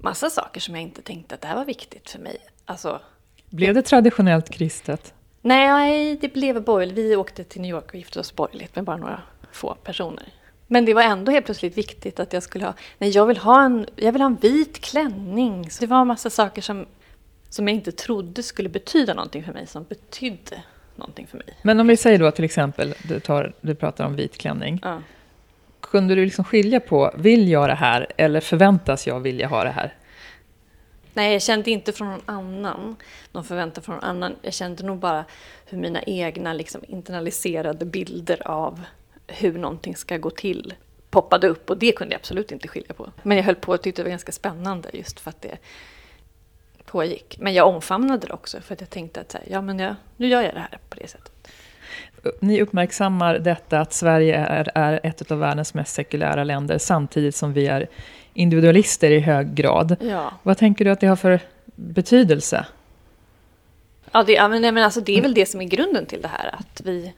Massa 0.00 0.30
saker 0.30 0.60
som 0.60 0.74
jag 0.74 0.82
inte 0.82 1.02
tänkte 1.02 1.34
att 1.34 1.40
det 1.40 1.48
här 1.48 1.56
var 1.56 1.64
viktigt 1.64 2.10
för 2.10 2.18
mig. 2.18 2.36
Alltså, 2.64 3.00
Blev 3.50 3.74
det 3.74 3.82
traditionellt 3.82 4.50
kristet? 4.50 5.14
nej, 5.42 6.16
det 6.20 6.28
blev 6.28 6.62
borgerligt. 6.62 6.98
Vi 6.98 7.16
åkte 7.16 7.44
till 7.44 7.60
New 7.60 7.70
York 7.70 7.88
och 7.88 7.94
gifte 7.94 8.20
oss 8.20 8.36
borgerligt 8.36 8.76
med 8.76 8.84
bara 8.84 8.96
några 8.96 9.22
få 9.52 9.74
personer. 9.74 10.32
Men 10.66 10.84
det 10.84 10.94
var 10.94 11.02
ändå 11.02 11.32
helt 11.32 11.46
plötsligt 11.46 11.78
viktigt 11.78 12.20
att 12.20 12.32
jag 12.32 12.42
skulle 12.42 12.64
ha, 12.64 12.74
nej 12.98 13.10
jag 13.10 13.26
vill 13.26 13.36
ha 13.38 13.64
en, 13.64 13.86
jag 13.96 14.12
vill 14.12 14.22
ha 14.22 14.26
en 14.26 14.36
vit 14.36 14.80
klänning. 14.80 15.70
Så 15.70 15.80
det 15.80 15.86
var 15.86 16.00
en 16.00 16.06
massa 16.06 16.30
saker 16.30 16.62
som, 16.62 16.86
som 17.54 17.68
jag 17.68 17.74
inte 17.74 17.92
trodde 17.92 18.42
skulle 18.42 18.68
betyda 18.68 19.14
någonting 19.14 19.44
för 19.44 19.52
mig, 19.52 19.66
som 19.66 19.84
betydde 19.84 20.62
någonting 20.96 21.26
för 21.26 21.38
mig. 21.38 21.46
Men 21.62 21.80
om 21.80 21.86
vi 21.86 21.96
säger 21.96 22.18
då 22.18 22.30
till 22.30 22.44
exempel, 22.44 22.94
du, 23.08 23.20
tar, 23.20 23.52
du 23.60 23.74
pratar 23.74 24.06
om 24.06 24.16
vit 24.16 24.38
klänning. 24.38 24.80
Ja. 24.82 25.02
Kunde 25.80 26.14
du 26.14 26.24
liksom 26.24 26.44
skilja 26.44 26.80
på, 26.80 27.14
vill 27.16 27.48
jag 27.48 27.68
det 27.68 27.74
här 27.74 28.06
eller 28.16 28.40
förväntas 28.40 29.06
jag 29.06 29.20
vilja 29.20 29.46
ha 29.46 29.64
det 29.64 29.70
här? 29.70 29.94
Nej, 31.12 31.32
jag 31.32 31.42
kände 31.42 31.70
inte 31.70 31.92
från 31.92 32.08
någon 32.08 32.22
annan, 32.26 32.96
någon 33.32 33.44
förväntan 33.44 33.84
från 33.84 33.94
någon 33.94 34.04
annan. 34.04 34.36
Jag 34.42 34.54
kände 34.54 34.84
nog 34.84 34.98
bara 34.98 35.24
hur 35.66 35.78
mina 35.78 36.02
egna 36.02 36.52
liksom, 36.52 36.80
internaliserade 36.88 37.84
bilder 37.84 38.48
av 38.48 38.80
hur 39.26 39.58
någonting 39.58 39.96
ska 39.96 40.16
gå 40.16 40.30
till 40.30 40.74
poppade 41.10 41.48
upp 41.48 41.70
och 41.70 41.78
det 41.78 41.92
kunde 41.92 42.14
jag 42.14 42.18
absolut 42.18 42.52
inte 42.52 42.68
skilja 42.68 42.94
på. 42.94 43.10
Men 43.22 43.36
jag 43.36 43.44
höll 43.44 43.54
på 43.54 43.72
och 43.72 43.82
tyckte 43.82 44.02
det 44.02 44.04
var 44.04 44.10
ganska 44.10 44.32
spännande 44.32 44.90
just 44.92 45.20
för 45.20 45.30
att 45.30 45.42
det 45.42 45.58
pågick. 46.94 47.36
Men 47.38 47.54
jag 47.54 47.68
omfamnade 47.68 48.26
det 48.26 48.32
också 48.32 48.60
för 48.60 48.74
att 48.74 48.80
jag 48.80 48.90
tänkte 48.90 49.20
att 49.20 49.32
så 49.32 49.38
här, 49.38 49.46
ja, 49.50 49.60
men 49.60 49.78
jag, 49.78 49.94
nu 50.16 50.28
gör 50.28 50.42
jag 50.42 50.54
det 50.54 50.60
här 50.60 50.78
på 50.88 50.96
det 51.00 51.08
sättet. 51.08 51.32
Ni 52.40 52.62
uppmärksammar 52.62 53.38
detta 53.38 53.80
att 53.80 53.92
Sverige 53.92 54.36
är, 54.36 54.70
är 54.74 55.00
ett 55.02 55.30
av 55.30 55.38
världens 55.38 55.74
mest 55.74 55.94
sekulära 55.94 56.44
länder 56.44 56.78
samtidigt 56.78 57.34
som 57.34 57.52
vi 57.52 57.66
är 57.66 57.86
individualister 58.34 59.10
i 59.10 59.20
hög 59.20 59.54
grad. 59.54 59.96
Ja, 60.00 60.32
Vad 60.42 60.58
tänker 60.58 60.84
du 60.84 60.90
att 60.90 61.00
det 61.00 61.06
har 61.06 61.16
för 61.16 61.40
betydelse? 61.74 62.66
ja, 64.12 64.22
det, 64.22 64.32
ja 64.32 64.48
men, 64.48 64.62
nej, 64.62 64.72
men 64.72 64.84
alltså, 64.84 65.00
det 65.00 65.18
är 65.18 65.22
väl 65.22 65.34
det 65.34 65.46
som 65.46 65.60
är 65.60 65.64
grunden 65.64 66.06
till 66.06 66.22
det 66.22 66.28
här. 66.28 66.54
Att 66.58 66.80
vi, 66.84 67.12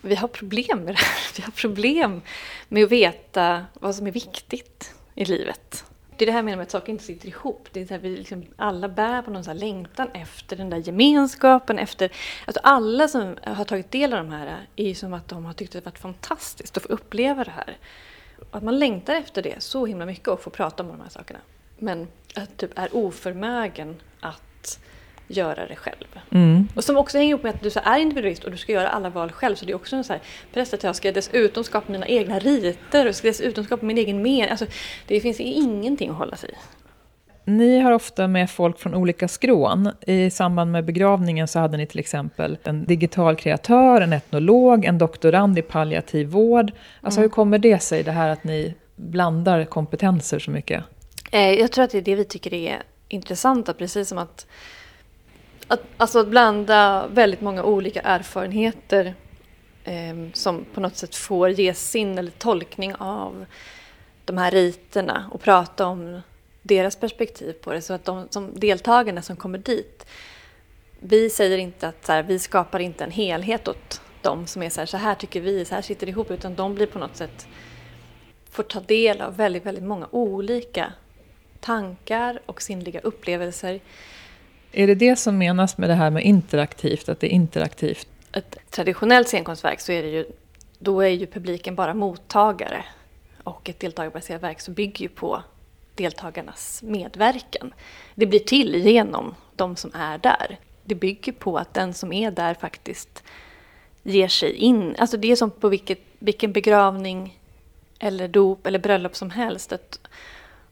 vi 0.00 0.14
har 0.14 0.28
problem 0.28 0.78
med 0.78 0.94
det 0.94 0.98
här. 0.98 1.18
Vi 1.36 1.42
har 1.42 1.52
problem 1.52 2.22
med 2.68 2.84
att 2.84 2.90
veta 2.90 3.64
vad 3.74 3.94
som 3.94 4.06
är 4.06 4.12
viktigt 4.12 4.94
i 5.14 5.24
livet. 5.24 5.84
Det 6.18 6.24
är 6.24 6.26
det 6.26 6.32
här 6.32 6.38
jag 6.38 6.44
menar 6.44 6.56
med 6.56 6.62
att 6.62 6.70
saker 6.70 6.92
inte 6.92 7.04
sitter 7.04 7.28
ihop. 7.28 7.68
Det 7.72 7.80
är 7.80 7.86
så 7.86 7.94
här, 7.94 8.00
vi 8.00 8.16
liksom, 8.16 8.46
alla 8.56 8.88
bär 8.88 9.22
på 9.22 9.30
någon 9.30 9.44
så 9.44 9.50
här 9.50 9.58
längtan 9.58 10.08
efter 10.14 10.56
den 10.56 10.70
där 10.70 10.76
gemenskapen. 10.78 11.78
Efter, 11.78 12.12
alltså 12.44 12.60
alla 12.62 13.08
som 13.08 13.36
har 13.44 13.64
tagit 13.64 13.90
del 13.90 14.12
av 14.12 14.18
de 14.18 14.32
här 14.32 14.66
är 14.76 14.84
ju 14.84 14.94
som 14.94 15.14
att 15.14 15.28
de 15.28 15.44
har 15.44 15.52
tyckt 15.52 15.76
att 15.76 15.84
det 15.84 15.90
varit 15.90 15.98
fantastiskt 15.98 16.76
att 16.76 16.82
få 16.82 16.88
uppleva 16.88 17.44
det 17.44 17.50
här. 17.50 17.76
Att 18.50 18.62
man 18.62 18.78
längtar 18.78 19.14
efter 19.14 19.42
det 19.42 19.62
så 19.62 19.86
himla 19.86 20.06
mycket 20.06 20.28
och 20.28 20.40
få 20.40 20.50
prata 20.50 20.82
om 20.82 20.88
de 20.88 21.00
här 21.00 21.08
sakerna. 21.08 21.40
Men 21.78 22.08
att 22.34 22.56
typ 22.56 22.78
är 22.78 22.96
oförmögen 22.96 23.96
att 24.20 24.42
göra 25.28 25.66
det 25.66 25.76
själv. 25.76 26.06
Mm. 26.30 26.68
Och 26.74 26.84
som 26.84 26.96
också 26.96 27.18
hänger 27.18 27.30
ihop 27.30 27.42
med 27.42 27.54
att 27.54 27.62
du 27.62 27.70
så 27.70 27.80
är 27.84 27.98
individualist 27.98 28.44
och 28.44 28.50
du 28.50 28.56
ska 28.56 28.72
göra 28.72 28.88
alla 28.88 29.10
val 29.10 29.32
själv. 29.32 29.54
Så 29.54 29.64
det 29.64 29.72
är 29.72 29.76
också 29.76 29.96
en 29.96 30.04
så 30.04 30.12
här 30.12 30.22
press 30.52 30.74
att 30.74 30.82
jag 30.82 30.96
ska 30.96 31.12
dessutom 31.12 31.64
skapa 31.64 31.92
mina 31.92 32.06
egna 32.06 32.38
riter 32.38 33.08
och 33.08 33.14
ska 33.14 33.28
dessutom 33.28 33.64
skapa 33.64 33.86
min 33.86 33.98
egen 33.98 34.22
mening. 34.22 34.50
Alltså, 34.50 34.66
det 35.06 35.20
finns 35.20 35.40
ingenting 35.40 36.10
att 36.10 36.16
hålla 36.16 36.36
sig 36.36 36.50
i. 36.50 36.54
Ni 37.44 37.80
har 37.80 37.92
ofta 37.92 38.28
med 38.28 38.50
folk 38.50 38.78
från 38.78 38.94
olika 38.94 39.28
skrån. 39.28 39.90
I 40.06 40.30
samband 40.30 40.72
med 40.72 40.84
begravningen 40.84 41.48
så 41.48 41.58
hade 41.58 41.76
ni 41.76 41.86
till 41.86 41.98
exempel 41.98 42.58
en 42.64 42.84
digital 42.84 43.36
kreatör, 43.36 44.00
en 44.00 44.12
etnolog, 44.12 44.84
en 44.84 44.98
doktorand 44.98 45.58
i 45.58 45.62
palliativ 45.62 46.28
vård. 46.28 46.72
Alltså 47.00 47.20
hur 47.20 47.28
kommer 47.28 47.58
det 47.58 47.78
sig, 47.78 48.02
det 48.02 48.12
här 48.12 48.28
att 48.28 48.44
ni 48.44 48.74
blandar 48.96 49.64
kompetenser 49.64 50.38
så 50.38 50.50
mycket? 50.50 50.84
Eh, 51.30 51.52
jag 51.52 51.72
tror 51.72 51.84
att 51.84 51.90
det 51.90 51.98
är 51.98 52.02
det 52.02 52.14
vi 52.14 52.24
tycker 52.24 52.54
är 52.54 52.82
intressanta, 53.08 53.74
precis 53.74 54.08
som 54.08 54.18
att, 54.18 54.46
att, 55.68 55.80
alltså 55.96 56.18
att 56.18 56.28
blanda 56.28 57.06
väldigt 57.06 57.40
många 57.40 57.62
olika 57.62 58.00
erfarenheter 58.00 59.14
eh, 59.84 60.16
som 60.32 60.64
på 60.74 60.80
något 60.80 60.96
sätt 60.96 61.14
får 61.14 61.50
ge 61.50 61.74
sin 61.74 62.18
eller 62.18 62.30
tolkning 62.30 62.94
av 62.94 63.46
de 64.24 64.38
här 64.38 64.50
riterna 64.50 65.30
och 65.32 65.40
prata 65.40 65.86
om 65.86 66.20
deras 66.62 66.96
perspektiv 66.96 67.52
på 67.52 67.72
det. 67.72 67.82
Så 67.82 67.92
att 67.92 68.04
de 68.04 68.26
som 68.30 68.60
deltagarna 68.60 69.22
som 69.22 69.36
kommer 69.36 69.58
dit, 69.58 70.06
vi 71.00 71.30
säger 71.30 71.58
inte 71.58 71.88
att 71.88 72.06
så 72.06 72.12
här, 72.12 72.22
vi 72.22 72.38
skapar 72.38 72.80
inte 72.80 73.04
en 73.04 73.10
helhet 73.10 73.68
åt 73.68 74.00
dem 74.22 74.46
som 74.46 74.62
är 74.62 74.70
så 74.70 74.80
här, 74.80 74.86
så 74.86 74.96
här 74.96 75.14
tycker 75.14 75.40
vi, 75.40 75.64
så 75.64 75.74
här 75.74 75.82
sitter 75.82 76.06
det 76.06 76.10
ihop, 76.10 76.30
utan 76.30 76.54
de 76.54 76.74
blir 76.74 76.86
på 76.86 76.98
något 76.98 77.16
sätt 77.16 77.46
får 78.50 78.62
ta 78.62 78.80
del 78.80 79.20
av 79.20 79.36
väldigt, 79.36 79.66
väldigt 79.66 79.84
många 79.84 80.08
olika 80.10 80.92
tankar 81.60 82.40
och 82.46 82.62
sinnliga 82.62 83.00
upplevelser. 83.00 83.80
Är 84.72 84.86
det 84.86 84.94
det 84.94 85.16
som 85.16 85.38
menas 85.38 85.78
med 85.78 85.90
det 85.90 85.94
här 85.94 86.10
med 86.10 86.24
interaktivt, 86.24 87.08
att 87.08 87.20
det 87.20 87.26
är 87.26 87.30
interaktivt? 87.30 88.08
Ett 88.32 88.56
traditionellt 88.70 89.28
scenkonstverk 89.28 89.80
så 89.80 89.92
är 89.92 90.02
det 90.02 90.08
ju, 90.08 90.26
då 90.78 91.00
är 91.00 91.08
ju 91.08 91.26
publiken 91.26 91.74
bara 91.74 91.94
mottagare. 91.94 92.84
Och 93.44 93.68
ett 93.68 93.80
deltagarbaserat 93.80 94.42
verk 94.42 94.60
så 94.60 94.70
bygger 94.70 95.02
ju 95.02 95.08
på 95.08 95.42
deltagarnas 95.94 96.82
medverkan. 96.82 97.74
Det 98.14 98.26
blir 98.26 98.38
till 98.38 98.74
genom 98.74 99.34
de 99.56 99.76
som 99.76 99.90
är 99.94 100.18
där. 100.18 100.58
Det 100.84 100.94
bygger 100.94 101.32
på 101.32 101.58
att 101.58 101.74
den 101.74 101.94
som 101.94 102.12
är 102.12 102.30
där 102.30 102.54
faktiskt 102.54 103.22
ger 104.02 104.28
sig 104.28 104.52
in. 104.52 104.96
Alltså 104.98 105.16
det 105.16 105.32
är 105.32 105.36
som 105.36 105.50
på 105.50 105.68
vilket, 105.68 105.98
vilken 106.18 106.52
begravning 106.52 107.38
eller 107.98 108.28
dop 108.28 108.66
eller 108.66 108.78
bröllop 108.78 109.16
som 109.16 109.30
helst. 109.30 109.72
Att 109.72 110.00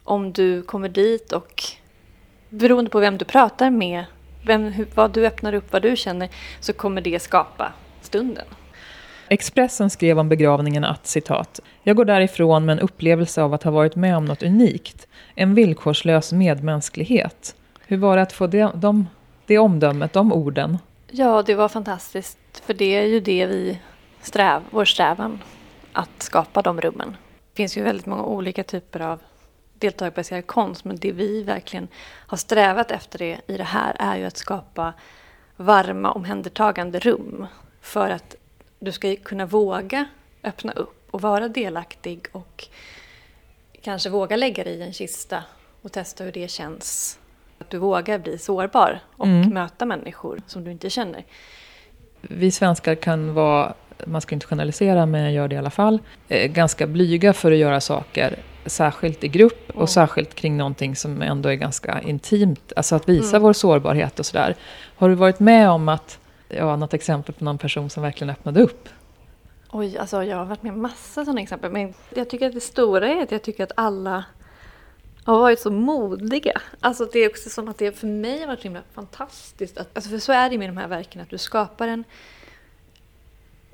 om 0.04 0.32
du 0.32 0.62
kommer 0.62 0.88
dit 0.88 1.32
och 1.32 1.64
beroende 2.48 2.90
på 2.90 3.00
vem 3.00 3.18
du 3.18 3.24
pratar 3.24 3.70
med, 3.70 4.04
vem, 4.46 4.72
vad 4.94 5.12
du 5.12 5.26
öppnar 5.26 5.54
upp, 5.54 5.72
vad 5.72 5.82
du 5.82 5.96
känner, 5.96 6.28
så 6.60 6.72
kommer 6.72 7.00
det 7.00 7.22
skapa 7.22 7.72
stunden. 8.00 8.44
Expressen 9.28 9.90
skrev 9.90 10.18
om 10.18 10.28
begravningen 10.28 10.84
att 10.84 11.06
citat. 11.06 11.60
Jag 11.82 11.96
går 11.96 12.04
därifrån 12.04 12.64
med 12.64 12.72
en 12.72 12.78
upplevelse 12.78 13.42
av 13.42 13.54
att 13.54 13.62
ha 13.62 13.70
varit 13.70 13.96
med 13.96 14.16
om 14.16 14.24
något 14.24 14.42
unikt. 14.42 15.06
En 15.34 15.54
villkorslös 15.54 16.32
medmänsklighet. 16.32 17.54
Hur 17.86 17.96
var 17.96 18.16
det 18.16 18.22
att 18.22 18.32
få 18.32 18.46
det, 18.46 18.70
de, 18.74 19.08
det 19.46 19.58
omdömet, 19.58 20.12
de 20.12 20.32
orden? 20.32 20.78
Ja, 21.10 21.42
det 21.42 21.54
var 21.54 21.68
fantastiskt. 21.68 22.38
För 22.66 22.74
det 22.74 22.96
är 22.96 23.06
ju 23.06 23.20
det 23.20 23.46
vi 23.46 23.78
sträv, 24.22 24.62
vår 24.70 24.84
strävan, 24.84 25.42
att 25.92 26.22
skapa 26.22 26.62
de 26.62 26.80
rummen. 26.80 27.16
Det 27.52 27.56
finns 27.56 27.76
ju 27.76 27.82
väldigt 27.82 28.06
många 28.06 28.22
olika 28.22 28.62
typer 28.62 29.00
av 29.00 29.20
deltagarbaserad 29.78 30.46
konst, 30.46 30.84
men 30.84 30.96
det 30.96 31.12
vi 31.12 31.42
verkligen 31.42 31.88
har 32.26 32.36
strävat 32.36 32.90
efter 32.90 33.18
det, 33.18 33.40
i 33.46 33.56
det 33.56 33.64
här 33.64 33.96
är 33.98 34.16
ju 34.16 34.24
att 34.24 34.36
skapa 34.36 34.94
varma 35.56 36.12
omhändertagande 36.12 36.98
rum 36.98 37.46
för 37.80 38.10
att 38.10 38.36
du 38.78 38.92
ska 38.92 39.16
kunna 39.16 39.46
våga 39.46 40.06
öppna 40.42 40.72
upp 40.72 41.08
och 41.10 41.22
vara 41.22 41.48
delaktig 41.48 42.26
och 42.32 42.68
kanske 43.82 44.10
våga 44.10 44.36
lägga 44.36 44.64
dig 44.64 44.74
i 44.74 44.82
en 44.82 44.92
kista 44.92 45.42
och 45.82 45.92
testa 45.92 46.24
hur 46.24 46.32
det 46.32 46.50
känns. 46.50 47.18
Att 47.58 47.70
du 47.70 47.78
vågar 47.78 48.18
bli 48.18 48.38
sårbar 48.38 49.00
och 49.16 49.26
mm. 49.26 49.54
möta 49.54 49.84
människor 49.84 50.40
som 50.46 50.64
du 50.64 50.70
inte 50.70 50.90
känner. 50.90 51.24
Vi 52.20 52.50
svenskar 52.50 52.94
kan 52.94 53.34
vara, 53.34 53.74
man 54.06 54.20
ska 54.20 54.34
inte 54.34 54.46
generalisera 54.46 55.06
men 55.06 55.22
jag 55.22 55.32
gör 55.32 55.48
det 55.48 55.54
i 55.54 55.58
alla 55.58 55.70
fall, 55.70 55.98
eh, 56.28 56.50
ganska 56.50 56.86
blyga 56.86 57.32
för 57.32 57.52
att 57.52 57.58
göra 57.58 57.80
saker 57.80 58.38
särskilt 58.66 59.24
i 59.24 59.28
grupp 59.28 59.70
och 59.70 59.74
mm. 59.74 59.86
särskilt 59.86 60.34
kring 60.34 60.56
någonting 60.56 60.96
som 60.96 61.22
ändå 61.22 61.48
är 61.48 61.54
ganska 61.54 62.00
intimt. 62.00 62.72
Alltså 62.76 62.94
att 62.94 63.08
visa 63.08 63.36
mm. 63.36 63.42
vår 63.42 63.52
sårbarhet 63.52 64.18
och 64.18 64.26
sådär. 64.26 64.56
Har 64.96 65.08
du 65.08 65.14
varit 65.14 65.40
med 65.40 65.70
om 65.70 65.88
att, 65.88 66.18
ja, 66.48 66.76
något 66.76 66.94
exempel 66.94 67.34
på 67.34 67.44
någon 67.44 67.58
person 67.58 67.90
som 67.90 68.02
verkligen 68.02 68.30
öppnade 68.30 68.62
upp? 68.62 68.88
Oj, 69.70 69.98
alltså 69.98 70.24
jag 70.24 70.36
har 70.36 70.44
varit 70.44 70.62
med 70.62 70.78
massa 70.78 71.24
sådana 71.24 71.40
exempel. 71.40 71.72
Men 71.72 71.94
jag 72.14 72.30
tycker 72.30 72.46
att 72.46 72.54
det 72.54 72.60
stora 72.60 73.08
är 73.08 73.22
att 73.22 73.32
jag 73.32 73.42
tycker 73.42 73.64
att 73.64 73.72
alla 73.74 74.24
har 75.24 75.38
varit 75.38 75.60
så 75.60 75.70
modiga. 75.70 76.60
Alltså 76.80 77.08
det 77.12 77.18
är 77.18 77.30
också 77.30 77.50
som 77.50 77.68
att 77.68 77.78
det 77.78 77.98
för 77.98 78.06
mig 78.06 78.40
har 78.40 78.46
varit 78.46 78.64
himla 78.64 78.82
fantastiskt. 78.92 79.78
Att, 79.78 79.88
alltså 79.96 80.10
för 80.10 80.18
så 80.18 80.32
är 80.32 80.50
det 80.50 80.58
med 80.58 80.68
de 80.68 80.76
här 80.76 80.88
verken, 80.88 81.22
att 81.22 81.30
du 81.30 81.38
skapar 81.38 81.88
en, 81.88 82.04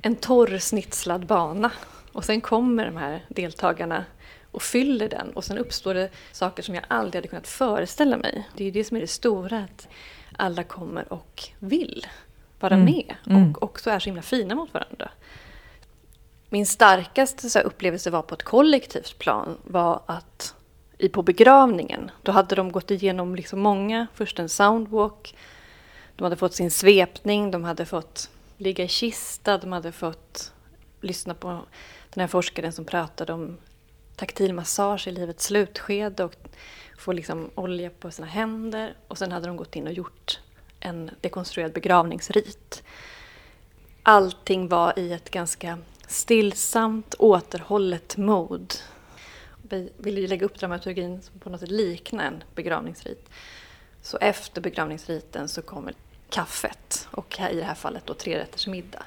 en 0.01 0.15
torr 0.15 0.57
snitslad 0.57 1.25
bana. 1.25 1.71
Och 2.11 2.25
sen 2.25 2.41
kommer 2.41 2.85
de 2.85 2.97
här 2.97 3.25
deltagarna 3.29 4.05
och 4.53 4.61
fyller 4.61 5.09
den 5.09 5.29
och 5.33 5.43
sen 5.43 5.57
uppstår 5.57 5.93
det 5.93 6.09
saker 6.31 6.63
som 6.63 6.75
jag 6.75 6.83
aldrig 6.87 7.15
hade 7.15 7.27
kunnat 7.27 7.47
föreställa 7.47 8.17
mig. 8.17 8.49
Det 8.57 8.67
är 8.67 8.71
det 8.71 8.83
som 8.83 8.97
är 8.97 9.01
det 9.01 9.07
stora, 9.07 9.57
att 9.59 9.87
alla 10.37 10.63
kommer 10.63 11.13
och 11.13 11.43
vill 11.59 12.07
vara 12.59 12.73
mm. 12.73 12.85
med 12.85 13.15
mm. 13.27 13.51
och 13.51 13.63
också 13.63 13.89
är 13.89 13.99
så 13.99 14.05
himla 14.05 14.21
fina 14.21 14.55
mot 14.55 14.73
varandra. 14.73 15.11
Min 16.49 16.65
starkaste 16.65 17.49
så 17.49 17.59
här, 17.59 17.65
upplevelse 17.65 18.09
var 18.09 18.21
på 18.21 18.35
ett 18.35 18.43
kollektivt 18.43 19.19
plan 19.19 19.57
var 19.63 20.01
att 20.05 20.55
i, 20.97 21.09
på 21.09 21.23
begravningen, 21.23 22.11
då 22.21 22.31
hade 22.31 22.55
de 22.55 22.71
gått 22.71 22.91
igenom 22.91 23.35
liksom 23.35 23.59
många, 23.59 24.07
först 24.13 24.39
en 24.39 24.49
soundwalk, 24.49 25.35
de 26.15 26.23
hade 26.23 26.35
fått 26.35 26.53
sin 26.53 26.71
svepning, 26.71 27.51
de 27.51 27.63
hade 27.63 27.85
fått 27.85 28.29
ligga 28.57 28.83
i 28.83 28.87
kista, 28.87 29.57
de 29.57 29.71
hade 29.71 29.91
fått 29.91 30.51
lyssna 31.01 31.33
på 31.33 31.47
den 32.13 32.21
här 32.21 32.27
forskaren 32.27 32.73
som 32.73 32.85
pratade 32.85 33.33
om 33.33 33.57
taktil 34.15 34.53
massage 34.53 35.07
i 35.07 35.11
livets 35.11 35.45
slutskede 35.45 36.23
och 36.23 36.35
få 36.97 37.11
liksom 37.11 37.49
olja 37.55 37.89
på 37.89 38.11
sina 38.11 38.27
händer. 38.27 38.95
Och 39.07 39.17
sen 39.17 39.31
hade 39.31 39.47
de 39.47 39.57
gått 39.57 39.75
in 39.75 39.87
och 39.87 39.93
gjort 39.93 40.39
en 40.79 41.11
dekonstruerad 41.21 41.73
begravningsrit. 41.73 42.83
Allting 44.03 44.67
var 44.67 44.99
i 44.99 45.13
ett 45.13 45.29
ganska 45.29 45.77
stillsamt, 46.07 47.15
återhållet 47.19 48.17
mod. 48.17 48.73
Vi 49.61 49.91
ville 49.97 50.21
ju 50.21 50.27
lägga 50.27 50.45
upp 50.45 50.59
dramaturgin 50.59 51.21
som 51.21 51.39
på 51.39 51.49
något 51.49 51.59
sätt 51.59 51.71
liknar 51.71 52.23
en 52.23 52.43
begravningsrit. 52.55 53.29
Så 54.01 54.17
efter 54.17 54.61
begravningsriten 54.61 55.47
så 55.47 55.61
kommer 55.61 55.93
kaffet 56.29 57.07
och 57.11 57.39
i 57.51 57.55
det 57.55 57.63
här 57.63 57.75
fallet 57.75 58.05
då 58.05 58.13
tre 58.13 58.45
middag. 58.67 59.03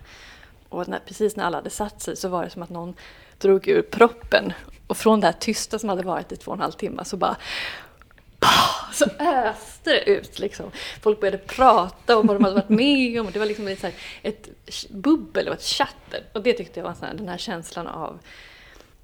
Och 0.69 0.89
när, 0.89 0.99
precis 0.99 1.37
när 1.37 1.45
alla 1.45 1.57
hade 1.57 1.71
satt 1.71 2.03
sig 2.03 2.17
så 2.17 2.29
var 2.29 2.45
det 2.45 2.51
som 2.51 2.63
att 2.63 2.71
någon 2.71 2.95
drog 3.39 3.68
ur 3.68 3.82
proppen 3.82 4.53
och 4.87 4.97
från 4.97 5.20
det 5.20 5.26
här 5.26 5.34
tysta 5.41 5.78
som 5.78 5.89
hade 5.89 6.03
varit 6.03 6.32
i 6.32 6.37
två 6.37 6.51
och 6.51 6.57
en 6.57 6.61
halv 6.61 6.72
timme 6.72 7.05
så 7.05 7.16
bara 7.16 7.37
så 8.93 9.05
öste 9.18 9.91
det 9.91 10.11
ut. 10.11 10.39
Liksom. 10.39 10.70
Folk 11.03 11.20
började 11.20 11.39
prata 11.39 12.18
om 12.18 12.26
vad 12.26 12.37
de 12.37 12.45
hade 12.45 12.55
varit 12.55 12.68
med 12.68 13.20
om. 13.20 13.28
Det 13.32 13.39
var 13.39 13.47
liksom 13.47 13.68
ett, 13.68 13.82
här, 13.82 13.95
ett 14.22 14.49
bubbel 14.91 15.49
och 15.49 15.55
ett 15.55 15.62
chatter. 15.62 16.22
Och 16.32 16.43
det 16.43 16.53
tyckte 16.53 16.80
jag 16.80 16.84
var 16.84 16.95
så 16.95 17.05
här, 17.05 17.14
den 17.14 17.28
här 17.28 17.39
känslan 17.39 17.87
av 17.87 18.18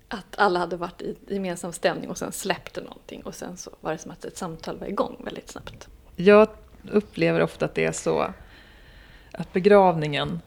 att 0.09 0.39
alla 0.39 0.59
hade 0.59 0.77
varit 0.77 1.03
i 1.03 1.17
gemensam 1.29 1.73
stämning 1.73 2.11
och 2.11 2.19
sen 2.19 2.33
släppte 2.33 2.81
någonting. 2.81 3.23
Och 3.23 3.35
sen 3.35 3.57
så 3.57 3.71
var 3.81 3.93
det 3.93 3.99
som 3.99 4.11
att 4.11 4.25
ett 4.25 4.37
samtal 4.37 4.79
var 4.79 4.87
igång 4.87 5.23
väldigt 5.25 5.51
snabbt. 5.51 5.89
Jag 6.17 6.49
upplever 6.91 7.43
ofta 7.43 7.65
att 7.65 7.75
det 7.75 7.85
är 7.85 7.93
så 7.93 8.33
att 9.33 9.53
begravningen 9.53 10.41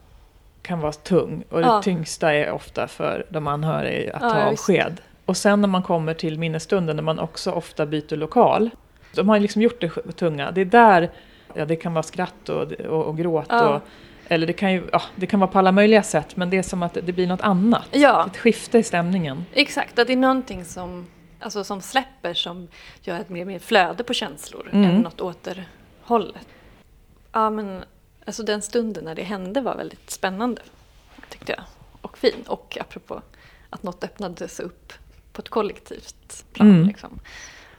kan 0.65 0.79
vara 0.79 0.91
tung. 0.91 1.43
Och 1.49 1.59
det 1.59 1.67
ja. 1.67 1.81
tyngsta 1.81 2.33
är 2.33 2.51
ofta 2.51 2.87
för 2.87 3.25
de 3.29 3.47
anhöriga 3.47 4.13
att 4.13 4.21
ja, 4.21 4.29
ta 4.29 4.43
avsked. 4.45 5.01
Och 5.25 5.37
sen 5.37 5.61
när 5.61 5.67
man 5.67 5.83
kommer 5.83 6.13
till 6.13 6.39
minnesstunden 6.39 6.95
när 6.95 7.03
man 7.03 7.19
också 7.19 7.51
ofta 7.51 7.85
byter 7.85 8.15
lokal. 8.15 8.69
De 9.15 9.29
har 9.29 9.39
liksom 9.39 9.61
gjort 9.61 9.81
det 9.81 9.89
tunga. 10.15 10.51
Det 10.51 10.61
är 10.61 10.65
där 10.65 11.11
ja, 11.53 11.65
det 11.65 11.75
kan 11.75 11.93
vara 11.93 12.03
skratt 12.03 12.49
och, 12.49 12.71
och, 12.71 13.05
och 13.05 13.17
gråt. 13.17 13.45
Ja. 13.49 13.75
Och, 13.75 13.81
eller 14.27 14.47
det 14.47 14.53
kan, 14.53 14.73
ju, 14.73 14.83
ja, 14.91 15.01
det 15.15 15.27
kan 15.27 15.39
vara 15.39 15.51
på 15.51 15.59
alla 15.59 15.71
möjliga 15.71 16.03
sätt 16.03 16.35
men 16.35 16.49
det 16.49 16.57
är 16.57 16.63
som 16.63 16.83
att 16.83 16.93
det 16.93 17.13
blir 17.13 17.27
något 17.27 17.41
annat. 17.41 17.87
Ja. 17.91 18.25
Ett 18.27 18.37
skifte 18.37 18.77
i 18.77 18.83
stämningen. 18.83 19.45
Exakt, 19.53 19.99
att 19.99 20.07
det 20.07 20.13
är 20.13 20.17
någonting 20.17 20.65
som, 20.65 21.07
alltså, 21.39 21.63
som 21.63 21.81
släpper 21.81 22.33
som 22.33 22.67
gör 23.01 23.19
ett 23.19 23.29
mer, 23.29 23.45
mer 23.45 23.59
flöde 23.59 24.03
på 24.03 24.13
känslor 24.13 24.69
mm. 24.71 24.89
än 24.89 25.01
något 25.01 25.21
återhållet. 25.21 26.47
Ja 27.31 27.49
men 27.49 27.83
alltså 28.25 28.43
den 28.43 28.61
stunden 28.61 29.03
när 29.03 29.15
det 29.15 29.23
hände 29.23 29.61
var 29.61 29.75
väldigt 29.75 30.09
spännande 30.09 30.61
tyckte 31.29 31.51
jag. 31.51 31.63
Och 32.01 32.17
fin. 32.17 32.43
Och 32.47 32.77
apropå 32.81 33.21
att 33.69 33.83
något 33.83 34.03
öppnades 34.03 34.59
upp 34.59 34.93
på 35.33 35.41
ett 35.41 35.49
kollektivt 35.49 36.45
plan. 36.53 36.69
Mm. 36.69 36.87
Liksom. 36.87 37.19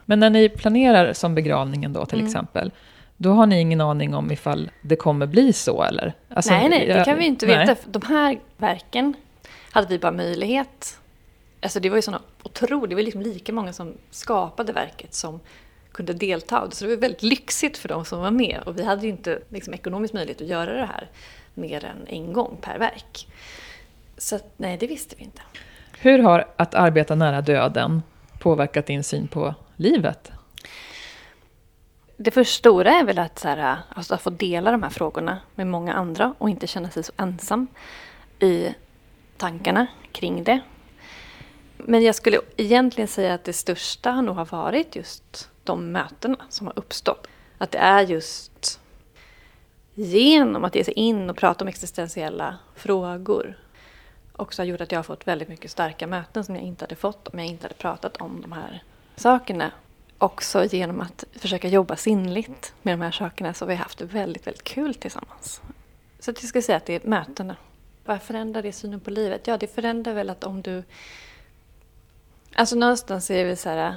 Men 0.04 0.20
när 0.20 0.30
ni 0.30 0.48
planerar 0.48 1.12
som 1.12 1.34
begravningen 1.34 1.92
då 1.92 2.06
till 2.06 2.18
mm. 2.18 2.26
exempel, 2.26 2.72
då 3.16 3.32
har 3.32 3.46
ni 3.46 3.60
ingen 3.60 3.80
aning 3.80 4.14
om 4.14 4.32
ifall 4.32 4.70
det 4.82 4.96
kommer 4.96 5.26
bli 5.26 5.52
så 5.52 5.82
eller? 5.82 6.14
Alltså, 6.28 6.52
nej, 6.52 6.68
nej, 6.68 6.86
det 6.86 7.04
kan 7.04 7.18
vi 7.18 7.26
inte 7.26 7.46
veta. 7.46 7.64
Nej. 7.64 7.76
De 7.86 8.02
här 8.02 8.40
verken 8.56 9.14
hade 9.70 9.86
vi 9.88 9.98
bara 9.98 10.12
möjlighet... 10.12 11.00
Alltså 11.60 11.80
det 11.80 11.90
var 11.90 11.96
ju 11.96 12.02
såna 12.02 12.22
otroligt, 12.42 12.90
det 12.90 12.94
var 12.94 13.02
liksom 13.02 13.22
lika 13.22 13.52
många 13.52 13.72
som 13.72 13.94
skapade 14.10 14.72
verket 14.72 15.14
som 15.14 15.40
kunde 15.96 16.12
delta. 16.12 16.70
Så 16.70 16.84
det 16.84 16.90
var 16.90 17.00
väldigt 17.00 17.22
lyxigt 17.22 17.78
för 17.78 17.88
de 17.88 18.04
som 18.04 18.20
var 18.20 18.30
med. 18.30 18.62
Och 18.66 18.78
vi 18.78 18.84
hade 18.84 19.02
ju 19.02 19.08
inte 19.08 19.42
liksom, 19.48 19.74
ekonomisk 19.74 20.14
möjlighet 20.14 20.40
att 20.40 20.48
göra 20.48 20.72
det 20.72 20.86
här 20.86 21.10
mer 21.54 21.84
än 21.84 22.06
en 22.06 22.32
gång 22.32 22.58
per 22.60 22.78
verk. 22.78 23.28
Så 24.18 24.38
nej, 24.56 24.76
det 24.78 24.86
visste 24.86 25.16
vi 25.18 25.24
inte. 25.24 25.42
Hur 25.98 26.18
har 26.18 26.48
att 26.56 26.74
arbeta 26.74 27.14
nära 27.14 27.40
döden 27.40 28.02
påverkat 28.38 28.86
din 28.86 29.04
syn 29.04 29.28
på 29.28 29.54
livet? 29.76 30.32
Det 32.16 32.30
för 32.30 32.44
stora 32.44 32.90
är 32.90 33.04
väl 33.04 33.18
att, 33.18 33.38
så 33.38 33.48
här, 33.48 33.76
alltså 33.88 34.14
att 34.14 34.22
få 34.22 34.30
dela 34.30 34.70
de 34.70 34.82
här 34.82 34.90
frågorna 34.90 35.38
med 35.54 35.66
många 35.66 35.94
andra 35.94 36.34
och 36.38 36.50
inte 36.50 36.66
känna 36.66 36.90
sig 36.90 37.02
så 37.02 37.12
ensam 37.16 37.66
i 38.38 38.74
tankarna 39.36 39.86
kring 40.12 40.44
det. 40.44 40.60
Men 41.76 42.02
jag 42.02 42.14
skulle 42.14 42.40
egentligen 42.56 43.08
säga 43.08 43.34
att 43.34 43.44
det 43.44 43.52
största 43.52 44.20
nog 44.20 44.36
har 44.36 44.44
varit 44.44 44.96
just 44.96 45.50
de 45.66 45.92
mötena 45.92 46.36
som 46.48 46.66
har 46.66 46.78
uppstått. 46.78 47.26
Att 47.58 47.70
det 47.70 47.78
är 47.78 48.02
just 48.02 48.80
genom 49.94 50.64
att 50.64 50.74
ge 50.74 50.84
sig 50.84 50.94
in 50.94 51.30
och 51.30 51.36
prata 51.36 51.64
om 51.64 51.68
existentiella 51.68 52.58
frågor 52.74 53.56
också 54.36 54.62
har 54.62 54.66
gjort 54.66 54.80
att 54.80 54.92
jag 54.92 54.98
har 54.98 55.04
fått 55.04 55.26
väldigt 55.26 55.48
mycket 55.48 55.70
starka 55.70 56.06
möten 56.06 56.44
som 56.44 56.54
jag 56.54 56.64
inte 56.64 56.84
hade 56.84 56.94
fått 56.94 57.28
om 57.28 57.38
jag 57.38 57.48
inte 57.48 57.64
hade 57.64 57.74
pratat 57.74 58.16
om 58.16 58.40
de 58.40 58.52
här 58.52 58.82
sakerna. 59.16 59.70
också 60.18 60.64
genom 60.64 61.00
att 61.00 61.24
försöka 61.32 61.68
jobba 61.68 61.96
sinnligt 61.96 62.74
med 62.82 62.94
de 62.94 63.04
här 63.04 63.10
sakerna 63.10 63.54
så 63.54 63.64
har 63.64 63.68
vi 63.68 63.74
haft 63.74 63.98
det 63.98 64.04
väldigt, 64.04 64.46
väldigt 64.46 64.64
kul 64.64 64.94
tillsammans. 64.94 65.60
Så 66.20 66.30
jag 66.30 66.38
skulle 66.38 66.62
säga 66.62 66.76
att 66.76 66.86
det 66.86 67.04
är 67.04 67.08
mötena. 67.08 67.56
Vad 68.04 68.22
förändrar 68.22 68.62
det 68.62 68.72
synen 68.72 69.00
på 69.00 69.10
livet? 69.10 69.46
Ja, 69.46 69.56
det 69.56 69.74
förändrar 69.74 70.14
väl 70.14 70.30
att 70.30 70.44
om 70.44 70.62
du... 70.62 70.82
Alltså 72.54 72.76
någonstans 72.76 73.30
är 73.30 73.38
det 73.38 73.44
väl 73.44 73.56
så 73.56 73.68
här 73.68 73.94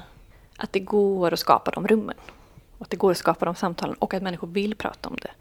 att 0.60 0.74
det 0.74 0.80
går 0.80 1.34
att 1.34 1.39
skapa 1.39 1.72
de 1.72 1.88
rummen. 1.88 2.16
Och 2.78 2.82
att 2.82 2.89
det 2.89 2.97
går 2.97 3.12
att 3.12 3.18
skapa 3.18 3.45
de 3.45 3.55
samtalen 3.55 3.95
och 3.95 4.14
att 4.14 4.24
människor 4.24 4.47
vill 4.47 4.76
prata 4.76 5.10
om 5.10 5.18
det. 5.22 5.32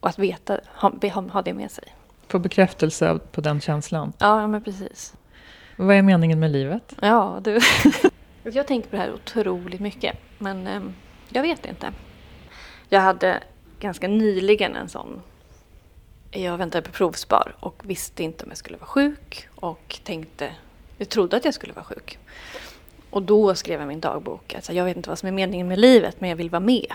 Och 0.00 0.08
att 0.08 0.18
veta, 0.18 0.60
ha, 0.74 0.92
ha 1.32 1.42
det 1.42 1.54
med 1.54 1.70
sig. 1.70 1.94
Få 2.28 2.38
bekräftelse 2.38 3.18
på 3.32 3.40
den 3.40 3.60
känslan? 3.60 4.12
Ja, 4.18 4.46
men 4.46 4.64
precis. 4.64 5.14
Vad 5.76 5.96
är 5.96 6.02
meningen 6.02 6.40
med 6.40 6.50
livet? 6.50 6.96
Ja, 7.00 7.40
du. 7.42 7.58
jag 8.42 8.66
tänker 8.66 8.90
på 8.90 8.96
det 8.96 9.02
här 9.02 9.14
otroligt 9.14 9.80
mycket, 9.80 10.16
men 10.38 10.66
eh, 10.66 10.80
jag 11.28 11.42
vet 11.42 11.66
inte. 11.66 11.92
Jag 12.88 13.00
hade 13.00 13.42
ganska 13.80 14.08
nyligen 14.08 14.76
en 14.76 14.88
sån... 14.88 15.22
Jag 16.30 16.58
väntade 16.58 16.82
på 16.82 16.92
provspar 16.92 17.56
och 17.60 17.82
visste 17.84 18.22
inte 18.22 18.44
om 18.44 18.50
jag 18.50 18.58
skulle 18.58 18.76
vara 18.78 18.86
sjuk 18.86 19.48
och 19.54 20.00
tänkte... 20.04 20.50
Jag 20.96 21.08
trodde 21.08 21.36
att 21.36 21.44
jag 21.44 21.54
skulle 21.54 21.72
vara 21.72 21.84
sjuk. 21.84 22.18
Och 23.10 23.22
då 23.22 23.54
skrev 23.54 23.80
jag 23.80 23.88
min 23.88 24.00
dagbok. 24.00 24.54
Alltså, 24.54 24.72
jag 24.72 24.84
vet 24.84 24.96
inte 24.96 25.08
vad 25.08 25.18
som 25.18 25.26
är 25.26 25.32
meningen 25.32 25.68
med 25.68 25.78
livet, 25.78 26.20
men 26.20 26.30
jag 26.30 26.36
vill 26.36 26.50
vara 26.50 26.60
med. 26.60 26.92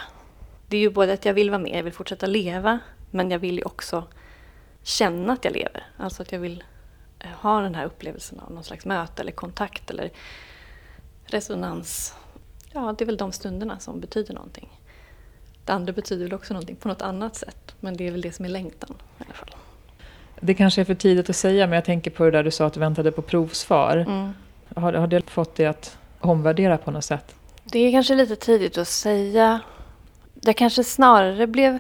Det 0.68 0.78
är 0.78 0.82
ju 0.82 0.90
både 0.90 1.14
att 1.14 1.26
jag 1.26 1.34
vill 1.34 1.50
vara 1.50 1.60
med, 1.60 1.78
jag 1.78 1.84
vill 1.84 1.94
fortsätta 1.94 2.26
leva, 2.26 2.80
men 3.12 3.32
jag 3.32 3.40
vill 3.40 3.58
ju 3.58 3.64
också 3.64 4.04
känna 4.84 5.34
att 5.34 5.46
jag 5.46 5.54
lever. 5.54 5.84
Alltså 5.98 6.22
att 6.22 6.32
jag 6.32 6.40
vill 6.40 6.64
eh, 7.20 7.30
ha 7.30 7.62
den 7.62 7.76
här 7.76 7.86
upplevelsen 7.86 8.40
av 8.40 8.52
någon 8.52 8.64
slags 8.64 8.86
möte 8.86 9.22
eller 9.22 9.32
kontakt 9.32 9.90
eller 9.90 10.12
resonans. 11.26 12.16
Ja, 12.74 12.96
det 12.98 13.04
är 13.04 13.06
väl 13.06 13.18
de 13.18 13.32
stunderna 13.32 13.80
som 13.80 14.00
betyder 14.00 14.34
någonting. 14.34 14.70
Det 15.66 15.74
andra 15.74 15.94
betyder 15.94 16.24
väl 16.24 16.34
också 16.34 16.54
någonting 16.54 16.76
på 16.76 16.88
något 16.88 17.02
annat 17.02 17.36
sätt, 17.36 17.76
men 17.80 17.98
det 17.98 18.08
är 18.08 18.12
väl 18.12 18.22
det 18.22 18.32
som 18.32 18.46
är 18.46 18.50
längtan 18.50 18.96
i 19.20 19.24
alla 19.24 19.34
fall. 19.34 19.56
Det 20.40 20.54
kanske 20.54 20.82
är 20.82 20.86
för 20.86 20.96
tidigt 20.96 21.30
att 21.30 21.36
säga, 21.36 21.68
men 21.68 21.76
jag 21.76 21.86
tänker 21.86 22.12
på 22.12 22.26
det 22.26 22.32
där 22.32 22.44
du 22.44 22.52
sa 22.52 22.66
att 22.66 22.74
du 22.74 22.80
väntade 22.80 23.12
på 23.12 23.22
provsvar. 23.22 23.98
Mm. 23.98 24.34
Har, 24.76 24.94
har 24.94 25.08
det 25.08 25.30
fått 25.30 25.56
dig 25.56 25.66
att 25.66 25.98
omvärdera 26.30 26.78
på 26.78 26.92
något 26.92 27.06
sätt? 27.06 27.36
Det 27.64 27.80
är 27.80 27.92
kanske 27.92 28.16
lite 28.16 28.36
tidigt 28.36 28.78
att 28.78 28.88
säga. 28.88 29.60
Jag 30.42 30.58
kanske 30.58 30.84
snarare 30.84 31.48
blev 31.48 31.80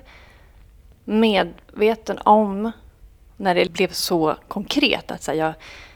medveten 1.03 2.19
om 2.23 2.71
när 3.37 3.55
det 3.55 3.73
blev 3.73 3.91
så 3.91 4.35
konkret 4.47 5.11
att 5.11 5.23
säga, 5.23 5.45
jag, 5.45 5.53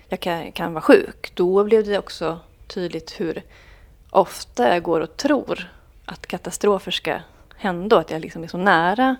jag 0.09 0.19
kan, 0.19 0.51
kan 0.51 0.73
vara 0.73 0.81
sjuk. 0.81 1.31
Då 1.35 1.63
blev 1.63 1.85
det 1.85 1.99
också 1.99 2.39
tydligt 2.67 3.19
hur 3.19 3.43
ofta 4.09 4.73
jag 4.73 4.83
går 4.83 4.99
och 4.99 5.17
tror 5.17 5.71
att 6.05 6.27
katastrofer 6.27 6.91
ska 6.91 7.19
hända 7.57 7.95
och 7.95 8.01
att 8.01 8.11
jag 8.11 8.21
liksom 8.21 8.43
är 8.43 8.47
så 8.47 8.57
nära 8.57 9.15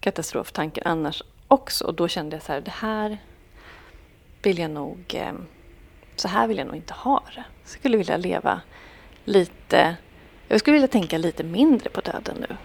katastroftanken 0.00 0.82
annars 0.86 1.22
också. 1.48 1.84
Och 1.84 1.94
då 1.94 2.08
kände 2.08 2.36
jag 2.36 2.42
så 2.42 2.52
här, 2.52 2.60
det 2.60 2.70
här 2.70 3.18
vill 4.42 4.58
jag 4.58 4.70
nog, 4.70 5.14
eh, 5.14 5.32
så 6.20 6.28
här 6.28 6.48
vill 6.48 6.58
jag 6.58 6.66
nog 6.66 6.76
inte 6.76 6.94
ha 6.94 7.22
det. 7.34 7.44
Jag 7.62 7.68
skulle 7.68 7.96
vilja 7.96 8.16
leva 8.16 8.60
lite, 9.24 9.96
jag 10.48 10.60
skulle 10.60 10.74
vilja 10.74 10.88
tänka 10.88 11.18
lite 11.18 11.44
mindre 11.44 11.90
på 11.90 12.00
döden 12.00 12.36
nu. 12.40 12.56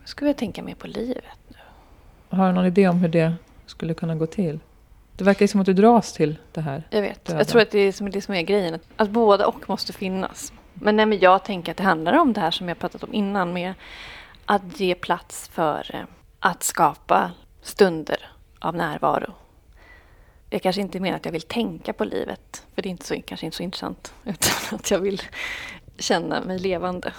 Jag 0.00 0.08
skulle 0.08 0.26
vilja 0.26 0.38
tänka 0.38 0.62
mer 0.62 0.74
på 0.74 0.86
livet 0.86 1.38
nu. 1.48 1.56
Har 2.36 2.46
du 2.46 2.52
någon 2.52 2.66
idé 2.66 2.88
om 2.88 2.98
hur 2.98 3.08
det 3.08 3.34
skulle 3.66 3.94
kunna 3.94 4.14
gå 4.14 4.26
till? 4.26 4.60
Det 5.16 5.24
verkar 5.24 5.46
som 5.46 5.60
att 5.60 5.66
du 5.66 5.72
dras 5.72 6.12
till 6.12 6.38
det 6.52 6.60
här. 6.60 6.82
Jag 6.90 7.02
vet. 7.02 7.24
Döden. 7.24 7.38
Jag 7.38 7.48
tror 7.48 7.62
att 7.62 7.70
det 7.70 7.78
är 7.78 7.92
som 7.92 8.10
det 8.10 8.20
som 8.20 8.34
är 8.34 8.42
grejen. 8.42 8.74
Att, 8.74 8.82
att 8.96 9.10
båda 9.10 9.46
och 9.46 9.68
måste 9.68 9.92
finnas. 9.92 10.52
Men, 10.74 10.96
nej, 10.96 11.06
men 11.06 11.18
jag 11.18 11.44
tänker 11.44 11.72
att 11.72 11.78
det 11.78 11.84
handlar 11.84 12.18
om 12.18 12.32
det 12.32 12.40
här 12.40 12.50
som 12.50 12.68
jag 12.68 12.78
pratat 12.78 13.04
om 13.04 13.14
innan 13.14 13.52
med 13.52 13.74
att 14.44 14.80
ge 14.80 14.94
plats 14.94 15.48
för 15.48 15.90
eh, 15.94 16.00
att 16.40 16.62
skapa 16.62 17.30
stunder 17.62 18.30
av 18.58 18.74
närvaro. 18.74 19.34
Jag 20.56 20.62
kanske 20.62 20.82
inte 20.82 21.00
menar 21.00 21.16
att 21.16 21.24
jag 21.24 21.32
vill 21.32 21.42
tänka 21.42 21.92
på 21.92 22.04
livet, 22.04 22.66
för 22.74 22.82
det 22.82 22.88
är 22.88 22.90
inte 22.90 23.06
så, 23.06 23.22
kanske 23.26 23.46
inte 23.46 23.56
så 23.56 23.62
intressant, 23.62 24.14
utan 24.24 24.78
att 24.78 24.90
jag 24.90 24.98
vill 24.98 25.22
känna 25.98 26.40
mig 26.40 26.58
levande. 26.58 27.12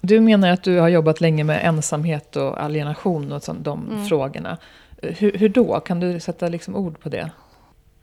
Du 0.00 0.20
menar 0.20 0.50
att 0.50 0.62
du 0.62 0.78
har 0.78 0.88
jobbat 0.88 1.20
länge 1.20 1.44
med 1.44 1.64
ensamhet 1.64 2.36
och 2.36 2.62
alienation 2.62 3.32
och 3.32 3.42
sånt, 3.42 3.64
de 3.64 3.88
mm. 3.90 4.06
frågorna. 4.06 4.58
Hur, 5.02 5.38
hur, 5.38 5.48
då? 5.48 5.80
Kan 5.80 6.00
du 6.00 6.20
sätta 6.20 6.48
liksom 6.48 6.76
ord 6.76 7.00
på 7.00 7.08
det? 7.08 7.30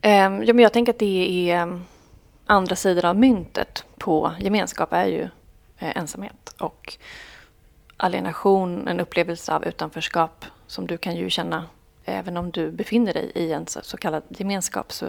Um, 0.04 0.44
ja, 0.44 0.54
men 0.54 0.60
jag 0.60 0.74
tänker 0.74 0.94
att 0.94 1.00
det 1.00 1.52
är 1.52 1.64
um, 1.64 1.86
andra 2.46 2.76
sidor 2.76 3.06
av 3.06 3.16
myntet 3.16 3.86
på 3.98 4.32
gemenskap 4.40 4.94
är 4.94 5.06
ju 5.06 5.22
uh, 5.22 5.30
ensamhet. 5.98 6.56
Och 6.60 6.98
alienation, 7.98 8.88
en 8.88 9.00
upplevelse 9.00 9.54
av 9.54 9.66
utanförskap 9.66 10.46
som 10.68 10.88
du 10.88 10.98
kan 10.98 11.16
ju 11.16 11.30
känna 11.30 11.66
även 12.06 12.38
om 12.38 12.52
du 12.52 12.72
befinner 12.72 13.14
dig 13.14 13.32
i 13.36 13.52
en 13.52 13.68
så, 13.68 13.98
kallad 13.98 14.24
gemenskap 14.30 14.92
så 14.92 15.06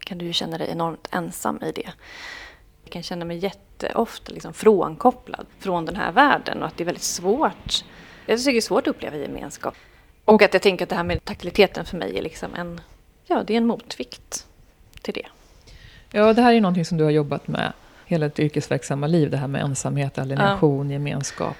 kan 0.00 0.18
du 0.18 0.24
ju 0.24 0.32
känna 0.32 0.58
dig 0.58 0.70
enormt 0.70 1.08
ensam 1.10 1.62
i 1.62 1.72
det. 1.72 1.90
Jag 2.84 2.92
kan 2.92 3.02
känna 3.02 3.24
mig 3.24 3.36
jätteofta 3.36 4.32
liksom 4.32 4.54
frånkopplad 4.54 5.46
från 5.58 5.84
den 5.84 5.96
här 5.96 6.12
världen 6.12 6.62
och 6.62 6.68
att 6.68 6.76
det 6.76 6.82
är 6.82 6.86
väldigt 6.86 7.02
svårt. 7.02 7.84
Jag 8.26 8.38
tycker 8.38 8.52
det 8.52 8.58
är 8.58 8.60
svårt 8.60 8.86
att 8.86 8.96
uppleva 8.96 9.16
gemenskap. 9.16 9.74
Och 10.24 10.42
att 10.42 10.52
jag 10.52 10.62
tänker 10.62 10.84
att 10.84 10.88
det 10.88 10.96
här 10.96 11.04
med 11.04 11.24
taktiliteten 11.24 11.84
för 11.84 11.96
mig 11.96 12.18
är 12.18 12.22
liksom 12.22 12.54
en, 12.54 12.80
ja, 13.26 13.44
det 13.46 13.52
är 13.52 13.56
en 13.56 13.66
motvikt 13.66 14.46
till 15.02 15.14
det. 15.14 15.26
Ja, 16.10 16.32
det 16.32 16.42
här 16.42 16.52
är 16.52 16.60
någonting 16.60 16.84
som 16.84 16.98
du 16.98 17.04
har 17.04 17.10
jobbat 17.10 17.48
med 17.48 17.72
hela 18.06 18.26
ditt 18.28 18.38
yrkesverksamma 18.38 19.06
liv. 19.06 19.30
Det 19.30 19.36
här 19.36 19.48
med 19.48 19.62
ensamhet, 19.62 20.18
alienation, 20.18 20.90
ja. 20.90 20.92
gemenskap. 20.92 21.56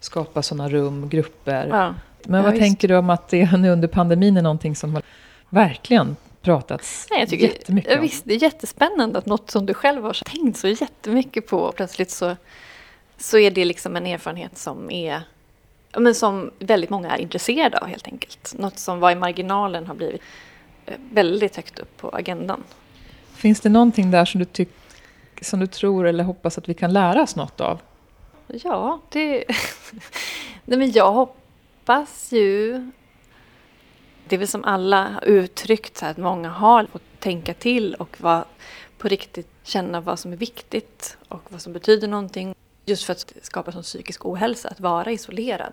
Skapa 0.00 0.42
sådana 0.42 0.68
rum, 0.68 1.08
grupper. 1.08 1.66
Ja. 1.66 1.94
Men 2.26 2.38
ja, 2.38 2.44
vad 2.44 2.52
visst. 2.52 2.62
tänker 2.62 2.88
du 2.88 2.96
om 2.96 3.10
att 3.10 3.28
det 3.28 3.56
nu 3.56 3.70
under 3.70 3.88
pandemin 3.88 4.36
är 4.36 4.42
någonting 4.42 4.76
som 4.76 4.94
har 4.94 5.02
verkligen 5.48 6.16
pratats 6.42 7.06
Nej, 7.10 7.20
jag 7.20 7.28
tycker, 7.28 7.46
jättemycket 7.46 7.94
om? 7.94 8.00
Visst, 8.00 8.24
det 8.24 8.34
är 8.34 8.42
jättespännande 8.42 9.18
att 9.18 9.26
något 9.26 9.50
som 9.50 9.66
du 9.66 9.74
själv 9.74 10.04
har 10.04 10.22
tänkt 10.24 10.58
så 10.58 10.68
jättemycket 10.68 11.46
på, 11.46 11.72
plötsligt 11.72 12.10
så, 12.10 12.36
så 13.18 13.38
är 13.38 13.50
det 13.50 13.64
liksom 13.64 13.96
en 13.96 14.06
erfarenhet 14.06 14.58
som 14.58 14.90
är 14.90 15.22
men 15.98 16.14
som 16.14 16.50
väldigt 16.58 16.90
många 16.90 17.10
är 17.10 17.18
intresserade 17.18 17.78
av 17.78 17.86
helt 17.86 18.06
enkelt. 18.06 18.54
Något 18.58 18.78
som 18.78 19.00
var 19.00 19.10
i 19.10 19.14
marginalen 19.14 19.86
har 19.86 19.94
blivit 19.94 20.22
eh, 20.86 20.94
väldigt 21.12 21.56
högt 21.56 21.78
upp 21.78 21.96
på 21.96 22.10
agendan. 22.12 22.62
Finns 23.34 23.60
det 23.60 23.68
någonting 23.68 24.10
där 24.10 24.24
som 24.24 24.38
du, 24.38 24.44
tyck, 24.44 24.68
som 25.40 25.60
du 25.60 25.66
tror 25.66 26.06
eller 26.06 26.24
hoppas 26.24 26.58
att 26.58 26.68
vi 26.68 26.74
kan 26.74 26.92
lära 26.92 27.22
oss 27.22 27.36
något 27.36 27.60
av? 27.60 27.80
Ja, 28.46 29.00
det... 29.08 29.44
Nej, 30.64 30.78
men 30.78 30.92
jag 30.92 31.12
hoppas 31.12 31.43
ju... 32.32 32.90
Det 34.28 34.36
är 34.36 34.38
väl 34.38 34.48
som 34.48 34.64
alla 34.64 35.08
har 35.08 35.24
uttryckt, 35.24 35.96
så 35.96 36.06
att 36.06 36.16
många 36.16 36.48
har 36.48 36.86
fått 36.86 37.02
tänka 37.18 37.54
till 37.54 37.94
och 37.94 38.20
var, 38.20 38.44
på 38.98 39.08
riktigt 39.08 39.48
känna 39.62 40.00
vad 40.00 40.18
som 40.18 40.32
är 40.32 40.36
viktigt 40.36 41.16
och 41.28 41.42
vad 41.48 41.60
som 41.60 41.72
betyder 41.72 42.08
någonting. 42.08 42.54
Just 42.84 43.04
för 43.04 43.12
att 43.12 43.32
skapa 43.42 43.72
sån 43.72 43.82
psykisk 43.82 44.26
ohälsa, 44.26 44.68
att 44.68 44.80
vara 44.80 45.12
isolerad. 45.12 45.72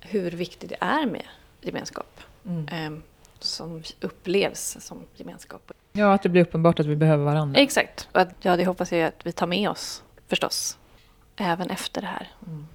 Hur 0.00 0.30
viktigt 0.30 0.70
det 0.70 0.76
är 0.80 1.06
med 1.06 1.26
gemenskap. 1.60 2.20
Mm. 2.46 2.68
Eh, 2.68 3.02
som 3.38 3.82
upplevs 4.00 4.76
som 4.80 5.02
gemenskap. 5.14 5.72
Ja, 5.92 6.14
att 6.14 6.22
det 6.22 6.28
blir 6.28 6.42
uppenbart 6.42 6.80
att 6.80 6.86
vi 6.86 6.96
behöver 6.96 7.24
varandra. 7.24 7.60
Exakt. 7.60 8.08
Och 8.12 8.20
att, 8.20 8.34
ja, 8.40 8.56
det 8.56 8.64
hoppas 8.64 8.92
jag 8.92 9.02
att 9.02 9.26
vi 9.26 9.32
tar 9.32 9.46
med 9.46 9.70
oss 9.70 10.02
förstås. 10.28 10.78
Även 11.36 11.70
efter 11.70 12.00
det 12.00 12.06
här. 12.06 12.32
Mm. 12.46 12.66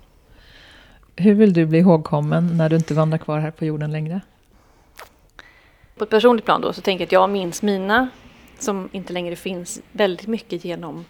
Hur 1.22 1.34
vill 1.34 1.54
du 1.54 1.66
bli 1.66 1.80
ihågkommen 1.80 2.58
när 2.58 2.70
du 2.70 2.76
inte 2.76 2.94
vandrar 2.94 3.18
kvar 3.18 3.40
här 3.40 3.52
på 3.52 3.66
jorden 3.66 3.92
längre? 3.92 4.22
På 5.98 6.04
ett 6.04 6.10
personligt 6.10 6.46
plan 6.46 6.62
då 6.62 6.74
så 6.74 6.82
tänker 6.82 7.02
jag 7.02 7.08
att 7.08 7.12
jag 7.12 7.30
minns 7.30 7.62
mina 7.62 8.10
som 8.60 8.90
inte 8.92 9.14
längre 9.14 9.36
finns 9.36 9.82
väldigt 9.92 10.28
mycket 10.28 10.66
genom 10.66 11.06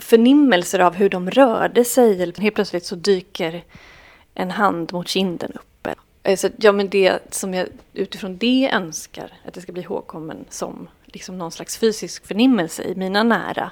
förnimmelser 0.00 0.78
av 0.78 0.94
hur 0.94 1.10
de 1.10 1.30
rörde 1.30 1.84
sig. 1.84 2.32
Helt 2.38 2.54
plötsligt 2.54 2.84
så 2.84 2.94
dyker 2.94 3.64
en 4.34 4.50
hand 4.50 4.92
mot 4.92 5.08
kinden 5.08 5.52
upp. 5.52 5.88
Eh, 6.22 6.36
så, 6.36 6.48
ja, 6.56 6.72
men 6.72 6.88
det 6.88 7.34
som 7.34 7.54
jag 7.54 7.68
utifrån 7.92 8.36
det 8.36 8.70
önskar 8.72 9.32
att 9.46 9.54
det 9.54 9.60
ska 9.60 9.72
bli 9.72 9.82
ihågkommen 9.82 10.44
som 10.48 10.88
liksom 11.04 11.38
någon 11.38 11.52
slags 11.52 11.78
fysisk 11.78 12.26
förnimmelse 12.26 12.82
i 12.82 12.94
mina 12.94 13.22
nära. 13.22 13.70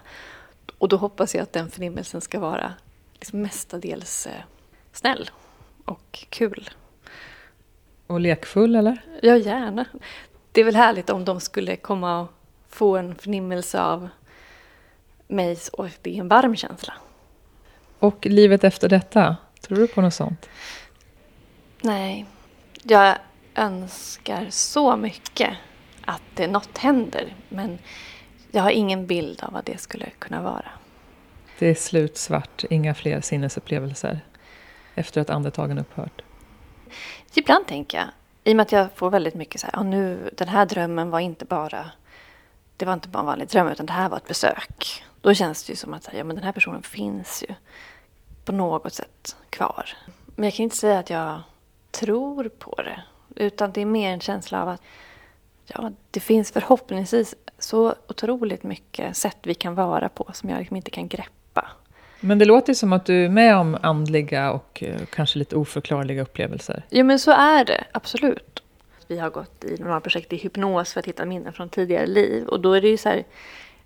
Och 0.78 0.88
då 0.88 0.96
hoppas 0.96 1.34
jag 1.34 1.42
att 1.42 1.52
den 1.52 1.70
förnimmelsen 1.70 2.20
ska 2.20 2.40
vara 2.40 2.72
liksom 3.20 3.42
mestadels 3.42 4.26
eh, 4.26 4.42
snäll 4.92 5.30
och 5.84 6.26
kul. 6.30 6.70
Och 8.06 8.20
lekfull 8.20 8.76
eller? 8.76 9.02
Ja, 9.22 9.36
gärna. 9.36 9.84
Det 10.52 10.60
är 10.60 10.64
väl 10.64 10.76
härligt 10.76 11.10
om 11.10 11.24
de 11.24 11.40
skulle 11.40 11.76
komma 11.76 12.20
och 12.20 12.32
få 12.68 12.96
en 12.96 13.14
förnimmelse 13.14 13.80
av 13.80 14.08
mig 15.28 15.58
och 15.72 15.88
det 16.02 16.16
är 16.16 16.20
en 16.20 16.28
varm 16.28 16.56
känsla. 16.56 16.94
Och 17.98 18.26
livet 18.26 18.64
efter 18.64 18.88
detta, 18.88 19.36
tror 19.60 19.78
du 19.78 19.86
på 19.86 20.00
något 20.00 20.14
sånt? 20.14 20.48
Nej, 21.82 22.26
jag 22.82 23.16
önskar 23.54 24.46
så 24.50 24.96
mycket 24.96 25.56
att 26.04 26.22
det 26.34 26.46
något 26.46 26.78
händer 26.78 27.34
men 27.48 27.78
jag 28.50 28.62
har 28.62 28.70
ingen 28.70 29.06
bild 29.06 29.42
av 29.42 29.52
vad 29.52 29.64
det 29.64 29.80
skulle 29.80 30.10
kunna 30.10 30.42
vara. 30.42 30.70
Det 31.60 31.66
är 31.66 31.74
slut 31.74 32.16
svart, 32.16 32.64
inga 32.70 32.94
fler 32.94 33.20
sinnesupplevelser 33.20 34.20
efter 34.94 35.20
att 35.20 35.30
andetagen 35.30 35.78
upphört? 35.78 36.22
Ibland 37.34 37.66
tänker 37.66 37.98
jag, 37.98 38.08
i 38.44 38.52
och 38.52 38.56
med 38.56 38.62
att 38.62 38.72
jag 38.72 38.88
får 38.94 39.10
väldigt 39.10 39.34
mycket 39.34 39.60
så 39.60 39.66
här, 39.72 39.84
nu, 39.84 40.30
den 40.36 40.48
här 40.48 40.66
drömmen 40.66 41.10
var 41.10 41.20
inte 41.20 41.44
bara, 41.44 41.90
det 42.76 42.84
var 42.84 42.92
inte 42.92 43.08
bara 43.08 43.18
en 43.18 43.26
vanlig 43.26 43.48
dröm 43.48 43.68
utan 43.68 43.86
det 43.86 43.92
här 43.92 44.08
var 44.08 44.16
ett 44.16 44.28
besök. 44.28 45.04
Då 45.20 45.34
känns 45.34 45.64
det 45.64 45.72
ju 45.72 45.76
som 45.76 45.94
att 45.94 46.08
ja, 46.12 46.24
men 46.24 46.36
den 46.36 46.44
här 46.44 46.52
personen 46.52 46.82
finns 46.82 47.44
ju 47.48 47.54
på 48.44 48.52
något 48.52 48.94
sätt 48.94 49.36
kvar. 49.50 49.90
Men 50.26 50.44
jag 50.44 50.54
kan 50.54 50.64
inte 50.64 50.76
säga 50.76 50.98
att 50.98 51.10
jag 51.10 51.40
tror 51.90 52.48
på 52.48 52.82
det. 52.82 53.02
Utan 53.36 53.72
det 53.72 53.80
är 53.80 53.86
mer 53.86 54.12
en 54.12 54.20
känsla 54.20 54.62
av 54.62 54.68
att 54.68 54.82
ja, 55.66 55.92
det 56.10 56.20
finns 56.20 56.52
förhoppningsvis 56.52 57.34
så 57.58 57.94
otroligt 58.08 58.62
mycket 58.62 59.16
sätt 59.16 59.38
vi 59.42 59.54
kan 59.54 59.74
vara 59.74 60.08
på 60.08 60.30
som 60.32 60.48
jag 60.48 60.58
liksom 60.58 60.76
inte 60.76 60.90
kan 60.90 61.08
greppa. 61.08 61.39
Men 62.20 62.38
det 62.38 62.44
låter 62.44 62.74
som 62.74 62.92
att 62.92 63.04
du 63.04 63.24
är 63.24 63.28
med 63.28 63.56
om 63.56 63.76
andliga 63.82 64.52
och 64.52 64.82
eh, 64.82 65.00
kanske 65.10 65.38
lite 65.38 65.56
oförklarliga 65.56 66.22
upplevelser. 66.22 66.82
Jo, 66.90 67.04
men 67.04 67.18
så 67.18 67.30
är 67.30 67.64
det. 67.64 67.84
Absolut. 67.92 68.62
Vi 69.06 69.18
har 69.18 69.30
gått 69.30 69.64
i 69.64 69.76
några 69.78 70.00
projekt 70.00 70.32
i 70.32 70.36
hypnos 70.36 70.92
för 70.92 71.00
att 71.00 71.06
hitta 71.06 71.24
minnen 71.24 71.52
från 71.52 71.68
tidigare 71.68 72.06
liv. 72.06 72.46
Och 72.46 72.60
då 72.60 72.72
är 72.72 72.80
det 72.80 72.88
ju 72.88 72.96
så 72.96 73.08
här, 73.08 73.24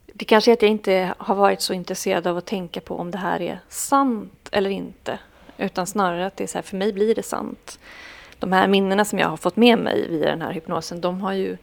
det 0.06 0.24
kanske 0.24 0.50
är 0.50 0.52
att 0.52 0.62
jag 0.62 0.70
inte 0.70 1.14
har 1.18 1.34
varit 1.34 1.60
så 1.60 1.72
intresserad 1.72 2.26
av 2.26 2.36
att 2.36 2.46
tänka 2.46 2.80
på 2.80 2.96
om 2.96 3.10
det 3.10 3.18
här 3.18 3.42
är 3.42 3.60
sant 3.68 4.48
eller 4.52 4.70
inte. 4.70 5.18
Utan 5.58 5.86
snarare 5.86 6.26
att 6.26 6.36
det 6.36 6.44
är 6.44 6.48
så 6.48 6.58
här, 6.58 6.62
för 6.62 6.76
mig 6.76 6.92
blir 6.92 7.14
det 7.14 7.22
sant. 7.22 7.78
De 8.38 8.52
här 8.52 8.68
minnena 8.68 9.04
som 9.04 9.18
jag 9.18 9.28
har 9.28 9.36
fått 9.36 9.56
med 9.56 9.78
mig 9.78 10.08
via 10.08 10.30
den 10.30 10.42
här 10.42 10.52
hypnosen, 10.52 11.00
de 11.00 11.20
har 11.20 11.32
ju 11.32 11.56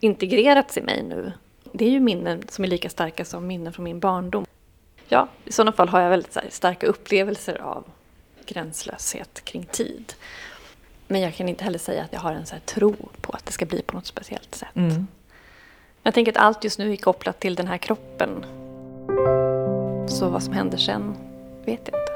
integrerats 0.00 0.78
i 0.78 0.82
mig 0.82 1.02
nu. 1.02 1.32
Det 1.72 1.84
är 1.84 1.90
ju 1.90 2.00
minnen 2.00 2.42
som 2.48 2.64
är 2.64 2.68
lika 2.68 2.88
starka 2.88 3.24
som 3.24 3.46
minnen 3.46 3.72
från 3.72 3.84
min 3.84 4.00
barndom. 4.00 4.46
Ja, 5.08 5.28
i 5.44 5.52
sådana 5.52 5.72
fall 5.72 5.88
har 5.88 6.00
jag 6.00 6.10
väldigt 6.10 6.38
starka 6.48 6.86
upplevelser 6.86 7.60
av 7.62 7.84
gränslöshet 8.46 9.44
kring 9.44 9.64
tid. 9.64 10.12
Men 11.06 11.20
jag 11.20 11.34
kan 11.34 11.48
inte 11.48 11.64
heller 11.64 11.78
säga 11.78 12.04
att 12.04 12.12
jag 12.12 12.20
har 12.20 12.32
en 12.32 12.46
så 12.46 12.56
tro 12.64 12.94
på 13.20 13.32
att 13.32 13.46
det 13.46 13.52
ska 13.52 13.66
bli 13.66 13.82
på 13.82 13.96
något 13.96 14.06
speciellt 14.06 14.54
sätt. 14.54 14.76
Mm. 14.76 15.06
Jag 16.02 16.14
tänker 16.14 16.32
att 16.32 16.38
allt 16.38 16.64
just 16.64 16.78
nu 16.78 16.92
är 16.92 16.96
kopplat 16.96 17.40
till 17.40 17.54
den 17.54 17.66
här 17.66 17.78
kroppen. 17.78 18.44
Så 20.08 20.28
vad 20.28 20.42
som 20.42 20.54
händer 20.54 20.78
sen 20.78 21.14
vet 21.64 21.80
jag 21.92 22.00
inte. 22.00 22.12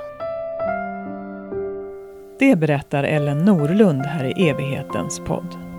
Det 2.39 2.57
berättar 2.57 3.05
Ellen 3.05 3.39
Norlund 3.39 4.07
här 4.07 4.25
i 4.25 4.49
evighetens 4.49 5.21
podd. 5.21 5.72